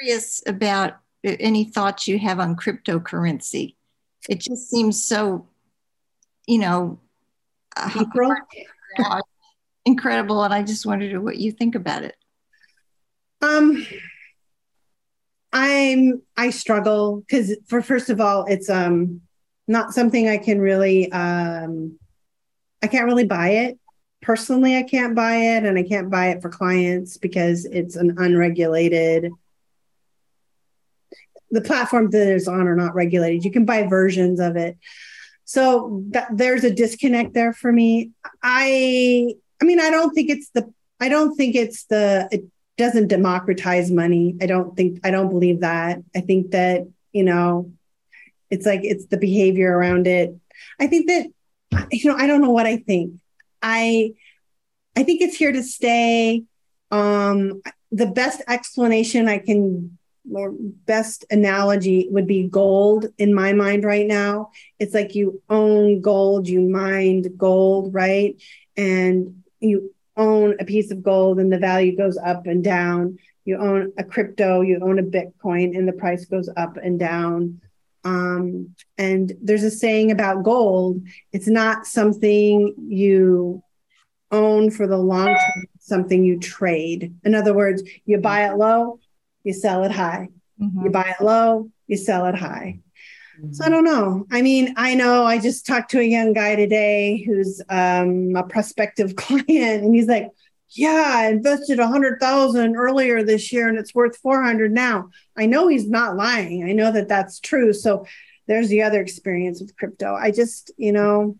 curious 0.00 0.42
about 0.46 0.98
any 1.24 1.64
thoughts 1.64 2.06
you 2.06 2.18
have 2.20 2.38
on 2.38 2.54
cryptocurrency. 2.54 3.74
It 4.28 4.38
just 4.38 4.70
seems 4.70 5.02
so, 5.02 5.48
you 6.46 6.58
know, 6.58 7.00
incredible. 9.84 10.42
And 10.42 10.52
I 10.52 10.62
just 10.62 10.86
wondered 10.86 11.18
what 11.22 11.36
you 11.36 11.52
think 11.52 11.74
about 11.74 12.02
it. 12.02 12.16
Um, 13.40 13.86
I'm 15.52 16.22
I 16.36 16.50
struggle 16.50 17.20
because 17.20 17.56
for 17.66 17.80
first 17.82 18.10
of 18.10 18.20
all, 18.20 18.44
it's 18.46 18.68
um 18.68 19.22
not 19.66 19.94
something 19.94 20.28
I 20.28 20.38
can 20.38 20.60
really 20.60 21.10
um 21.12 21.98
I 22.82 22.86
can't 22.86 23.06
really 23.06 23.26
buy 23.26 23.50
it. 23.50 23.78
Personally, 24.20 24.76
I 24.76 24.82
can't 24.82 25.14
buy 25.14 25.36
it 25.36 25.64
and 25.64 25.78
I 25.78 25.84
can't 25.84 26.10
buy 26.10 26.30
it 26.30 26.42
for 26.42 26.48
clients 26.48 27.16
because 27.16 27.64
it's 27.64 27.96
an 27.96 28.16
unregulated 28.18 29.30
the 31.50 31.60
platforms 31.60 32.12
that 32.12 32.28
it's 32.28 32.48
on 32.48 32.68
are 32.68 32.76
not 32.76 32.94
regulated. 32.94 33.44
You 33.44 33.50
can 33.50 33.64
buy 33.64 33.86
versions 33.86 34.40
of 34.40 34.56
it. 34.56 34.76
So 35.48 36.04
there's 36.30 36.62
a 36.62 36.70
disconnect 36.70 37.32
there 37.32 37.54
for 37.54 37.72
me. 37.72 38.10
I 38.42 39.34
I 39.62 39.64
mean, 39.64 39.80
I 39.80 39.88
don't 39.88 40.12
think 40.12 40.28
it's 40.28 40.50
the 40.50 40.70
I 41.00 41.08
don't 41.08 41.34
think 41.36 41.56
it's 41.56 41.84
the 41.84 42.28
it, 42.30 42.44
doesn't 42.76 43.08
democratize 43.08 43.90
money. 43.90 44.36
I 44.40 44.46
don't 44.46 44.76
think 44.76 45.00
I 45.02 45.10
don't 45.10 45.30
believe 45.30 45.62
that. 45.62 45.98
I 46.14 46.20
think 46.20 46.52
that, 46.52 46.86
you 47.12 47.24
know, 47.24 47.72
it's 48.50 48.64
like 48.64 48.82
it's 48.84 49.06
the 49.06 49.16
behavior 49.16 49.76
around 49.76 50.06
it. 50.06 50.36
I 50.78 50.86
think 50.86 51.08
that 51.08 51.26
you 51.90 52.08
know, 52.08 52.16
I 52.16 52.28
don't 52.28 52.40
know 52.40 52.52
what 52.52 52.66
I 52.66 52.76
think. 52.76 53.14
I 53.62 54.12
I 54.94 55.02
think 55.02 55.22
it's 55.22 55.36
here 55.36 55.50
to 55.50 55.62
stay. 55.62 56.44
Um 56.92 57.62
the 57.90 58.06
best 58.06 58.42
explanation 58.46 59.26
I 59.26 59.38
can 59.38 59.97
or 60.34 60.52
best 60.86 61.24
analogy 61.30 62.08
would 62.10 62.26
be 62.26 62.48
gold 62.48 63.06
in 63.18 63.34
my 63.34 63.52
mind 63.52 63.84
right 63.84 64.06
now. 64.06 64.50
It's 64.78 64.94
like 64.94 65.14
you 65.14 65.42
own 65.48 66.00
gold, 66.00 66.48
you 66.48 66.60
mine 66.60 67.24
gold, 67.36 67.94
right? 67.94 68.40
And 68.76 69.42
you 69.60 69.94
own 70.16 70.56
a 70.60 70.64
piece 70.64 70.90
of 70.90 71.02
gold 71.02 71.38
and 71.38 71.52
the 71.52 71.58
value 71.58 71.96
goes 71.96 72.18
up 72.18 72.46
and 72.46 72.62
down. 72.62 73.18
You 73.44 73.56
own 73.58 73.92
a 73.96 74.04
crypto, 74.04 74.60
you 74.60 74.80
own 74.82 74.98
a 74.98 75.02
Bitcoin, 75.02 75.76
and 75.76 75.88
the 75.88 75.92
price 75.92 76.26
goes 76.26 76.50
up 76.56 76.76
and 76.76 76.98
down. 76.98 77.60
Um, 78.04 78.74
and 78.96 79.32
there's 79.42 79.64
a 79.64 79.70
saying 79.70 80.10
about 80.10 80.44
gold 80.44 81.02
it's 81.32 81.48
not 81.48 81.86
something 81.86 82.74
you 82.88 83.62
own 84.30 84.70
for 84.70 84.86
the 84.86 84.96
long 84.96 85.28
term, 85.28 85.66
something 85.80 86.24
you 86.24 86.38
trade. 86.38 87.14
In 87.24 87.34
other 87.34 87.54
words, 87.54 87.82
you 88.04 88.18
buy 88.18 88.48
it 88.48 88.56
low, 88.56 89.00
you 89.44 89.52
sell 89.52 89.84
it 89.84 89.92
high. 89.92 90.28
Mm-hmm. 90.60 90.84
You 90.84 90.90
buy 90.90 91.14
it 91.18 91.22
low, 91.22 91.70
you 91.86 91.96
sell 91.96 92.26
it 92.26 92.34
high. 92.34 92.80
So 93.52 93.64
I 93.64 93.68
don't 93.68 93.84
know. 93.84 94.26
I 94.32 94.42
mean, 94.42 94.74
I 94.76 94.94
know 94.94 95.24
I 95.24 95.38
just 95.38 95.66
talked 95.66 95.92
to 95.92 96.00
a 96.00 96.04
young 96.04 96.32
guy 96.32 96.56
today 96.56 97.22
who's 97.24 97.62
um, 97.68 98.34
a 98.34 98.42
prospective 98.42 99.16
client, 99.16 99.84
and 99.84 99.94
he's 99.94 100.08
like, 100.08 100.30
"Yeah, 100.70 101.12
I 101.14 101.28
invested 101.28 101.78
a 101.78 101.86
hundred 101.86 102.20
thousand 102.20 102.76
earlier 102.76 103.22
this 103.22 103.52
year, 103.52 103.68
and 103.68 103.78
it's 103.78 103.94
worth 103.94 104.16
four 104.16 104.42
hundred 104.42 104.72
now." 104.72 105.10
I 105.36 105.46
know 105.46 105.68
he's 105.68 105.88
not 105.88 106.16
lying. 106.16 106.64
I 106.64 106.72
know 106.72 106.90
that 106.90 107.08
that's 107.08 107.38
true. 107.38 107.72
So 107.72 108.06
there's 108.48 108.68
the 108.68 108.82
other 108.82 109.00
experience 109.00 109.60
with 109.60 109.76
crypto. 109.76 110.14
I 110.14 110.30
just, 110.30 110.72
you 110.76 110.92
know, 110.92 111.36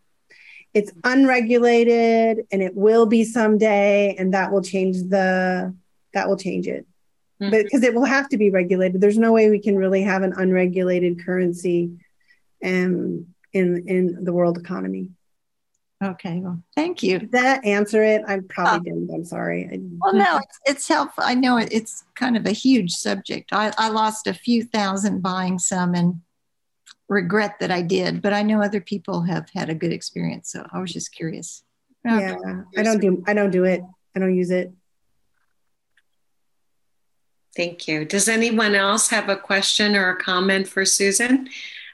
it's 0.75 0.93
unregulated, 1.03 2.47
and 2.53 2.63
it 2.63 2.77
will 2.77 3.07
be 3.07 3.25
someday, 3.25 4.15
and 4.17 4.35
that 4.35 4.53
will 4.53 4.63
change 4.63 4.99
the 5.09 5.75
that 6.15 6.29
will 6.29 6.37
change 6.37 6.69
it 6.69 6.87
mm-hmm. 7.41 7.51
but 7.51 7.65
because 7.65 7.83
it 7.83 7.95
will 7.95 8.05
have 8.05 8.29
to 8.31 8.39
be 8.39 8.51
regulated. 8.51 9.01
There's 9.01 9.19
no 9.19 9.33
way 9.33 9.51
we 9.51 9.61
can 9.61 9.77
really 9.77 10.03
have 10.03 10.23
an 10.23 10.35
unregulated 10.37 11.25
currency 11.25 11.93
um, 12.65 13.27
in 13.53 13.89
in 13.89 14.25
the 14.25 14.33
world 14.33 14.59
economy. 14.59 15.11
Okay, 16.03 16.39
well, 16.39 16.63
thank 16.77 17.03
you. 17.03 17.19
Did 17.19 17.33
that 17.33 17.65
answer 17.65 18.05
it? 18.05 18.23
I 18.29 18.41
probably 18.49 18.93
uh, 18.93 18.95
didn't. 18.95 19.11
I'm 19.13 19.25
sorry. 19.25 19.69
Well, 20.01 20.15
no, 20.15 20.37
it's, 20.37 20.61
it's, 20.65 20.89
helpful. 20.89 21.25
I 21.27 21.35
know 21.35 21.59
it, 21.59 21.71
it's 21.73 22.05
kind 22.15 22.37
of 22.37 22.47
a 22.47 22.53
huge 22.53 22.93
subject. 22.93 23.53
I, 23.53 23.73
I 23.77 23.89
lost 23.89 24.29
a 24.29 24.35
few 24.35 24.63
thousand 24.63 25.23
buying 25.23 25.59
some 25.59 25.97
and 25.97 26.21
regret 27.09 27.57
that 27.59 27.73
I 27.73 27.83
did, 27.83 28.23
but 28.23 28.33
I 28.33 28.43
know 28.43 28.63
other 28.63 28.81
people 28.81 29.23
have 29.23 29.51
had 29.53 29.71
a 29.71 29.75
good 29.75 29.93
experience. 29.93 30.53
So 30.53 30.65
I 30.73 30.81
was 30.81 30.93
just 30.93 31.13
curious. 31.13 31.65
Yeah, 32.05 32.37
I 32.77 32.83
don't 32.85 33.01
do 33.01 33.25
I 33.27 33.35
don't 33.35 33.51
do 33.51 33.65
it. 33.65 33.83
I 34.15 34.21
don't 34.21 34.37
use 34.37 34.51
it. 34.51 34.73
Thank 37.59 37.89
you. 37.89 38.05
Does 38.05 38.29
anyone 38.29 38.77
else 38.77 39.09
have 39.09 39.29
a 39.29 39.35
question 39.35 39.97
or 39.97 40.11
a 40.11 40.17
comment 40.17 40.69
for 40.69 40.85
Susan? 40.85 41.49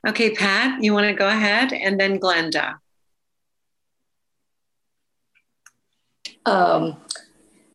Okay, 0.07 0.35
Pat, 0.35 0.85
you 0.85 0.93
want 0.93 1.07
to 1.07 1.15
go 1.15 1.27
ahead 1.27 1.73
and 1.73 1.99
then 1.99 2.21
Glenda. 2.21 2.75
Um, 6.45 6.99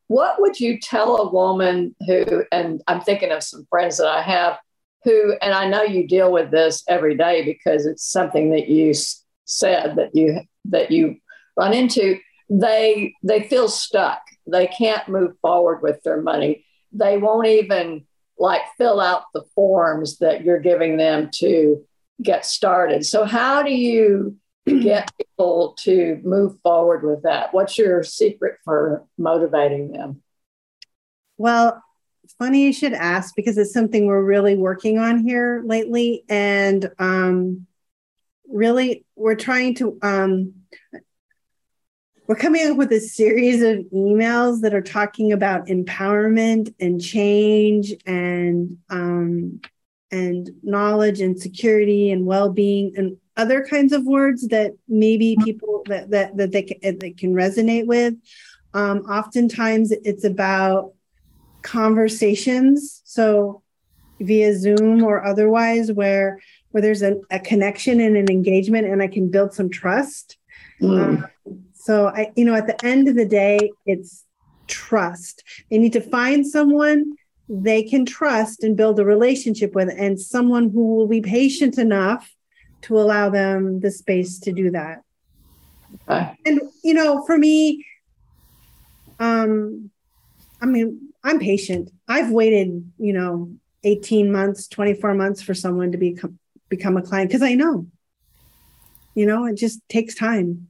what 0.06 0.40
would 0.40 0.60
you 0.60 0.80
tell 0.80 1.18
a 1.18 1.32
woman 1.32 1.96
who, 2.06 2.44
and 2.52 2.80
I'm 2.88 3.02
thinking 3.02 3.32
of 3.32 3.42
some 3.42 3.66
friends 3.72 3.98
that 3.98 4.08
I 4.08 4.22
have 4.22 4.60
who, 5.04 5.34
and 5.42 5.52
I 5.52 5.68
know 5.68 5.82
you 5.82 6.08
deal 6.08 6.32
with 6.32 6.52
this 6.52 6.84
every 6.88 7.18
day 7.18 7.44
because 7.44 7.88
it's 7.88 8.06
something 8.06 8.52
that 8.52 8.70
you 8.70 8.94
said 9.46 9.96
that 9.96 10.14
you 10.14 10.42
that 10.66 10.92
you 10.92 11.16
run 11.58 11.74
into. 11.74 12.20
They 12.52 13.16
they 13.24 13.48
feel 13.48 13.68
stuck. 13.68 14.22
They 14.46 14.68
can't 14.68 15.10
move 15.10 15.40
forward 15.42 15.82
with 15.82 16.04
their 16.04 16.22
money 16.22 16.66
they 16.92 17.18
won't 17.18 17.48
even 17.48 18.06
like 18.38 18.62
fill 18.78 19.00
out 19.00 19.24
the 19.34 19.44
forms 19.56 20.20
that 20.20 20.44
you're 20.44 20.60
giving 20.60 20.98
them 20.98 21.30
to 21.36 21.86
get 22.22 22.46
started. 22.46 23.06
So, 23.06 23.26
how 23.26 23.64
do 23.64 23.72
you 23.72 24.38
get 24.66 25.12
people 25.18 25.76
to 25.82 26.20
move 26.24 26.60
forward 26.62 27.04
with 27.04 27.24
that? 27.24 27.54
What's 27.54 27.78
your 27.78 28.04
secret 28.04 28.58
for 28.64 29.06
motivating 29.18 29.92
them? 29.92 30.22
Well, 31.38 31.82
funny 32.38 32.64
you 32.64 32.74
should 32.74 32.94
ask 32.94 33.36
because 33.36 33.58
it's 33.58 33.74
something 33.74 34.06
we're 34.06 34.24
really 34.24 34.56
working 34.56 35.00
on 35.00 35.20
here 35.20 35.64
lately. 35.66 36.24
And 36.30 36.92
um, 37.00 37.66
really, 38.48 39.06
we're 39.16 39.36
trying 39.36 39.76
to, 39.76 39.98
um, 40.02 40.54
we're 42.30 42.36
coming 42.36 42.70
up 42.70 42.78
with 42.78 42.92
a 42.92 43.00
series 43.00 43.64
of 43.64 43.80
emails 43.92 44.62
that 44.62 44.76
are 44.76 44.84
talking 44.84 45.34
about 45.34 45.66
empowerment 45.66 46.72
and 46.80 47.02
change 47.02 47.92
and 48.06 48.78
um, 48.92 49.60
and 50.12 50.52
knowledge 50.62 51.22
and 51.22 51.40
security 51.40 52.12
and 52.12 52.28
well-being 52.28 52.94
and 52.96 53.18
other 53.36 53.66
kinds 53.66 53.94
of 53.94 54.06
words 54.06 54.48
that 54.50 54.74
maybe 54.88 55.38
people 55.44 55.82
that 55.88 56.12
that, 56.12 56.38
that 56.38 56.52
they 56.52 56.62
can, 56.62 57.00
that 57.00 57.18
can 57.18 57.34
resonate 57.34 57.88
with 57.88 58.14
um, 58.76 59.00
oftentimes 59.10 59.92
it's 59.92 60.24
about 60.24 60.94
conversations 61.64 63.02
so 63.06 63.64
via 64.20 64.56
zoom 64.56 65.04
or 65.04 65.26
otherwise 65.26 65.92
where 65.92 66.40
where 66.70 66.82
there's 66.82 67.02
a, 67.02 67.16
a 67.32 67.40
connection 67.40 68.00
and 68.00 68.16
an 68.16 68.30
engagement 68.30 68.86
and 68.86 69.02
i 69.02 69.08
can 69.08 69.32
build 69.32 69.52
some 69.52 69.70
trust 69.70 70.38
mm. 70.80 71.04
um, 71.04 71.28
so 71.90 72.08
i 72.08 72.32
you 72.36 72.46
know 72.46 72.56
at 72.62 72.68
the 72.68 72.80
end 72.86 73.08
of 73.08 73.16
the 73.16 73.26
day 73.26 73.58
it's 73.86 74.26
trust. 74.70 75.44
They 75.70 75.78
need 75.78 75.94
to 75.94 76.02
find 76.02 76.48
someone 76.48 77.16
they 77.52 77.82
can 77.82 78.06
trust 78.06 78.64
and 78.64 78.78
build 78.78 79.00
a 79.00 79.04
relationship 79.04 79.74
with 79.74 79.90
and 79.90 80.22
someone 80.22 80.70
who 80.70 80.96
will 80.96 81.08
be 81.08 81.20
patient 81.20 81.80
enough 81.80 82.32
to 82.84 83.00
allow 83.00 83.32
them 83.32 83.80
the 83.80 83.90
space 83.90 84.38
to 84.42 84.52
do 84.54 84.70
that. 84.72 85.02
Okay. 86.08 86.38
and 86.46 86.62
you 86.84 86.94
know 86.94 87.26
for 87.26 87.36
me 87.36 87.84
um 89.20 89.90
i 90.62 90.66
mean 90.68 91.12
i'm 91.24 91.40
patient. 91.40 91.90
I've 92.08 92.32
waited 92.32 92.70
you 93.00 93.14
know 93.14 93.52
18 93.84 94.32
months 94.32 94.68
24 94.68 95.16
months 95.16 95.42
for 95.42 95.56
someone 95.56 95.92
to 95.92 95.98
become 95.98 96.38
become 96.70 96.96
a 96.96 97.02
client 97.02 97.30
because 97.30 97.42
i 97.42 97.56
know. 97.56 97.88
You 99.16 99.26
know 99.26 99.46
it 99.46 99.56
just 99.56 99.82
takes 99.90 100.14
time 100.14 100.69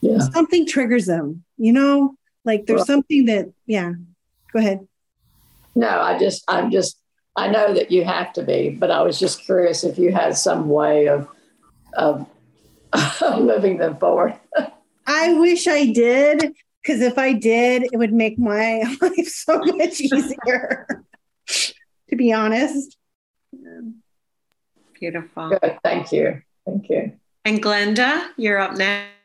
yeah 0.00 0.18
something 0.18 0.66
triggers 0.66 1.06
them 1.06 1.44
you 1.56 1.72
know 1.72 2.14
like 2.44 2.66
there's 2.66 2.78
well, 2.78 2.86
something 2.86 3.26
that 3.26 3.46
yeah 3.66 3.92
go 4.52 4.58
ahead 4.58 4.86
no, 5.74 6.00
I 6.00 6.18
just, 6.18 6.44
I'm 6.48 6.70
just, 6.70 6.98
I 7.36 7.48
know 7.48 7.74
that 7.74 7.90
you 7.90 8.04
have 8.04 8.32
to 8.34 8.42
be, 8.42 8.70
but 8.70 8.90
I 8.90 9.02
was 9.02 9.18
just 9.18 9.42
curious 9.42 9.84
if 9.84 9.98
you 9.98 10.12
had 10.12 10.36
some 10.36 10.68
way 10.68 11.08
of, 11.08 11.28
of, 11.94 12.26
of 12.92 13.42
moving 13.44 13.78
them 13.78 13.96
forward. 13.96 14.38
I 15.06 15.34
wish 15.34 15.66
I 15.66 15.86
did, 15.86 16.54
because 16.82 17.00
if 17.00 17.18
I 17.18 17.32
did, 17.32 17.84
it 17.84 17.96
would 17.96 18.12
make 18.12 18.38
my 18.38 18.82
life 19.00 19.28
so 19.28 19.58
much 19.58 20.00
easier. 20.00 20.86
to 21.46 22.16
be 22.16 22.32
honest. 22.32 22.96
Beautiful. 24.94 25.50
Good. 25.50 25.78
Thank 25.82 26.12
you. 26.12 26.42
Thank 26.66 26.88
you. 26.90 27.12
And 27.44 27.62
Glenda, 27.62 28.28
you're 28.36 28.58
up 28.58 28.76
next. 28.76 29.19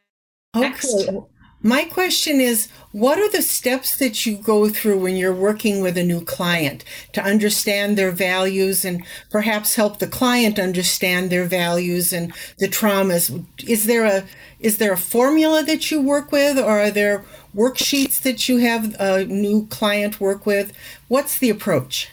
Okay. 0.56 1.22
My 1.62 1.84
question 1.86 2.40
is 2.40 2.68
what 2.92 3.18
are 3.18 3.32
the 3.32 3.42
steps 3.42 3.98
that 3.98 4.24
you 4.24 4.38
go 4.38 4.70
through 4.70 5.00
when 5.00 5.18
you're 5.18 5.34
working 5.34 5.82
with 5.82 5.98
a 5.98 6.04
new 6.04 6.22
client 6.24 6.84
to 7.14 7.24
understand 7.24 7.98
their 7.98 8.12
values 8.12 8.86
and 8.86 9.04
perhaps 9.32 9.74
help 9.74 9.98
the 9.98 10.06
client 10.06 10.60
understand 10.60 11.32
their 11.32 11.46
values 11.46 12.14
and 12.14 12.32
the 12.60 12.68
traumas? 12.68 13.44
Is 13.68 13.88
there 13.88 14.06
a 14.06 14.26
is 14.60 14.78
there 14.78 14.94
a 14.94 14.98
formula 14.98 15.64
that 15.64 15.90
you 15.90 16.00
work 16.00 16.32
with 16.32 16.60
or 16.60 16.82
are 16.82 16.92
there 16.92 17.26
worksheets 17.56 18.22
that 18.22 18.48
you 18.48 18.58
have 18.58 18.96
a 19.00 19.26
new 19.26 19.66
client 19.68 20.22
work 20.22 20.46
with? 20.46 20.72
What's 21.08 21.40
the 21.40 21.50
approach? 21.50 22.10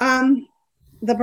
Um 0.00 0.48
the 1.02 1.14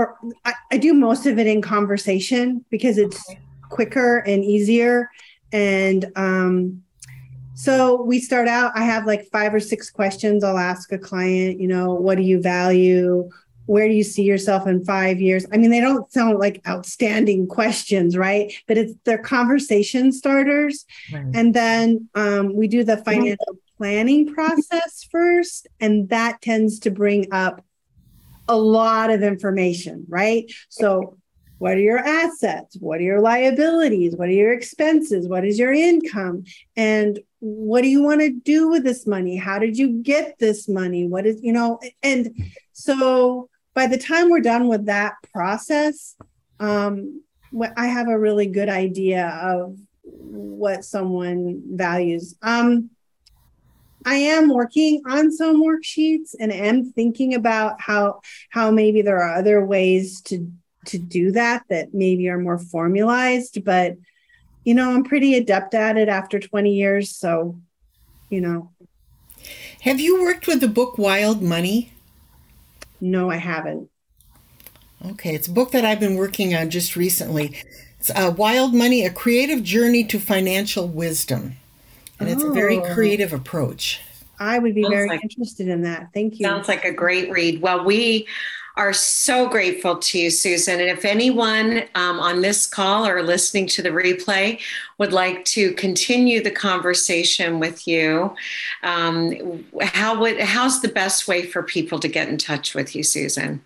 I, 0.45 0.53
I 0.71 0.77
do 0.77 0.93
most 0.93 1.25
of 1.25 1.37
it 1.39 1.47
in 1.47 1.61
conversation 1.61 2.63
because 2.69 2.97
it's 2.97 3.21
quicker 3.69 4.19
and 4.19 4.45
easier 4.45 5.09
and 5.51 6.11
um 6.15 6.83
so 7.59 8.01
we 8.01 8.21
start 8.21 8.47
out, 8.47 8.71
I 8.73 8.85
have 8.85 9.05
like 9.05 9.29
five 9.33 9.53
or 9.53 9.59
six 9.59 9.89
questions 9.91 10.45
I'll 10.45 10.57
ask 10.57 10.93
a 10.93 10.97
client, 10.97 11.59
you 11.59 11.67
know, 11.67 11.93
what 11.93 12.15
do 12.15 12.23
you 12.23 12.41
value? 12.41 13.29
Where 13.65 13.85
do 13.85 13.93
you 13.93 14.03
see 14.05 14.23
yourself 14.23 14.65
in 14.65 14.85
five 14.85 15.19
years? 15.19 15.45
I 15.51 15.57
mean, 15.57 15.69
they 15.69 15.81
don't 15.81 16.09
sound 16.09 16.39
like 16.39 16.61
outstanding 16.65 17.47
questions, 17.47 18.15
right? 18.15 18.53
But 18.65 18.77
it's 18.77 18.93
they're 19.03 19.17
conversation 19.17 20.13
starters. 20.13 20.85
Right. 21.11 21.25
And 21.33 21.53
then 21.53 22.07
um, 22.15 22.55
we 22.55 22.69
do 22.69 22.85
the 22.85 22.95
financial 22.95 23.57
planning 23.77 24.33
process 24.33 25.03
first, 25.11 25.67
and 25.81 26.07
that 26.07 26.41
tends 26.41 26.79
to 26.79 26.91
bring 26.91 27.27
up 27.33 27.61
a 28.47 28.55
lot 28.55 29.09
of 29.09 29.21
information, 29.21 30.05
right? 30.07 30.49
So 30.69 31.18
what 31.59 31.73
are 31.73 31.81
your 31.81 31.99
assets? 31.99 32.77
What 32.79 32.99
are 32.99 33.03
your 33.03 33.21
liabilities? 33.21 34.15
What 34.15 34.29
are 34.29 34.33
your 34.33 34.53
expenses? 34.53 35.27
What 35.27 35.45
is 35.45 35.59
your 35.59 35.73
income? 35.73 36.45
And 36.75 37.19
what 37.39 37.81
do 37.81 37.89
you 37.89 38.01
want 38.01 38.21
to 38.21 38.31
do 38.31 38.69
with 38.69 38.83
this 38.83 39.05
money? 39.05 39.35
How 39.35 39.59
did 39.59 39.77
you 39.77 40.01
get 40.01 40.39
this 40.39 40.67
money? 40.67 41.05
What 41.05 41.25
is, 41.25 41.41
you 41.43 41.53
know, 41.53 41.79
and 42.01 42.33
so 42.71 43.49
by 43.73 43.87
the 43.87 43.97
time 43.97 44.29
we're 44.29 44.39
done 44.39 44.69
with 44.69 44.85
that 44.85 45.15
process, 45.33 46.15
um, 46.59 47.21
I 47.75 47.87
have 47.87 48.07
a 48.07 48.19
really 48.19 48.47
good 48.47 48.69
idea 48.69 49.27
of 49.27 49.77
what 50.03 50.85
someone 50.85 51.61
values. 51.75 52.35
Um, 52.41 52.89
I 54.05 54.15
am 54.15 54.49
working 54.49 55.01
on 55.05 55.31
some 55.31 55.61
worksheets 55.61 56.35
and 56.39 56.53
am 56.53 56.93
thinking 56.93 57.33
about 57.33 57.81
how 57.81 58.21
how 58.49 58.71
maybe 58.71 59.01
there 59.01 59.21
are 59.21 59.35
other 59.35 59.65
ways 59.65 60.21
to 60.23 60.49
to 60.85 60.97
do 60.97 61.31
that 61.31 61.63
that 61.69 61.93
maybe 61.93 62.29
are 62.29 62.37
more 62.37 62.57
formalized 62.57 63.63
but 63.63 63.95
you 64.63 64.73
know 64.73 64.91
i'm 64.91 65.03
pretty 65.03 65.35
adept 65.35 65.73
at 65.73 65.97
it 65.97 66.09
after 66.09 66.39
20 66.39 66.73
years 66.73 67.15
so 67.15 67.57
you 68.29 68.41
know 68.41 68.71
have 69.81 69.99
you 69.99 70.21
worked 70.21 70.47
with 70.47 70.61
the 70.61 70.67
book 70.67 70.97
wild 70.97 71.41
money 71.41 71.93
no 73.01 73.29
i 73.29 73.37
haven't 73.37 73.89
okay 75.05 75.35
it's 75.35 75.47
a 75.47 75.51
book 75.51 75.71
that 75.71 75.85
i've 75.85 75.99
been 75.99 76.15
working 76.15 76.55
on 76.55 76.69
just 76.69 76.95
recently 76.95 77.55
it's 77.99 78.09
uh, 78.11 78.33
wild 78.37 78.73
money 78.73 79.05
a 79.05 79.09
creative 79.09 79.63
journey 79.63 80.03
to 80.03 80.19
financial 80.19 80.87
wisdom 80.87 81.55
and 82.19 82.29
oh. 82.29 82.31
it's 82.31 82.43
a 82.43 82.51
very 82.51 82.77
oh. 82.77 82.93
creative 82.93 83.33
approach 83.33 84.01
I 84.39 84.57
would 84.57 84.73
be 84.73 84.83
sounds 84.83 84.93
very 84.93 85.09
like, 85.09 85.23
interested 85.23 85.67
in 85.67 85.81
that. 85.81 86.09
Thank 86.13 86.39
you. 86.39 86.45
Sounds 86.45 86.67
like 86.67 86.85
a 86.85 86.93
great 86.93 87.29
read. 87.29 87.61
Well, 87.61 87.83
we 87.83 88.25
are 88.79 88.93
so 88.93 89.47
grateful 89.49 89.97
to 89.97 90.17
you, 90.17 90.29
Susan. 90.29 90.79
And 90.79 90.89
if 90.89 91.03
anyone 91.03 91.83
um, 91.95 92.17
on 92.17 92.39
this 92.39 92.65
call 92.65 93.05
or 93.05 93.21
listening 93.21 93.67
to 93.67 93.81
the 93.81 93.89
replay 93.89 94.61
would 94.97 95.11
like 95.11 95.43
to 95.45 95.73
continue 95.73 96.41
the 96.41 96.49
conversation 96.49 97.59
with 97.59 97.85
you, 97.85 98.33
um, 98.83 99.65
how 99.81 100.17
would 100.21 100.39
how's 100.39 100.81
the 100.81 100.87
best 100.87 101.27
way 101.27 101.45
for 101.45 101.61
people 101.61 101.99
to 101.99 102.07
get 102.07 102.29
in 102.29 102.37
touch 102.37 102.73
with 102.73 102.95
you, 102.95 103.03
Susan? 103.03 103.61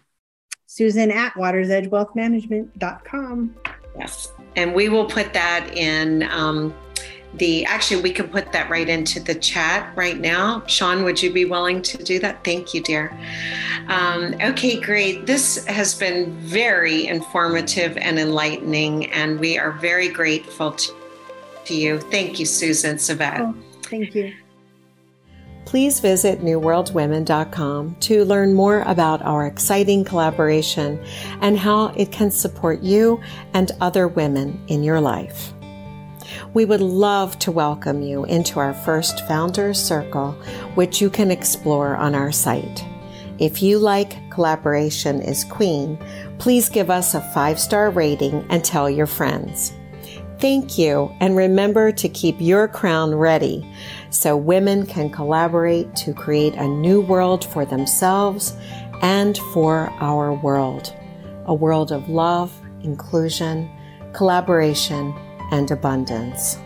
Susan 0.65 1.11
at 1.11 1.35
watersedgewealthmanagement.com. 1.35 3.55
Yes. 3.95 4.33
And 4.55 4.73
we 4.73 4.89
will 4.89 5.05
put 5.05 5.31
that 5.33 5.77
in 5.77 6.23
um, 6.23 6.73
the 7.35 7.65
actually 7.65 8.01
we 8.01 8.11
can 8.11 8.27
put 8.27 8.51
that 8.51 8.69
right 8.69 8.87
into 8.87 9.19
the 9.19 9.35
chat 9.35 9.95
right 9.95 10.19
now. 10.19 10.63
Sean 10.67 11.03
would 11.03 11.21
you 11.21 11.31
be 11.31 11.45
willing 11.45 11.81
to 11.81 11.97
do 12.03 12.19
that? 12.19 12.43
Thank 12.43 12.73
you 12.73 12.81
dear. 12.81 13.17
Um, 13.87 14.35
okay 14.41 14.79
great. 14.79 15.25
This 15.25 15.65
has 15.65 15.95
been 15.95 16.31
very 16.37 17.07
informative 17.07 17.97
and 17.97 18.19
enlightening 18.19 19.11
and 19.11 19.39
we 19.39 19.57
are 19.57 19.71
very 19.71 20.09
grateful 20.09 20.71
to, 20.71 20.93
to 21.65 21.75
you. 21.75 21.99
Thank 21.99 22.39
you 22.39 22.45
susan 22.45 22.97
Savette. 22.97 23.39
Oh, 23.39 23.55
thank 23.83 24.13
you. 24.13 24.33
Please 25.65 25.99
visit 26.01 26.41
newworldwomen.com 26.41 27.95
to 28.01 28.25
learn 28.25 28.53
more 28.53 28.81
about 28.81 29.21
our 29.23 29.47
exciting 29.47 30.03
collaboration 30.03 31.03
and 31.41 31.57
how 31.57 31.87
it 31.95 32.11
can 32.11 32.29
support 32.29 32.81
you 32.81 33.21
and 33.53 33.71
other 33.81 34.07
women 34.07 34.61
in 34.67 34.83
your 34.83 34.99
life. 34.99 35.53
We 36.53 36.65
would 36.65 36.81
love 36.81 37.39
to 37.39 37.51
welcome 37.51 38.03
you 38.03 38.25
into 38.25 38.59
our 38.59 38.75
first 38.75 39.27
Founders 39.27 39.81
Circle, 39.81 40.33
which 40.75 41.01
you 41.01 41.09
can 41.09 41.31
explore 41.31 41.95
on 41.95 42.13
our 42.13 42.31
site. 42.31 42.85
If 43.39 43.63
you 43.63 43.79
like 43.79 44.29
Collaboration 44.29 45.19
is 45.19 45.43
Queen, 45.45 45.97
please 46.37 46.69
give 46.69 46.91
us 46.91 47.15
a 47.15 47.21
five 47.33 47.59
star 47.59 47.89
rating 47.89 48.45
and 48.49 48.63
tell 48.63 48.87
your 48.87 49.07
friends. 49.07 49.73
Thank 50.37 50.77
you, 50.77 51.11
and 51.19 51.35
remember 51.35 51.91
to 51.93 52.07
keep 52.07 52.35
your 52.39 52.67
crown 52.67 53.15
ready 53.15 53.67
so 54.11 54.37
women 54.37 54.85
can 54.85 55.09
collaborate 55.09 55.95
to 55.95 56.13
create 56.13 56.53
a 56.53 56.67
new 56.67 57.01
world 57.01 57.45
for 57.45 57.65
themselves 57.65 58.55
and 59.01 59.39
for 59.53 59.89
our 59.99 60.33
world. 60.35 60.93
A 61.45 61.53
world 61.53 61.91
of 61.91 62.09
love, 62.09 62.53
inclusion, 62.83 63.71
collaboration, 64.13 65.15
and 65.53 65.69
abundance. 65.69 66.62